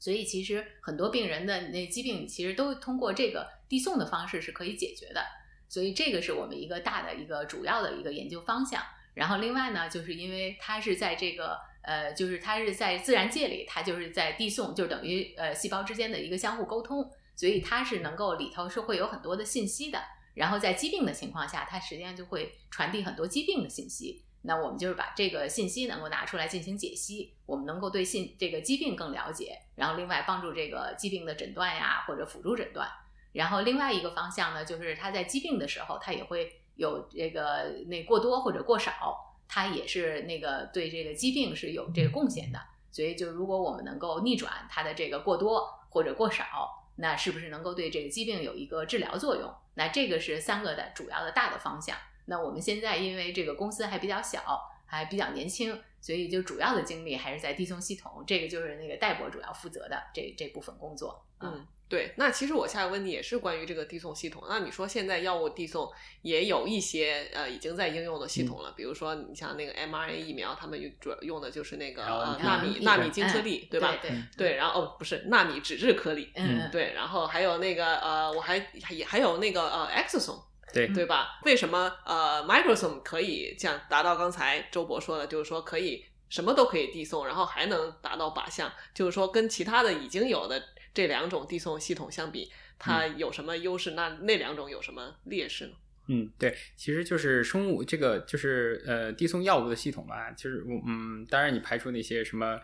[0.04, 5.24] 所以其实很多病人的那疾病其实都通过这个递送的方式是可以解决的。
[5.70, 8.84] 所以这个是我们一个大的一个主要的一个研究方向。
[9.14, 20.02] 然后另外呢，就是因为它是在这个呃，就是它是在自然界里，它就是在递送，就等于呃细胞之间的一个相互沟通，所以它是能够里头是会有很多的信息的。
[20.34, 24.26] 然后在疾病的情况下，它实际上就会传递很多疾病的信息。
[24.42, 32.88] 那我们就是把这个信息能够拿出来进行解析，我们能够对信这个疾病更了解，然后另外帮助这个疾病的诊断呀，或者辅助诊断。
[33.32, 42.60] 然后另外一个方向呢，就是它在疾病的时候，它也会有这个那过多或者过少，它也是那个对这个疾病是有这个贡献的。
[42.92, 49.52] 所以就如果我们能够逆转它的这个过多或者过少，那是不是能够对这个疾病有一个治疗作用？
[49.74, 51.98] 那这个是三个的主要的大的方向。
[52.26, 54.62] 那我们现在因为这个公司还比较小，
[54.94, 61.26] 还比较年轻，所以就主要的精力还是在递送系统，这个就是那个戴博主要负责的这这部分工作。
[61.40, 61.66] 嗯。
[61.90, 64.44] 对，那其实我下一个问题也是关于这个递送系统。
[64.50, 65.88] 那你说现在药物递送
[66.24, 72.02] 也有一些呃已经在应用的系统了，比如说你像那个 mRNA 疫苗，他们主要用的就是那个
[72.42, 73.96] 纳米纳米晶颗粒，对吧？
[74.02, 74.56] 对对。
[74.56, 76.94] 然后哦，不是纳米脂质颗粒，嗯，对。
[76.94, 78.58] 然后还有那个呃，我还
[78.90, 80.42] 也还有那个呃 exosome，
[80.74, 81.40] 对对吧？
[81.46, 90.62] 为什么呃 Microsoft 可以这样达到刚才周博说的，就是说可以什么都可以递送，然后还能达到靶向，就是说跟其他的已经有的。
[90.96, 93.92] 这两种递送系统相比，它有什么优势？
[93.92, 95.74] 那那两种有什么劣势呢？
[96.08, 100.30] 嗯，对，其实就是生物这个就是呃递送药物的系统吧。
[100.38, 102.60] 就是我嗯，当然你排除那些什么。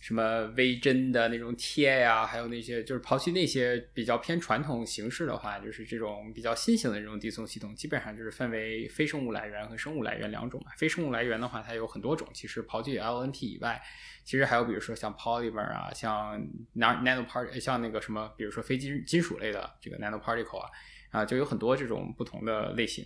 [0.00, 10.70] 什么微针的那种贴呀，还有那些就是抛弃那些比较偏传统形式的话，就是这种比较新型的这种递送系统，基本上就是分为非生物来源和生物来源两种嘛。
[10.76, 13.82] 非生物来源的话，它有很多种，其实抛弃 LNP 以外，
[14.24, 16.40] 其实还有比如说像 polymer 啊，像
[16.76, 20.70] nanoparticle，像那个什么，比如说非金金属类的这个 nanoparticle 啊，
[21.10, 23.04] 啊，就有很多这种不同的类型。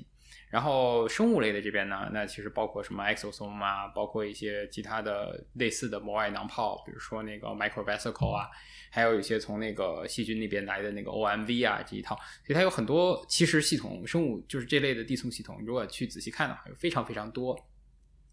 [0.52, 8.50] 然后生物类的这边呢，那其实包括什么 exosome 啊，包括一些其他的类似的膜外囊泡，比如说那个 microvesicle 啊，
[8.90, 17.58] 还有一些从那个细菌那边来的那个 OMV 啊这一套，所以它有很多其实系统生物就是这类的递送系统，如果去仔细看的话，有非常非常多。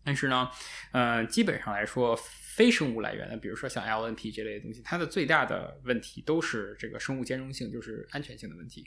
[0.03, 0.49] 但是呢，
[0.91, 2.19] 呃，基本上来说。
[2.59, 8.85] 非生物来源的，比如说像 LNP 这类的东西，它的最大的问题都是这个生物兼容性，就是安全性的问题。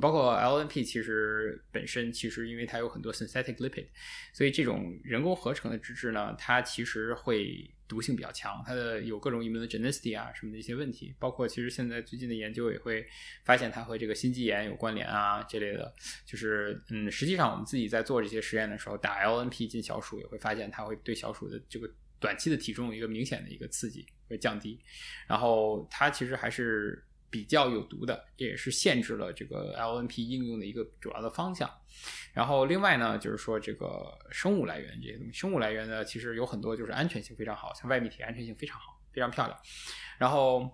[0.00, 3.86] 包括 LNP 其实本身其实因为它有很多 synthetic lipid，
[4.32, 11.14] 所以这种人工合成的脂质呢，它其实会毒性比较强，它的有各种有名的 genicity 啊什么的一些问题。
[11.18, 13.06] 包括其实现在最近的研究也会
[13.44, 15.92] 发现它和这个心肌炎有关联啊这类的。
[16.24, 21.88] 就是嗯，实际上我们自己在做这些实验的时候，打 LNP 进小鼠也会发现它会对小鼠的这个。
[22.22, 24.78] 短期的体重有一个明显的一个刺激会降低，
[25.26, 31.68] 然后它其实还是比较有毒的，这也是限制了这个 LNP 应用的一个主要的方向。
[32.34, 39.58] 然后另外呢，就是说这个生物来源这些东西，生物来源呢其实有很多就是安全性非常好，像外泌体安全性非常好，非常漂亮。
[40.18, 40.70] 然后，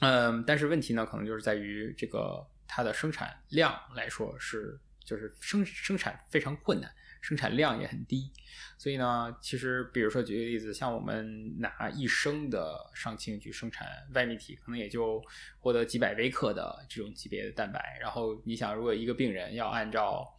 [0.00, 6.90] 嗯，但是问题呢可能就是在于这个它的生产量来说是就是生生产非常困难。
[7.22, 8.30] 生产量也很低，
[8.76, 15.22] 所以呢，其实比如说举个例子，像我们拿一升的上清去生产外泌体，可能也就
[15.60, 17.96] 获得几百微克的这种级别的蛋白。
[18.00, 20.36] 然后你想，如果一个病人要按照，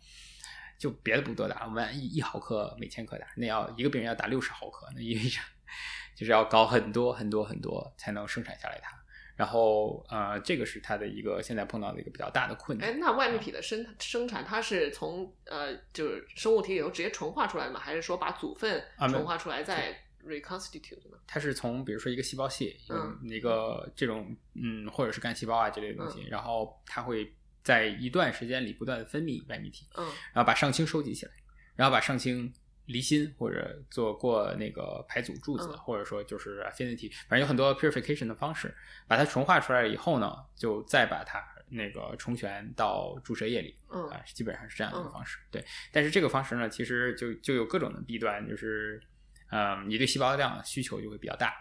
[0.78, 5.40] 就别的不多打，我们按一一毫克每千克打，那要一个病人要打六十毫克，那意味着
[6.14, 9.03] 就是要高很多很多很多才能生产下来它。
[9.36, 12.90] 然后，呃，这个是它的一个现在碰到的一个比较大的困难。
[12.90, 17.80] 哎，那外泌体的生生产，它是从呃，就是生物体里头直接纯化出来的吗？
[17.80, 21.18] 还是说把组分纯化出来再 reconstitute 呢？
[21.26, 31.32] 它是从比如说一个细胞系，嗯，一个这种嗯，或者是干细胞啊之类的东西，然后它会在一段时间里不断的分泌外泌体，嗯，然后把上清收集起来，
[31.76, 32.54] 然后把上氢。
[32.86, 38.76] 离心或者做过那个排组柱子，或者说就是 affinity，反正有很多 purification 的方式，
[39.08, 45.40] 把它纯化出来了以后呢，就再把它那个重旋到注射液里，啊，基本上是这样一个方式。
[45.50, 49.02] 对，但是这个方式呢，其实就就有各种的弊端，就是，
[49.50, 51.54] 嗯，你对细胞量需求就会比较大，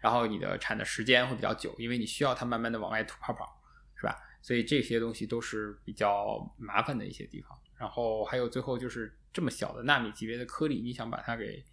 [0.00, 3.46] 然后你的产的时间会比较久，因为你需要它慢慢的往外吐泡泡，
[3.94, 4.16] 是吧？
[4.42, 7.56] 所以这些东西都是比较麻烦的一些地方。
[7.76, 11.64] 然后还有最后就是这么小的纳米级别的颗粒，你想把它给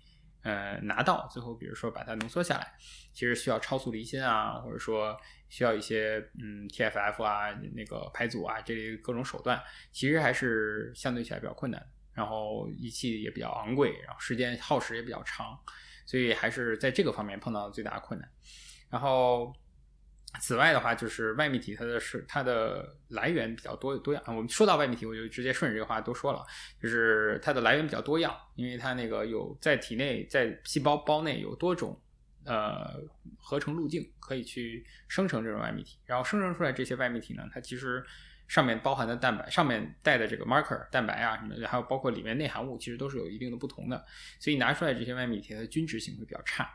[0.44, 2.74] 呃拿到，最后比如说把它浓缩下来，
[3.14, 5.18] 其实需要超速离心啊，或者说
[5.50, 11.86] 需要一些嗯 TFF 啊那个排组啊这类各种手段，其实还是相对起来比较困难。
[12.14, 15.56] 然后仪器也比较昂贵，然后时间耗时也比较长，
[16.04, 18.28] 所以还是在这个方面碰到最大的困难。
[18.90, 19.54] 然后
[20.40, 24.24] 此外的话，就是外泌体它的是它的来源比较多多样。
[24.28, 26.46] 我们说到外泌体，我就直接顺着这个话都说了，
[26.82, 32.00] 就是它的来源比较多样，因为它那个有在体内在细胞胞内有多种
[32.46, 33.00] 呃
[33.38, 38.06] 合成路径可以去生成这种外泌体，然后生成出来这些外泌体呢，它其实
[38.48, 44.06] 上面包含的蛋白上面带的这个 marker 蛋白啊什么的，还有包括里面内含物，其实都是有一定的不同的，
[44.40, 46.70] 所以拿出来这些外泌体它的均值性会比较差。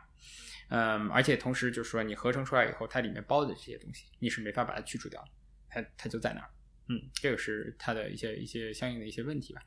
[0.75, 5.23] 嗯，而且同时就是说，你合成出来以后，它里面包的这些东西，你是没法把它去除掉，
[5.69, 6.49] 它它就在那儿。
[6.89, 9.61] 嗯，这个是它的一些一些相应的一些问题吧。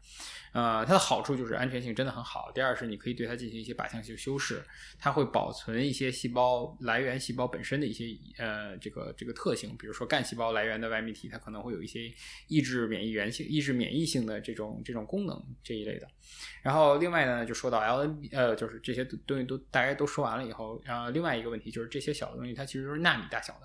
[0.52, 2.52] 呃，它的好处就是安全性真的很好。
[2.54, 4.62] 第二是你可以对它进行一些靶向性修饰，
[4.98, 8.06] 它会保存一些细胞来源细胞本身的一些
[8.36, 12.12] 呃这个这个特性，比如说干细胞来源的外泌体，它可能会有一些
[12.48, 16.06] 抑制免疫原性、抑制免疫性的这种这种功能这一类的。
[16.62, 23.60] 然后另外呢，就说到 L N 呃，就是这些东西都大家都说完了以后，然后另外一个问题就是这些小的东西，它其实都是纳米大小的。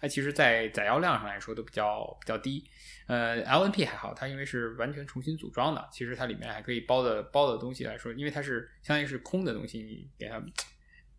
[0.00, 2.62] 它其实，在载药量上来说都比较比较低，
[3.08, 10.40] 呃，LNP 还好，它因为是完全重新组装的，其实它里面还可以包的包的东西来说，因为它是相当于是空的东西，你给它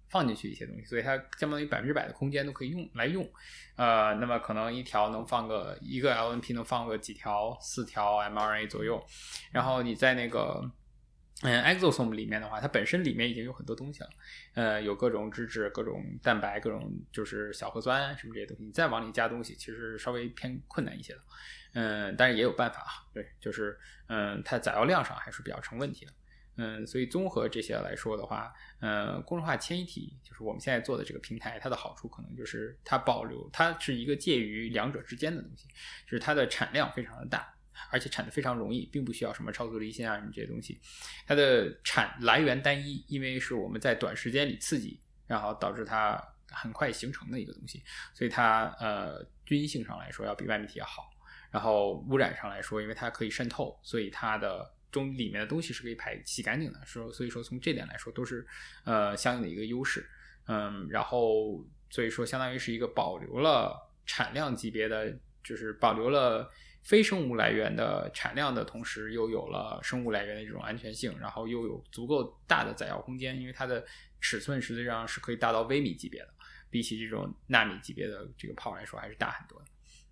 [0.10, 3.30] 放进去一些东西，所以它相当于百分之百的空间都可以用来用，
[3.76, 9.04] 呃，那么可能一条能放个一个 LNP 能放个几条四条 mRNA 左右，
[9.52, 10.72] 然后你在那个。
[11.42, 14.10] 嗯，exosome 里面的话，它本身里面已经有很多东西了，
[14.56, 21.20] 呃，有各种脂质、各种蛋白、各种就是小核酸什么这些东西，你再往里加东西，其实稍微偏困难一些的，
[21.74, 26.14] 嗯，但是也有办法啊，对，就是嗯，它载药量上还是比较成问题的，
[26.58, 35.68] 嗯，所以综合这些来说的话，嗯，工程化迁移体就是我们现在做的这个平台，它的好处可能就是它保留，它是一个介于两者之间的东西，
[36.06, 37.54] 就是它的产量非常的大。
[37.92, 40.78] 而且产的非常容易，并不需要什么超速离心啊什么这些东西，
[41.26, 47.82] 它的产来源单一，因为是我们在短时间里刺激，然后导致它很快形成的一个东西，
[48.14, 51.09] 所以它呃均性上来说要比外泌体要好。
[51.52, 58.46] 然后污染上来说，因为它可以渗透，所以它的中里面的东西是可以排洗干净的，说所以说从这点来说都是
[58.84, 60.08] 呃相应的一个优势。
[60.48, 63.76] 嗯，然后所以说相当于是一个保留了
[64.06, 66.50] 产量级别的，就是保留了。
[66.82, 73.86] 非生物来源的产量的同时，又有了生物来源的这种安全性，然后又有足够大的载药空间，因为它的
[74.22, 76.30] 尺寸实际上是可以大到微米级别的，
[76.70, 79.66] 比起这种纳米级别的这个炮来说还是大很多的。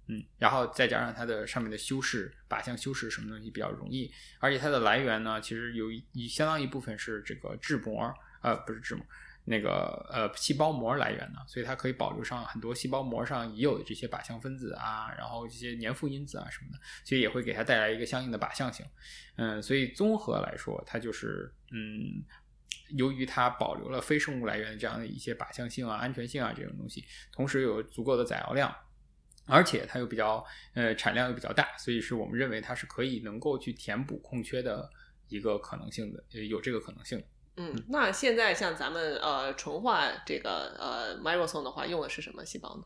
[0.08, 9.05] 嗯，然后再加上它的上面的修饰、靶向修饰什么东西比较容易，而且它的来源呢，其实有一相当一部分是这个质膜，呃，不是质膜。
[9.49, 18.86] 那个呃细胞膜来源的，所以它可以保留上很多细胞膜上已有的这些靶向分子啊，然后这些粘附因子啊什么的，所以也会给它带来一个相应的靶向性。
[19.38, 22.22] 嗯，所以综合来说，它就是嗯，
[22.89, 28.76] 由于它保留了非生物来源的这样的一些靶向性啊、安全性啊这种东西，同时有足够的载药量，
[29.47, 34.89] 而且它又比较呃产量又比较大，所以是我们认为它是可以能够去填补空缺的
[35.29, 37.23] 一个可能性的，有这个可能性。
[37.55, 42.83] 嗯，那现在像咱们呃纯化这个呃 myrosone 的话，用的是什么细胞呢？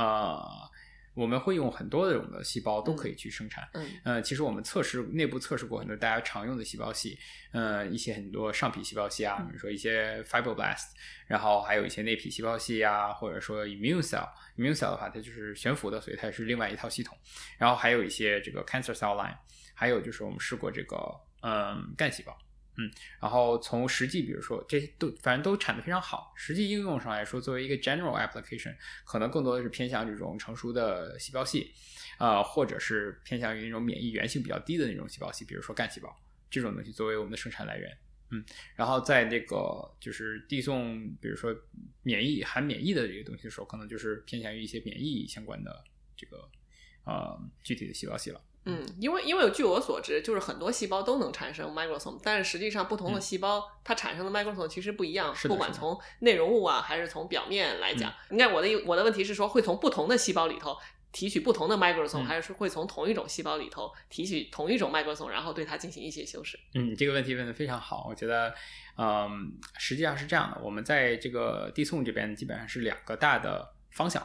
[0.00, 0.68] 啊，
[1.14, 3.68] 我们会用很多的种的细胞都可以去生产。
[3.74, 7.18] 嗯，呃，其实我们测试内部测试过很多大家常用的细胞系，
[7.52, 10.86] 呃，一些很多上皮细胞系啊，比如说一些 fibroblast，
[11.26, 14.28] 然后还有一些内皮细胞系啊，或者说 immune cell。
[14.56, 17.16] immune cell 的话，它就是悬浮的，所以它是另外一套系统。
[17.58, 19.36] 然后还有一些这个 cancer cell line，
[19.74, 20.96] 还有就是我们试过这个
[21.42, 22.36] 嗯干细胞。
[22.78, 26.32] 嗯，然后从实际，比如说这些都反正都产的非常好。
[26.34, 31.70] 实际应用上来说，作为一个 general application，可能更多的是偏向这种成熟的细胞系，
[32.16, 36.08] 啊，或者是偏向于那种免疫原性比较低的那种细胞系，比如说干细胞
[36.50, 37.94] 这种东西作为我们的生产来源。
[38.30, 38.42] 嗯，
[38.74, 41.54] 然后在那个就是递送，比如说
[42.02, 45.84] 免疫含免疫的这个东西的时候，可能就是偏向于一些免疫相关的
[46.16, 46.48] 这个
[47.04, 48.42] 呃具体的细胞系了。
[48.64, 58.12] 嗯，因为因为据我所知，就是很多细胞都能产生 microsome，但是实际上不同的细胞它产生的 microsome 其实不一样，不管从内容物啊还是从表面来讲。
[58.30, 60.76] 应该我的我的问题是说，会从不同的细胞里头
[61.10, 66.56] 提取不同的 microsome，还是会从同一种细胞里头提取同一种 microsome，然后对它进行一些修饰？
[66.74, 68.54] 嗯，这个问题问的非常好，我觉得，
[68.96, 74.24] 嗯，实际上是这样的，我们在这个递送这边基本上是两个大的方向，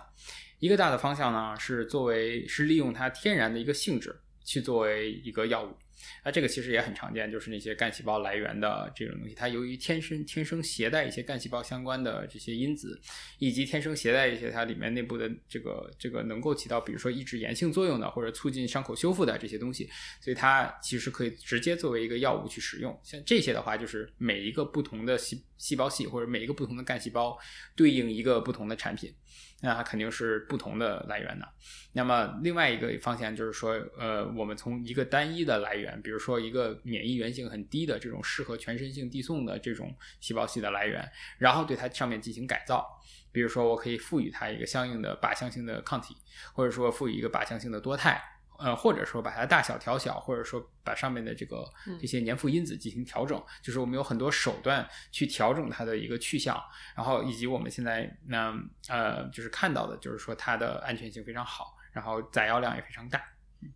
[0.59, 4.21] 一个大的方向呢是作为是利用它天然的一个性质。
[4.47, 5.75] 去作为一个药物，
[6.23, 12.97] 那这个其实也很常见，就是那些干细胞来源的这种东西，它由于天生天生携带一些干细胞相关的这些因子，
[13.39, 19.89] 以及天生携带一些它里面内部的这个这个能够起到比如说抑制炎性作用的或者促进伤口修复的这些东西，
[20.21, 22.97] 所以它其实可以直接作为一个药物去使用。
[23.03, 27.37] 像这些的话，就是每一个不同的细细胞系或者每一个不同的干细胞
[27.75, 29.13] 对应一个不同的产品。
[29.61, 31.47] 那它肯定是不同的来源的。
[31.93, 42.85] 那么另外一个方向就是说，呃，我们从一个单一的来源，比如说一个免疫原性很低的这种适合全身性递送的这种细胞系的来源，然后对它上面进行改造。
[43.31, 46.15] 比如说，我可以赋予它一个相应的靶向性的抗体，
[46.53, 48.21] 或者说赋予一个靶向性的多肽。
[48.59, 51.65] 呃，或者说把它大小调小，或者说把上面的这个
[51.99, 56.61] 这些粘附因子进行调整，就是我们有很多手段去调整它的一个去向，
[56.95, 58.53] 然后以及我们现在那
[58.89, 63.21] 呃就是看到的，就是说它的安全性非常好，然后载药量也非常大，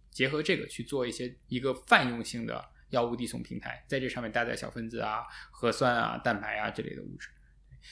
[0.09, 7.29] 结合这个去做一些一个泛用性的药物递送平台，在这上面搭载小分子啊、核酸啊、蛋白啊这类的物质。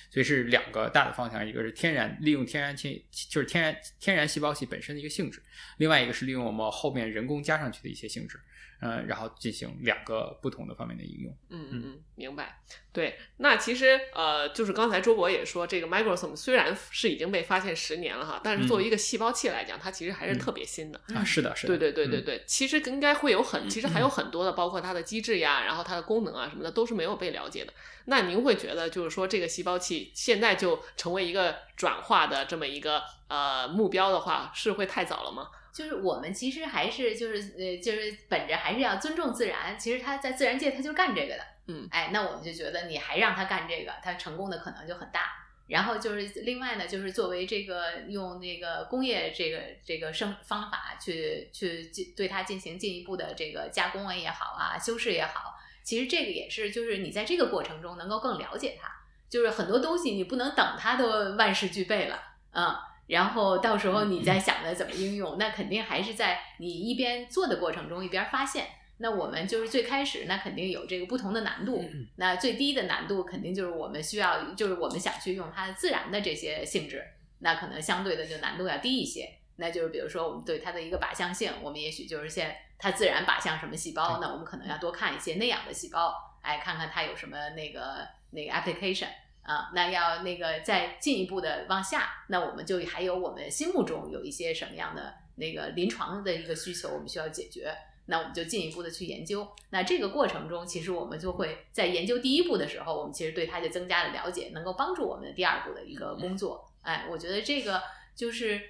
[0.10, 5.42] 所以是两个大的方向，一个是天然利用天然天就是天然天然细胞系本身的一个性质，
[5.78, 8.40] 另外一个是利用我们后面人工加上去的一些性质。
[8.82, 11.38] 嗯，然后进行两个不同的方面的应用。
[11.50, 12.62] 嗯嗯嗯，明白。
[12.94, 21.22] 对，那其实呃，就是刚才周博也说，这个 microsome 虽然是已经被发现十年了哈，但是作为一个细胞器来讲，它其实还是特别新的啊。
[21.26, 21.78] 是的，是的。
[21.78, 27.74] 对对对对对，其实应该会有很，其实还有很多的，包括它的机制呀，然后它的功能啊什么的，都是没有被了解的。
[28.06, 35.50] 那您会觉得，就是说这个细胞器现在就成为一个转化的这么一个呃目标的话，是会太早了吗？
[35.74, 45.46] 就是我们其实还是就是呃就是本着还是要尊重自然，其实他在自然界他就干这个的，嗯，哎，那我们就觉得你还让他干这个，他成功的可能就很大。
[45.68, 55.54] 然后就是另外呢，就是作为这个用那个工业这个这个生方法去去进对它进行进一步的这个加工啊也好啊修饰也好，
[55.84, 58.92] 其实这个也是就是你在这个过程中能够更了解它，
[59.30, 62.20] 就是很多东西你不能等它都万事俱备了，
[62.52, 62.76] 嗯。
[63.08, 68.68] 然后到时候你再想着怎么应用，那肯定还是在你一边做的过程中一边发现。
[68.98, 71.84] 那我们就是最开始，那肯定有这个不同的难度。
[72.18, 77.04] 那最低的难度肯定就是我们需要，就是我们想去用它的自然的这些性质，
[77.40, 79.28] 那可能相对的就难度要低一些。
[79.56, 86.14] 那就是比如说我们对它的一个靶向性，我们也许就是先它自然靶向什么细胞，那我们可能要多看一些那样的细胞，
[86.44, 89.10] 哎，看看它有什么那个那个 application。
[89.42, 97.74] 啊，那要那个再进一步的往下，那我们就还有我们心目中有一些什么样的那个临床的一个需求，我们需要解决，
[98.06, 99.48] 那我们就进一步的去研究。
[99.72, 106.70] 那这个过程中，其实我们就会在研究第一步的时候，我们其实对它就增加了了解，能够帮助我们第二步的一个工作。
[106.84, 107.82] 哎，我觉得这个
[108.16, 108.62] 就是。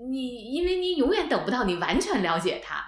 [0.00, 2.86] 你因为你永远等不到你完全了解它，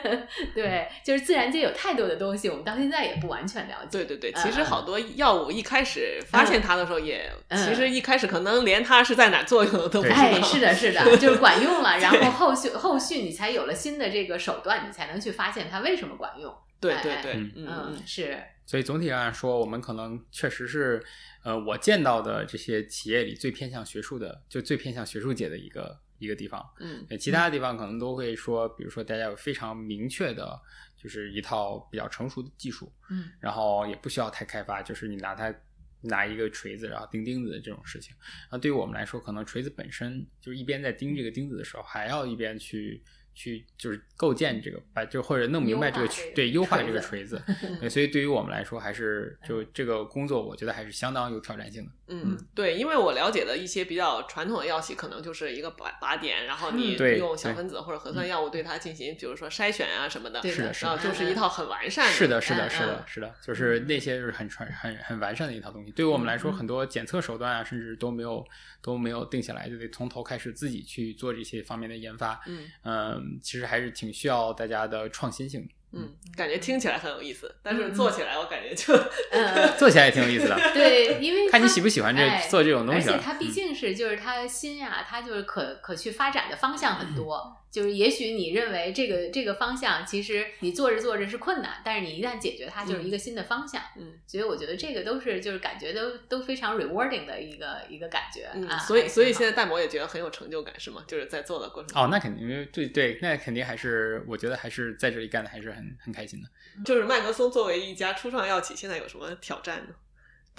[0.54, 3.88] 对，就是自然界有太多的东西，我们到现在也不完全了解。
[3.90, 10.16] 对对对，其实好多药物一开始发现它的时候，也其实一开始可能连它是在哪作用都不知道。
[10.16, 16.54] 哎，是的，是的， 就是管用了，然后后续后续你才有了新的这个手段，你才能去发现它为什么管用。
[16.78, 18.38] 对对对，嗯，是。
[18.66, 21.02] 所以总体上来说，我们可能确实是，
[21.42, 25.98] 呃，我见到的这些企业里最偏向学术的，就最偏向学术界的一个。
[26.20, 30.56] 一个地方，嗯，其他的地方可能都会说，比如说大家有非常明确的，
[30.96, 35.52] 就是一套比较成熟的技术，嗯，然后也不需要太开发，就是你拿它
[36.00, 38.14] 拿一个锤子，然后钉钉子的这种事情。
[38.52, 43.02] 那对于我们来说，可能锤子本身就是一边在钉这个钉子的时候，还要一边去。
[43.40, 47.40] 去就是构建这个，把就或者弄明白这个对优化这个锤子，
[47.88, 51.90] 所以对于我们来说，还是就这个工作，我觉得还是相当有挑战性的。
[52.08, 62.12] 嗯，对，因为我了解的一些比较传统的药企，可能就是一个靶靶点，然后你用小分子或者核酸药物对它进行，比如说筛选啊什么的，是的，是的，就是一套很完善的。
[62.12, 65.90] 是的，是的，是的，是的，就是那些就是很传很很完善的一套东西。
[65.92, 68.44] 对于我们来说，很多检测手段啊，甚至都没有
[68.82, 72.38] 都没有定下来，就得从头开始自己去做这些方面的研发。
[72.46, 73.29] 嗯嗯。
[73.42, 75.68] 其实还是挺需要大家的创新性的。
[75.92, 78.96] 嗯，感觉听起来很有意思，但是做起来我感觉就，
[79.76, 80.54] 做起来也挺有意思的。
[80.72, 83.10] 对，因为 看你喜不喜欢这做这种东西。
[83.10, 87.56] 而且它毕竟是就是它新呀，它就是可可去发展的方向很多。
[87.70, 93.80] 就是也许你认为这个这个方向，其实你做着做着是困难，但是你一旦解决它，就是一个新的方向。
[93.96, 98.76] 嗯，所以我觉得这个都是就是感觉都都非常 rewarding 的一个一个感觉啊。
[98.78, 101.04] 所以所以现在大模也觉得很有成就感，是吗？
[101.06, 102.02] 就是在做的过程中。
[102.02, 106.48] 哦，那肯定，对对，那肯定还是我觉得还是在这里干的还是很很开心的。
[106.84, 109.94] 就是麦格松作为一家初创药企，现在有什么挑战呢？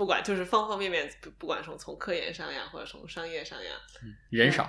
[0.02, 3.69] 不管就是方方面面，不不管从从科研上呀，或者从商业上呀，
[4.32, 4.68] 人少，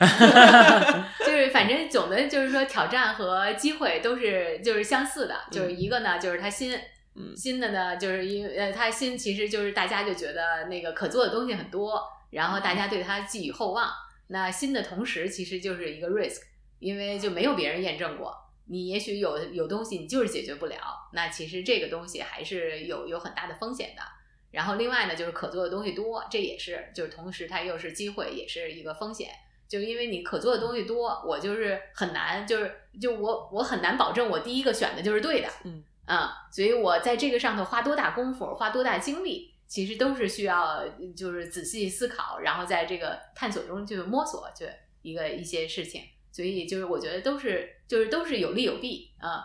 [1.20, 6.74] 就是反正总的就是说挑战和机会都是就是相似的，就是一个呢就是它新，
[7.14, 13.92] 嗯新的呢就是因为呃它新其实就是大家就觉得那个可做的东西很多，然后大家对它寄予厚望。
[14.28, 16.40] 那新的同时其实就是一个 risk，
[16.78, 18.34] 因为就没有别人验证过，
[18.68, 20.78] 你也许有有东西你就是解决不了，
[21.12, 24.02] 那其实这个东西还是有有很大的风险的。
[24.50, 29.30] 然后另外呢，就是可做的东西多，这也是就是同时它又是机会，也是一个风险。
[29.68, 40.82] 就因为你可做的东西多，我就是很难，就是就我我很难保证我第一个选的就是对的，嗯啊，所以我在这个上头花多大功夫，花多大精力，其实都是需要
[41.16, 44.66] 就是仔细思考，然后在这个探索中去摸索，就
[45.02, 46.02] 一个一些事情。
[46.32, 49.44] 所以就是我觉得都是就是都是有利有弊啊，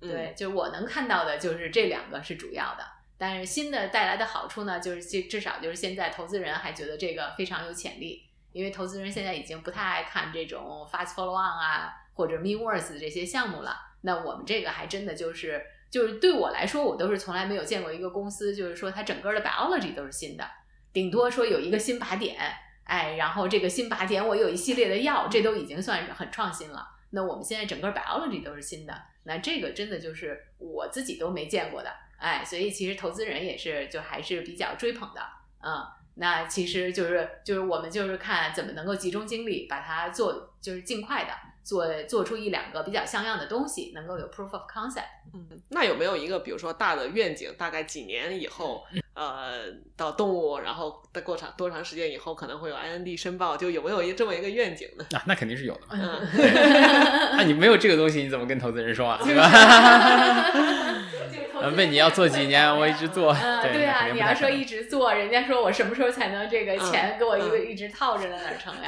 [0.00, 2.84] 嗯对，就是我能看到的就是这两个是主要的。
[3.26, 8.22] 但是新的带来的好处呢，就是至至少就是现在投资人还觉得这个非常有潜力，
[8.52, 13.78] 因为投资人现在已经不太爱看这种 fast follow on 啊或者 me worth 这些项目了。
[14.02, 20.46] 那我们这个还真的就是就是对我来说，我都是从来没有见过一个公司，就是说它整个的 biology 都是新的，
[20.92, 22.36] 顶多说有一个新靶点，
[22.84, 26.86] 哎，然后这个新靶点我有一系列的药，这都已经算是很创新了。
[27.08, 35.20] 那我们现在整个 biology 都是新的，那这个真的就是我自己都没见过的，哎，所以其实投资人也是就还是比较追捧的，
[35.62, 35.84] 嗯，
[36.16, 41.30] 那其实就是就是我们就是看怎么能够集中精力把它做，就是尽快的
[41.62, 45.04] 做做出一两个比较像样的东西，能够有 proof of concept。
[45.32, 48.84] 嗯，那有没有一个比如说大的愿景，大概几年以后，
[49.14, 49.64] 呃，
[49.96, 55.04] 到动物，然后再过长多长时间以后可能会有 IND 申报，就有没有一这么一个愿景呢？
[55.12, 55.88] 啊，那肯定是有的嘛。
[55.92, 56.20] 嗯，
[57.36, 59.18] 那你没有这个东西，你怎么跟投资人说啊？
[59.24, 59.50] 对吧？
[61.64, 63.32] 呃问你要做几年，我一直做。
[63.32, 68.36] 嗯，对对啊，你要说一直做，人家说我什么时候才能这个钱给我一一直套着呢？
[68.42, 68.82] 哪成呀？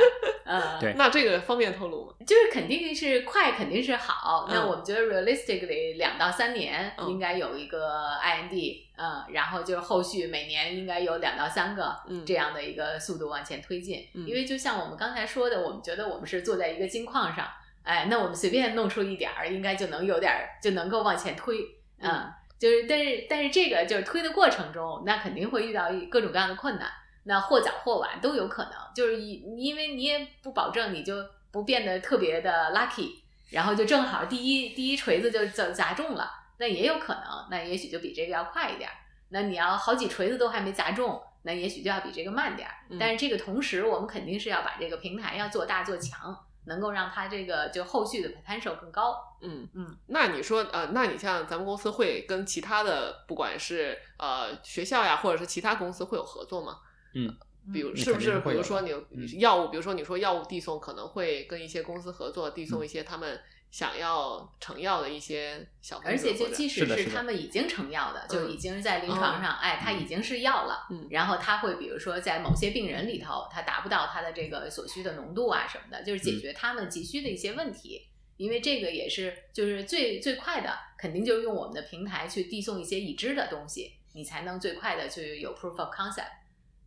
[0.44, 2.14] 嗯，对那这个方便透露吗？
[2.26, 4.46] 就是肯定是快，肯定是好。
[4.48, 14.06] 那嗯我们觉得 realistically 两到三年嗯应该有一个 IND，嗯，然后就是后续每年应该有两到三个嗯这样的一个速度往前推进。
[14.14, 17.46] 嗯因为就像我们刚才说的，我们觉得我们是坐在一个金矿上，
[17.82, 21.56] 哎，那我们随便弄出一点儿，应该就能有点儿就能够往前推，
[22.00, 26.90] 嗯嗯，就是但是但是这个就是推的过程中，那肯定会遇到各种各样的困难。
[27.24, 31.14] 那或早或晚都有可能，就是因因为你也不保证你就
[31.50, 33.10] 不变得特别的 lucky，
[33.50, 38.94] 然后就正好第一第一锤子就砸砸中了，那也有可能，那也许就比这个要快一点儿。
[39.30, 42.74] 那你要好几锤子都还没砸中，那也许就要比这个慢点儿。
[42.90, 49.16] 嗯但是这个同时，我们肯定是要把这个平台要做大做强，能够让它这个就后续的 potential 更高。
[49.40, 56.78] 嗯嗯，那你说呃，那你像咱们公司会跟其他的不管是呃学校呀，或者是其他公司会有合作吗？
[57.14, 57.34] 嗯，
[57.72, 58.40] 比如嗯是不是？
[58.40, 63.40] 比如说你嗯药物，比如说你说药物递送，可能会跟一些公司合作，递送嗯一些他们
[63.76, 70.86] 想要成药的一些小分而且就即使是他们已经成药的，就嗯已经在临床上，哎，它已经是药了。
[70.88, 78.06] 嗯然后他会比如说在某些病人里头，它达不到他的这个所需的浓度啊什么的，就是解决他们急需的一些问题。
[78.38, 86.32] 因为这个也是就是最最快的，肯定就是用我们的平台去递送一些已知的东西，你才能最快的去有 proof of concept。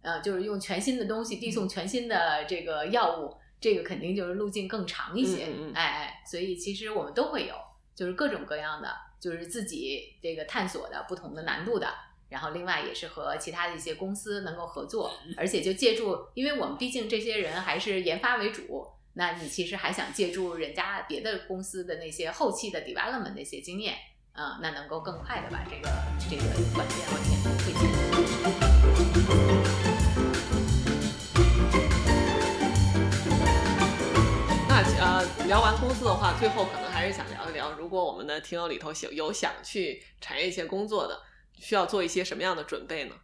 [0.01, 5.45] 呃，就是用全新的东西递送全新的这个药物，这个肯定就是路径更长一些。
[5.45, 7.55] 嗯嗯嗯哎哎，所以其实我们都会有，
[7.95, 11.87] 就是各种各样的，就是自己这个探索的不同的难度的。
[12.29, 23.95] 然后另外也是和其他的一些公司能够合作，而且就借助，因为我们毕竟这些人还是研发为主，那你其实还想借助人家别的公司的那些后期的 development 那些经验，
[24.33, 25.89] 嗯，那能够更快的把这个
[26.29, 26.43] 这个
[26.75, 27.73] 软件往前推
[29.83, 29.88] 进。
[35.47, 41.19] 聊完公司的话，最后可能还是想聊一聊，如果我们的听友里头有有想去产业线工作的，
[41.53, 43.15] 需要做一些什么样的准备呢？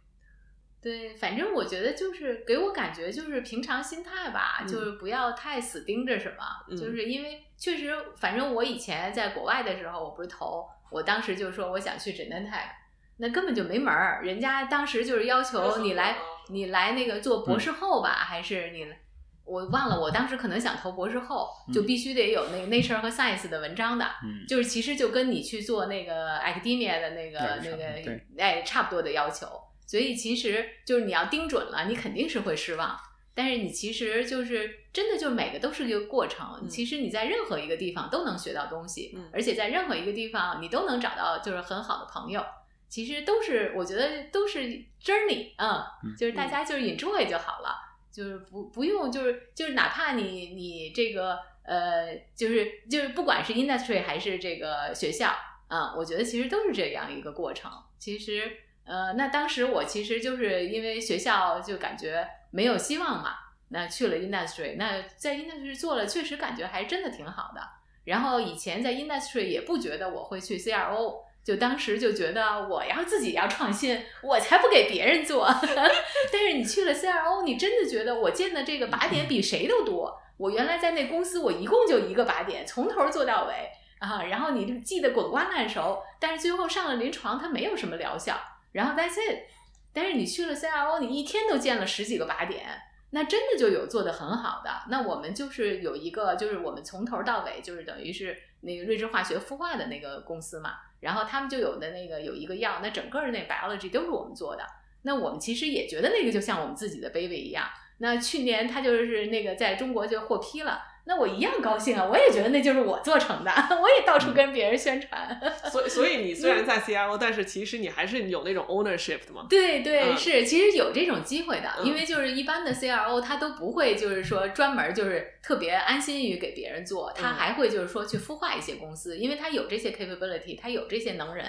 [0.82, 12.70] 对，反正我觉得就是给我感觉就是平常心态吧，嗯就是不要太死盯着什么，嗯就是因为确实，反正我以前在国外的时候，我不是投，我当时就说我想去 Genentech，
[13.18, 16.16] 那根本就没门儿，人家当时就是要求你来，
[16.48, 18.98] 你来那个做博士后吧，还是你来。
[19.46, 28.26] 我忘了，我当时可能想投博士后，就必须得有那个 Nature 和 Science 的文章的，嗯，就是其实就跟你去做那个 academia 的那个对那个对。
[28.38, 29.46] 哎差不多的要求，
[29.86, 32.98] 所以其实就是你要盯准了，你肯定是会失望。
[33.34, 36.58] 但是你其实就是真的，就每个都是一个过程。
[36.62, 36.68] 嗯。
[36.68, 39.30] 其实你在任何一个地方都能学到东西，嗯。
[39.32, 42.44] 而且在任何一个地方你都能找到就是很好的朋友。
[42.88, 44.60] 其实都是我觉得都是
[45.02, 47.76] journey，嗯，嗯就是大家就是 enjoy 就好了，
[48.16, 55.34] 就是不不用就是就是哪怕你你这个呃，就是就是不管是 industry 还是这个学校，
[55.68, 57.70] 嗯，我觉得其实都是这样一个过程。
[57.98, 58.50] 其实
[58.86, 63.34] 呃，那当时我其实就是因为学校就感觉没有希望嘛，
[63.68, 67.60] 那去了 industry，那在 industry 做了，确实感觉还真的挺好的。
[68.04, 75.46] 然后以前在 industry 也不觉得我会去 CRO，就当时就觉得我要自己要创新，我才不给别人做。
[76.32, 80.20] 但是你去了 CRO，你真的觉得我见的这个靶点比谁都多。
[80.38, 83.70] 我原来在那公司，我一共就一个靶点，从头做到尾
[84.00, 84.24] 啊。
[84.24, 88.36] 然后你就记得滚瓜烂熟，但是最后上了临床，它没有什么疗效。
[88.72, 89.44] 然后 that's it。
[89.92, 92.66] 但是你去了 CRO，你一天都见了十几个靶点，
[93.10, 94.70] 那真的就有做的很好的。
[94.88, 100.72] 那我们就是有一个，就是我们从头到尾就是等于是那个瑞智化学孵化的那个公司嘛，
[101.06, 104.66] 然后他们就有的那个有一个药，那整个那 biology 都是我们做的。
[105.02, 107.68] 那我们其实也觉得那个就像我们自己的 baby 一样。
[107.98, 112.04] 那去年他就是那个在中国就获批了，那我一样高兴啊！
[112.04, 113.50] 我也觉得那就是我做成的，
[113.80, 115.40] 我也到处跟别人宣传。
[115.70, 119.46] 所以所以你虽然在 CRO，但是其实你还是有那种 ownership 的嘛。
[119.48, 131.46] 对对，嗯是，其实有这种机会的，嗯因为就是一般的 CRO 他都不会就是说专门就是特别安心于给别人做，他嗯还会就是说去孵化一些公司，因为他有这些 capability，他有这些能人，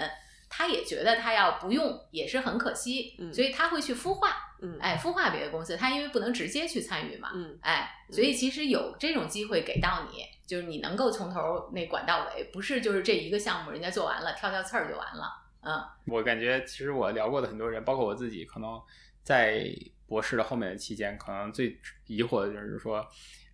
[0.49, 18.81] 他也觉得他要不用也是很可惜，嗯所以他会去孵化，嗯哎，孵化别的公司，他因为不能直接去参与嘛，嗯哎，所以其实有这种机会给到你，就是你能够从头那管到尾，不是就是这一个项目人家做完了挑挑刺儿就完了，嗯我感觉其实我聊过的很多人，包括我自己，可能
[19.23, 19.67] 在
[20.07, 23.05] 博士的后面的期间，可能最疑惑的就是说，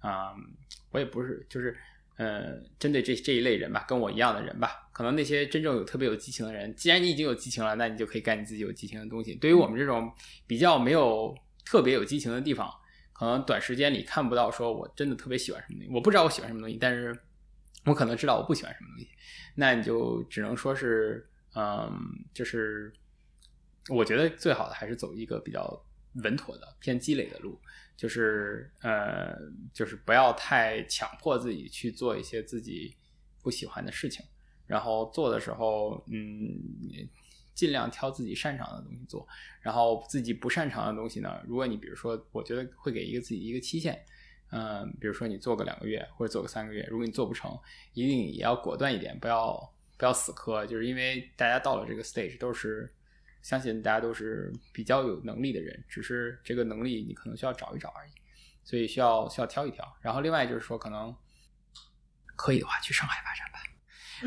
[0.03, 0.11] 嗯、
[0.91, 1.75] 我也不是就是。
[2.17, 9.33] 呃，针对这这一类人吧，跟我一样的人吧，可能那些真正有特别有激情的人，既然你已经有激情了，那你就可以干你自己有激情的东西。
[9.35, 10.11] 对于我们这种
[10.45, 11.35] 比较没有
[11.65, 12.71] 特别有激情的地方，
[13.13, 17.17] 可能短时间里看不到说我真的特别喜欢什么东西，我不知道我喜欢什么东西，但是
[17.85, 19.09] 我可能知道我不喜欢什么东西，
[19.55, 21.91] 那你就只能说是，嗯，
[22.33, 22.93] 就是
[23.89, 25.83] 我觉得最好的还是走一个比较
[26.23, 27.59] 稳妥的偏积累的路，
[27.95, 29.35] 就是呃，
[29.73, 32.95] 就是不要太强迫自己去做一些自己
[33.41, 34.25] 不喜欢的事情，
[34.67, 36.59] 然后做的时候，嗯，
[37.53, 39.27] 尽量挑自己擅长的东西做，
[39.61, 44.03] 然后自己不擅长的东西呢，如果你比如说，我觉得会给一个自己一个期限。
[44.55, 47.57] 嗯，比如说你做个两个月或者做个三个月，如果你做不成，
[47.93, 52.93] 一定也要果断一点，不要不要死磕，就是因为大家到了这个 stage 都是
[53.43, 58.11] 相信大家都是比较有能力的人，只是这个能力你可能需要找一找而已，
[58.63, 59.85] 所以需要需要挑一挑。
[60.01, 61.15] 然后另外就是说，可能
[62.35, 63.59] 可以的话去上海发展吧。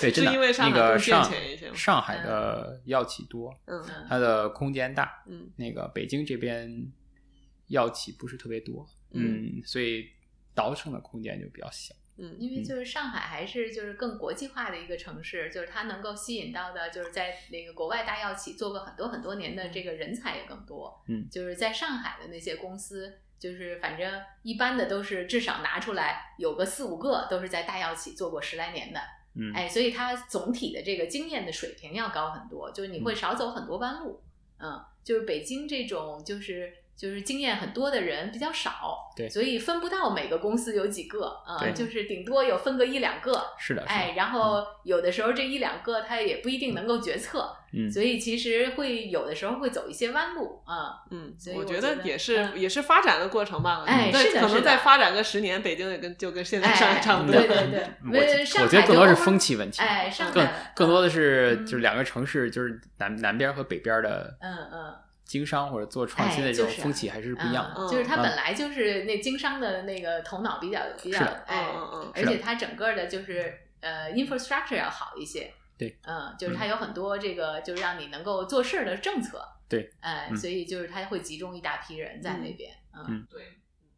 [0.00, 1.32] 对，真的，因为上海那个上
[1.74, 6.70] 上海的药企多，嗯它的空间大，嗯那个北京这边
[7.68, 10.06] 药企不是特别多，嗯嗯，所以
[10.54, 11.94] 倒腾的空间就比较小。
[12.20, 21.02] 嗯因为就是上海还是就是更国际化的一个城市，就是它能够吸引到的，就是在那个国外大药企做过很多很多年的这个人才也更多。
[21.06, 29.00] 嗯就是在上海的那些公司，就是反正一般的都是至少拿出来有个四五个都是在大药企做过十来年的，
[29.34, 34.22] 嗯，哎，所以它总体的这个经验的水平要高很多，就是你会少走很多弯路。
[34.58, 36.74] 嗯，就是北京这种就是。
[36.98, 53.84] 就是经验很多的人比较少，对所以分不到每个公司有几个啊、对就是顶多有分个一两个，是的，是的哎，然后有的时候这一两个他也不一定能够决策，嗯，所以其实会有的时候会走一些弯路啊、嗯所以，我我觉得也是嗯也是发展的过程吧。
[53.86, 57.40] 哎是的可能再发展个十年，北京也跟就跟现在哎，上海差不多。
[57.40, 58.18] 对对对，我
[58.64, 64.94] 我觉得海更多是风气问题，哎，上更海更多的是嗯就是两个城市，就是南南边和北边的嗯嗯
[65.28, 67.74] 经商或者做创新的这种风气还是不一样的。
[67.76, 75.52] 嗯就是他嗯本来就是那经商的那个头脑比较比较哎，嗯嗯而且它整个的就是呃 infrastructure 要好一些。
[75.76, 79.40] 对，嗯，就是它有很多这个就是让你能够做事儿的政策。
[79.68, 82.72] 对，哎，嗯所以就是它会集中一大批人在那边。
[82.92, 83.42] 嗯对，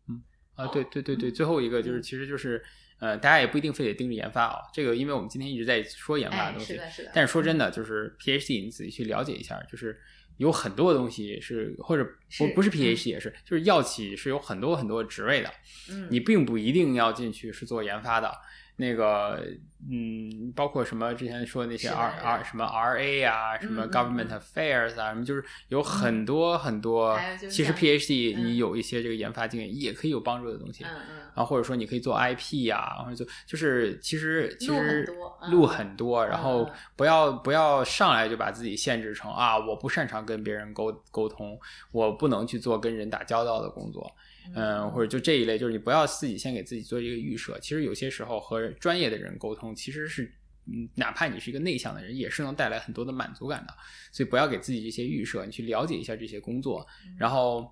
[0.08, 0.22] 嗯
[0.56, 2.62] 啊，对对对对，最后一个就是，嗯其实就是，
[2.98, 4.58] 呃，大家也不一定非得盯着研发啊。
[4.74, 7.12] 这个，因为我们今天一直在说研发东西，是的，是的。
[7.14, 9.98] 但是说真的，就是 PhD 你仔细去了解一下，就是
[10.40, 12.04] 有很多东西是，或者
[12.38, 15.50] 不不是 PhD 也是，就是药企是有很多很多职位的，
[15.90, 18.32] 嗯，你并不一定要进去是做研发的。
[18.76, 19.46] 那个
[19.90, 24.40] 嗯，包括什么之前说的那些 R R 什么 R A 啊，什么 Government 嗯。
[24.40, 28.46] Affairs 啊，什么就是有很多很多其实 PhD 嗯。
[28.46, 30.84] 你有一些这个研发经验，也可以有帮助的东西。
[30.84, 41.58] 嗯嗯，啊，或者说你可以做 IP 呀、或者做就是其实其路很实多嗯路很多，然后嗯不要不要上来就把自己限制成啊，我不擅长跟别人沟沟通，
[41.92, 44.10] 我不能去做跟人打交道的工作，
[44.54, 47.58] 嗯，或者就这一类，就是你不要自己先给自己做一个预设。
[47.60, 50.32] 其实有些时候和专业的人沟通，其实是。
[50.66, 53.74] 嗯，哪怕你是一个内向的人，也是能带来很多的满足感的。
[54.12, 57.66] 所以不要给自己这些预设，你去了解一下这些工作，嗯然后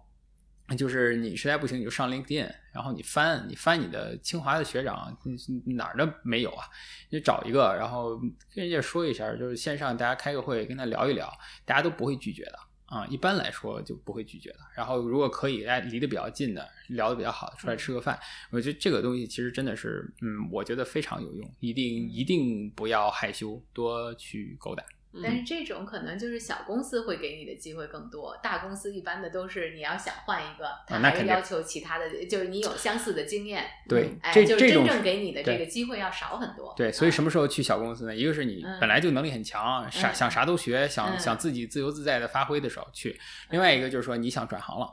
[0.77, 5.17] 就是你实在不行，你就上 LinkedIn，然后你翻你翻你的清华的学长，
[5.65, 6.67] 哪儿的没有啊？
[7.09, 8.19] 你找一个，然后
[8.55, 11.33] 跟人家说一下，就是线上大家开个会，跟他聊一聊，
[11.65, 13.07] 大家都不会拒绝的啊。
[13.07, 14.59] 一般来说就不会拒绝的。
[14.77, 18.19] 然后如果可以，大家离得比较近的，聊得比较好，出来吃个饭，
[18.51, 24.85] 我觉得这个东西其实真的是，嗯，我觉得非常有用，一定一定不要害羞，多去勾搭。
[25.23, 36.75] 但是这种可能就是小公司会给你的机会更多，大公司一般的都是你要想换一个，他还是要求其他的，就是你有相似的经验，对，哎，这就是真正给你的这个机会要少很多。
[36.77, 37.29] 对，所以什么？
[37.29, 38.17] 时候去小公司呢？
[38.17, 43.11] 一个是你嗯本来就能力很强，啥嗯想啥都学，想嗯想自己自由自在的发挥的时候去；
[43.51, 44.89] 另外一个就是说你想转行了，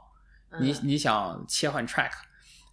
[0.60, 2.12] 你嗯你想切换 track，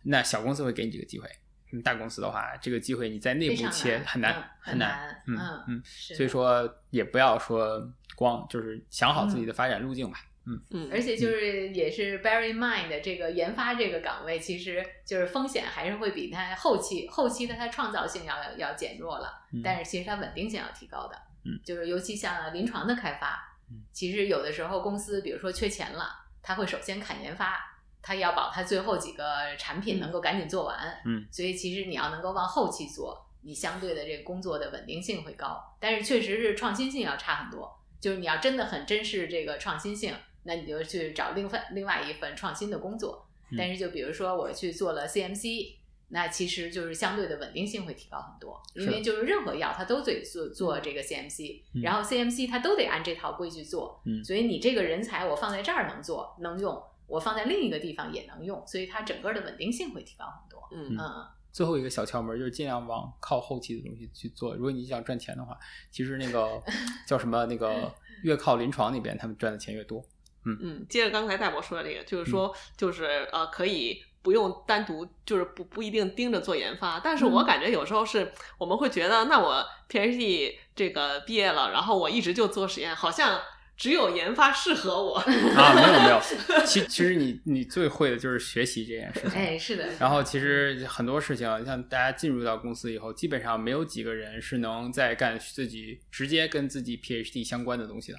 [0.03, 1.29] 那小公司会给你这个机会。
[1.73, 5.39] 嗯大公司的话，这个机会你在内部切难嗯很难很难难，嗯
[5.69, 7.83] 嗯所以说也不要说
[8.15, 10.19] 光就是想好自己的发展路径吧。
[10.45, 10.61] 嗯。
[10.71, 11.29] 嗯，而且就。
[11.29, 19.61] 是也是 bear in mind 的这个研发这个岗位，其实就是风险还是会比它后期后期的它创造性要要减弱了，嗯。
[19.63, 21.17] 但是其实它稳定性要提高的。
[21.45, 26.07] 嗯，就是尤其像临床的开发嗯，其实有的时候公司比如说缺钱了，
[26.43, 27.72] 他会首先砍研发，
[28.03, 29.25] 他要保他最后几个
[29.57, 30.77] 产品能够赶紧做完。
[31.07, 37.79] 嗯，所以其实你要能够往后期做，你相对的这个工作的稳定性会高，但是确实是创新性要差很多。
[38.01, 40.13] 就是你要真的很珍视这个创新性，
[40.43, 43.27] 那你就去找另份另外一份创新的工作。
[43.51, 45.75] 嗯但是就比如说我去做了 CMC，
[46.09, 60.67] 那其实就是相对的稳定性会提高很多，因为就是任何药它都得做做这个 CMC，、嗯然后 CMC 它都得按这套规矩做，嗯所以你这个人才我放在这儿能做能用，我放在另一个地方也能用，所以它整个的稳定性会提高很多。
[60.75, 64.55] 嗯嗯最后一个小窍门就是尽量往靠后期的东西去做。
[64.55, 65.55] 如果你想赚钱的话，
[65.91, 66.59] 其实那个
[67.07, 70.03] 叫什么那个越靠临床那边，他们赚的钱越多。
[70.47, 83.39] 嗯嗯，接着刚才戴博说的这个，就是说，嗯就是呃，可以不用单独，就是不不一定盯着做研发，但是我嗯感觉有时候是我们会觉得，那我 PhD 这个毕业了，然后我一直就做实验，好像
[83.77, 85.17] 只有研发适合我。
[85.57, 86.21] 啊，没有没有，
[86.65, 89.31] 其其实你你最会的就是学习这件事情。
[89.33, 89.89] 哎，是的。
[89.99, 98.19] 然后其实很多事情，像大家进入到公司以后，基本上没有几个人是能在干自己直接跟自己 PhD 相关的东西的。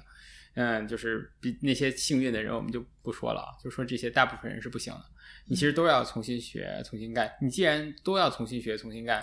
[0.56, 5.04] 嗯，就是比那些幸运的人我们就不说了啊，就说这些大部分人是不行的。
[5.46, 7.30] 你其实都要重新学、重新干。
[7.40, 9.22] 你既然都要重新学、重新干，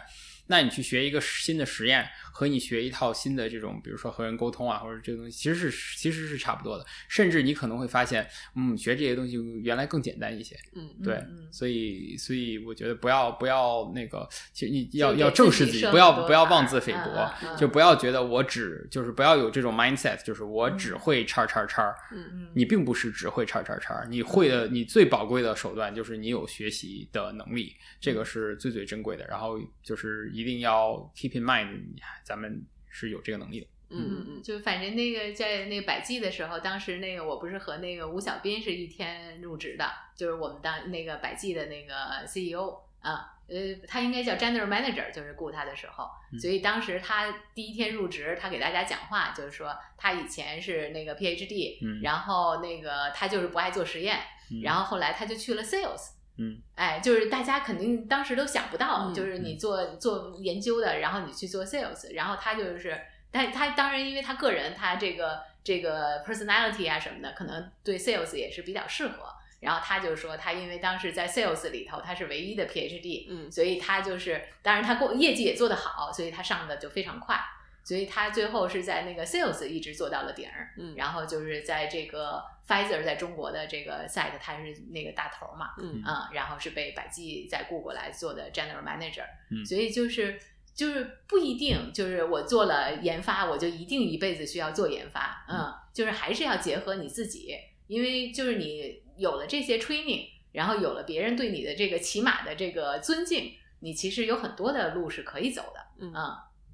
[0.51, 6.85] 那你去学一个新的实验，和你学一套新的这种，比如说和人沟通啊，或者这个东西，其实是其实是差不多的。
[7.07, 10.53] 甚至你可能会发现，嗯，学这些东西原来更简单一些。
[10.75, 20.99] 嗯对，嗯所以所以我觉得不要不要那个，其实你要要正视自己，不要不要妄自菲薄，就不要觉得我只就是不要有这种 mindset，就是我只嗯。
[20.99, 29.25] 会叉叉叉，嗯嗯，你并不是只会叉叉叉，你会的你最宝贵的手段就是你有学习的能力，这个是最最珍贵的。
[29.27, 33.67] 然后就是一定要 keep in mind，咱们是有这个能力的。
[33.93, 39.85] 嗯嗯嗯就反正那个在那个百济的时候，当时那个我不是和那个吴小斌是一天入职的，
[40.15, 41.93] 就是我们当那个百济的那个
[42.23, 54.17] CEO 啊，呃，他应该叫 General Manager，就是雇他的时候，嗯所以当时他第一天入职，他给大家讲话，就是说他以前是那个 PhD，、嗯然后那个他就是不爱做实验，
[54.51, 56.11] 嗯然后后来他就去了 Sales。
[56.37, 56.61] 嗯。
[56.75, 62.99] 哎，就是大家肯定当时都想不到，嗯就是你做做研究的，然后你去做 sales，然后他就是，
[63.31, 69.25] 但他当然因为他个人他这个这个 personality 啊什么的，可能对 sales 也是比较适合。
[69.59, 73.51] 然后他就说，他因为当时在 sales 里头他是唯一的 PhD，嗯。
[73.51, 77.39] 所以他就是，当然他过业绩也做得好，所以他上的就非常快，
[77.83, 80.73] 所以他最后是在那个 sales 一直做到了顶儿。
[80.77, 90.39] 嗯，然后就是在这个 Pfizer 在中国的这个 site，他是那个大头嘛，嗯啊、然后是被百济再雇过来做的 general manager，、嗯所以就是
[90.73, 106.13] 就是不一定就是我做了研发，我就一定一辈子需要做研发，嗯，就是还是要结合你自己，因为就是你有了这些 training，然后有了别人对你的这个起码的这个尊敬，你其实有很多的路是可以走的，嗯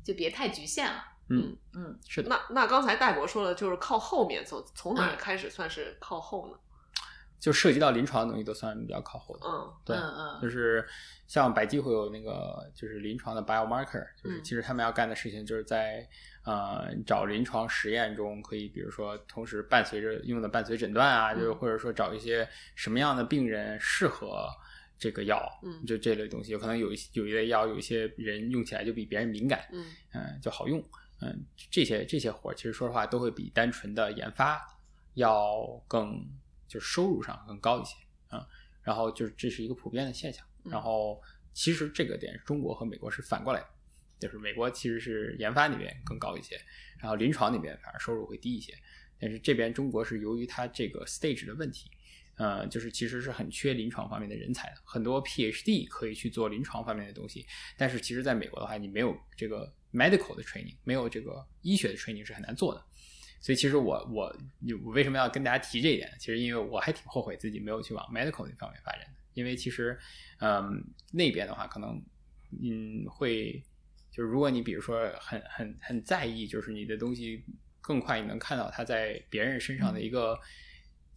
[0.07, 1.03] 就别太局限了。
[1.29, 6.57] 嗯嗯，是的，那那刚才戴博说了，就是靠后面走，从哪开始算是靠后呢？
[7.37, 9.45] 就涉及到临床的东西都算比较靠后的。
[9.45, 10.87] 嗯对嗯嗯就是
[11.27, 16.07] 像百济会有那个就是临床的 biomarker，就是嗯其实他们要干的事情就是在
[16.45, 24.47] 呃找临床实验中可以，比如说同时伴随着用的伴随诊断啊，嗯就是或者说找一些什么样的病人适合
[24.97, 25.85] 这个药，嗯。
[25.85, 30.83] 就这类东西，有可能有一些有一类药有一些人用起来就比别人敏感，嗯嗯，就好用，
[31.21, 34.59] 嗯，这些这些活儿其实说实话都会比单纯的研发
[35.13, 36.25] 要更
[36.67, 37.95] 就是收入上更高一些，
[38.31, 38.45] 嗯，
[38.81, 40.71] 然后就是这是一个普遍的现象，嗯。
[40.71, 41.21] 然后
[41.53, 43.67] 其实这个点中国和美国是反过来的，
[44.19, 46.59] 就是美国其实是研发那边更高一些，
[46.99, 48.73] 然后临床那边反而收入会低一些，
[49.19, 51.89] 但是这边中国是由于它这个 stage 的问题。
[52.37, 57.45] 呃，就是其实是很缺临床方面的人才的，很多 PhD 可以去做临床方面的东西，
[57.77, 62.83] 但是其实在美国的话，你没有这个 medical 的 training，没有这个医学的 training 是很难做的。
[63.39, 64.35] 所以其实我我
[64.83, 66.11] 我为什么要跟大家提这一点？
[66.19, 69.97] 其实因为我还挺后悔自己没有去往 medical 那方面发展的，因为其实
[70.39, 72.03] 嗯那边的话可能
[72.63, 73.63] 嗯会
[74.11, 77.43] 就是如果你比如说很很很在意，就是你的东西
[77.79, 80.37] 更快你能看到它在别人身上的一个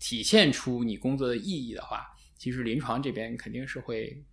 [0.00, 2.04] 体现出你工作的意义的话，
[2.36, 4.24] 其实临床这边肯定是会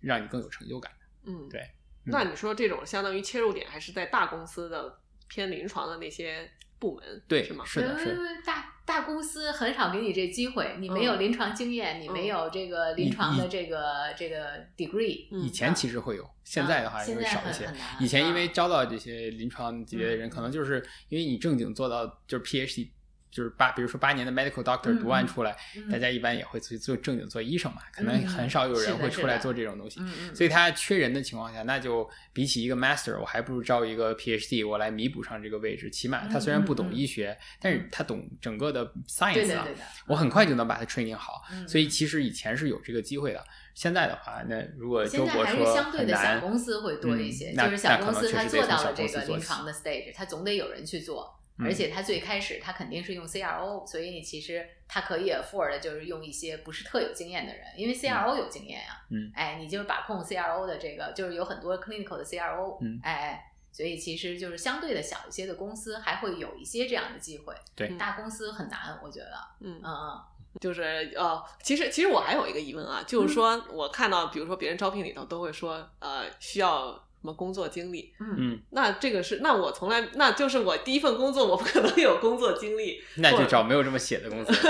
[0.00, 1.30] 让你更有成就感的。
[1.30, 1.60] 嗯，对。
[2.04, 7.64] 那你说这种相当于切入点还是在大公司的偏临床的那些部门，对，是吗？
[7.66, 8.22] 是的，是的因。
[8.22, 17.70] 为大大公司很少给你这机会，你没有嗯临床经验，你没有这个临床的这个这个 degree，嗯以前其实会有，现在的话会少一些。
[18.00, 22.88] 以前因为嗯招到这些临床级别的人，嗯可能就是因为你正经做到就是 PhD，
[23.30, 30.00] 就是八，比如说八年的 medical doctor 嗯读完出来，嗯大家一般也会去做正经做医生嘛，可能嗯很少有人会出来做这种东西。
[30.34, 35.90] 所以他缺人的情况下，那就比起一个 master，我还不如招一个 PhD，我来弥补上这个位置。
[35.90, 39.64] 起码他虽然不懂医学，但是他懂整个的 science 对的，
[40.06, 41.42] 我很快就能把它 training 好。
[41.52, 43.44] 嗯所以其实以前是有这个机会的，
[43.74, 51.37] 现在的话，那如果周现在还是博说相对的小公司会多一些，就是小公司那可能确实得从小做到了这公司做起个临床的 stage，他总得有人去做。
[51.58, 51.66] 嗯。
[51.66, 59.30] 而且它最开始它肯定是用 CRO，所以你其实它可以 afford 的就是用一些不是特有经验的人，因为 CRO 有经验呀、嗯。
[59.34, 62.98] 哎，你就是把控 CRO 的这个，就是有很多 clinical 的 CRO，嗯。
[63.02, 69.84] 哎哎，所以其实就是相对的小一些的公司还会有一些这样的机会，对大公司很难，我觉得，嗯嗯。
[69.84, 70.22] 嗯。
[70.62, 73.34] 就是呃，其实其实我还有一个疑问啊，就是嗯。
[73.34, 78.34] 说我看到，比如说别人招聘里头都会说，呃，需要什么工作经历，嗯。
[78.38, 84.52] 嗯，那这个是，那我从来，那就是我第一份工作，我不可能有工作经历， 那就找没有这么写的公司，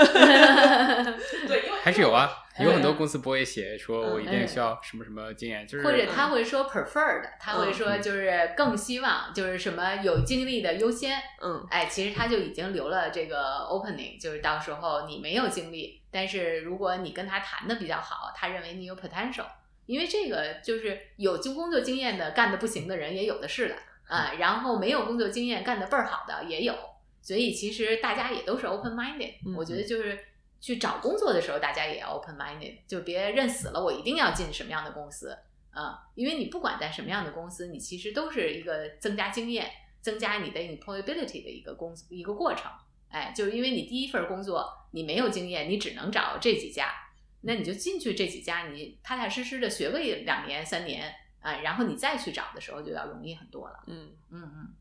[1.47, 4.47] 对，因为还是有，啊，嗯有很多公司不会写说我一定嗯。
[4.47, 8.01] 需要什么什么经验，就是或者他会说 preferred，他会说嗯。
[8.01, 11.65] 就是更希望就是什么有经历的优先，嗯。
[11.69, 19.45] 哎，其实他就已经留了这个 opening，就是到时候你没有经历，但是如果你跟他谈的比较好，他认为你有 potential，
[19.89, 23.75] 因为这个就是有经工作经验的干的不行的人也有的是的
[24.07, 26.75] 啊，然后没有工作经验干的倍儿好的也有，
[27.21, 30.25] 所以其实大家也都是 open minded，、嗯我觉得就是。
[30.61, 35.29] 去找工作的时候，大家也要 open minded，就别认死了，我一定要进什么样的公司
[35.71, 39.71] 啊、因为你不管在什么样的公司，你其实都是一个增加经验、
[40.01, 42.69] 增加你的 employability 的一个工一个过程。
[43.07, 46.93] 哎，就是因为你第一份工作你没有经验，你只能找这几家，
[47.41, 53.83] 那你就进去这几家，你踏踏实实的学个一两年、三年啊、然后你再去找的时候就要容易很多了。
[53.87, 54.75] 嗯嗯嗯，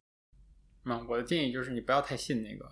[0.82, 2.68] 那，我的建议就是你不要太信那个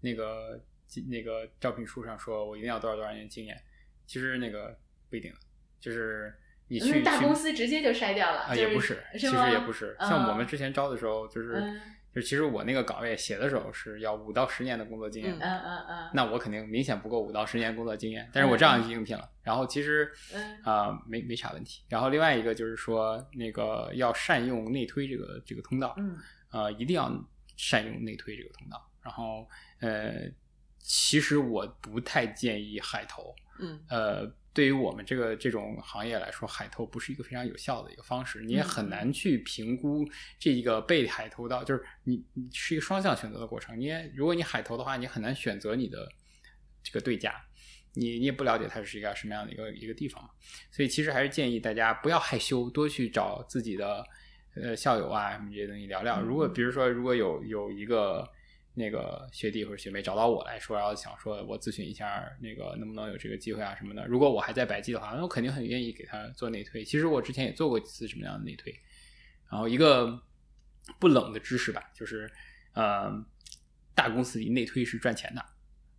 [0.00, 0.64] 那个
[1.08, 3.60] 那个招聘书上说我一定要多少多少年经验，
[4.06, 4.78] 其实那个
[5.10, 5.38] 不一定的，
[5.78, 6.34] 就是
[6.68, 9.94] 你去那大公司直接就筛掉了，啊，就也不是，其实也不是。
[10.00, 11.80] 像我们之前招的时候，就是、嗯
[12.16, 15.38] 就其实我那个岗位写的时候是要五到十年的工作经验嗯。
[15.38, 16.10] 的，嗯嗯嗯。
[16.14, 20.62] 那我肯定明显不够五到十年工作经验，但是我这样去应聘了，然后其实嗯。
[20.62, 21.82] 啊、没没啥问题。
[21.90, 26.16] 然后另外一个就是说，那个要善用内推这个这个通道，嗯。
[26.52, 27.12] 呃，一定要
[27.58, 28.82] 善用内推这个通道。
[29.02, 29.46] 然后
[29.80, 30.14] 呃，
[30.78, 33.78] 其实我不太建议海投，嗯。
[33.90, 40.02] 呃，对于我们这个这种行业来说，海投不是一个非常有效的一个方式，你也很难去评估
[40.38, 43.78] 这一个被海投到，就是你你是一个双向选择的过程。
[43.78, 46.08] 你也如果你海投的话，你很难选择你的
[46.82, 47.34] 这个对家，
[47.92, 50.30] 你你也不了解它是一个什么样的一个一个地方嘛。
[50.70, 54.02] 所以其实还是建议大家不要害羞，多去找自己的
[54.54, 56.22] 呃校友啊什么这些东西聊聊。
[56.22, 58.26] 如果比如说如果有有一个
[58.78, 64.06] 那个学弟或者学妹找到我来说，然后想说我咨询一下那个能不能有这个机会啊什么的。
[64.06, 66.84] 如果我还在百济的话，那我肯定很愿意给他做内推。
[66.84, 68.70] 其实我之前也做过几次什么样的内推，
[69.50, 70.22] 然后一个
[71.00, 72.30] 不冷的知识吧，就是
[72.74, 73.10] 呃，
[73.94, 75.42] 大公司里内推是赚钱的。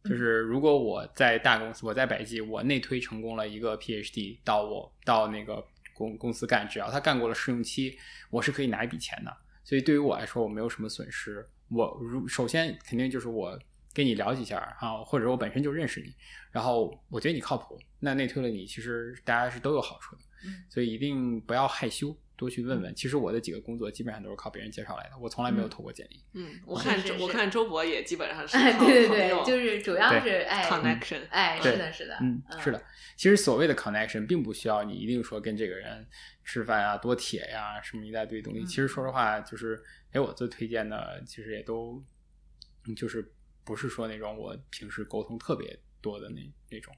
[0.04, 7.98] 就是如果我在大公司，我在百济，我内推成功了一个 PhD 到我到那个公公司干，只要他干过了试用期，
[8.30, 9.36] 我是可以拿一笔钱的。
[9.64, 11.50] 所以对于我来说，我没有什么损失。
[11.70, 13.58] 我如首先肯定就是我
[13.94, 16.14] 跟你聊几下啊，或者我本身就认识你，
[16.52, 20.22] 然后我觉得你靠谱，那内推了你，其实大家是都有好处的。
[20.46, 22.96] 嗯所以一定不要害羞，多去问问。
[22.96, 26.24] 其实我的几个工作基本上都是靠别人介绍来的，我从来没有投过简历。
[26.34, 32.82] 嗯，我看周我看周博也基本上 是哎，对对对，就是主要是哎 connection，哎，是的，是的，嗯，是的。
[33.16, 36.08] 其实所谓的 connection 并不需要你一定说跟这个人
[36.46, 38.60] 吃饭啊、多铁呀、什么一大堆东西。
[38.62, 42.02] 嗯其实说实话，就是给我最推荐的，其实也都
[42.88, 43.34] 嗯就是
[43.64, 46.94] 不是说那种我平时沟通特别多的那那种。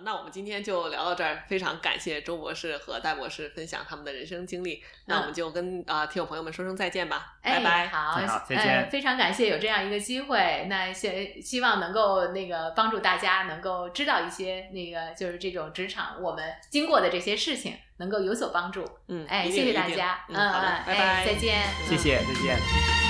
[0.00, 4.82] 呃，那我们今天就聊到这儿，非常感谢周博士和戴博士分享他们的人生经历。
[5.06, 7.88] 那我们就跟啊、听友朋友们说声再见吧，哎，拜拜。
[7.88, 18.88] 好，好再呃见非常感谢有这样一个机会，那希希望能够那个帮助大家能够知道一些那个就是这种职场我们经过的这些事情，能够有所帮助。
[19.08, 23.09] 嗯，哎，谢谢大家，嗯，好的，嗯，拜拜，哎再见，谢谢，再见。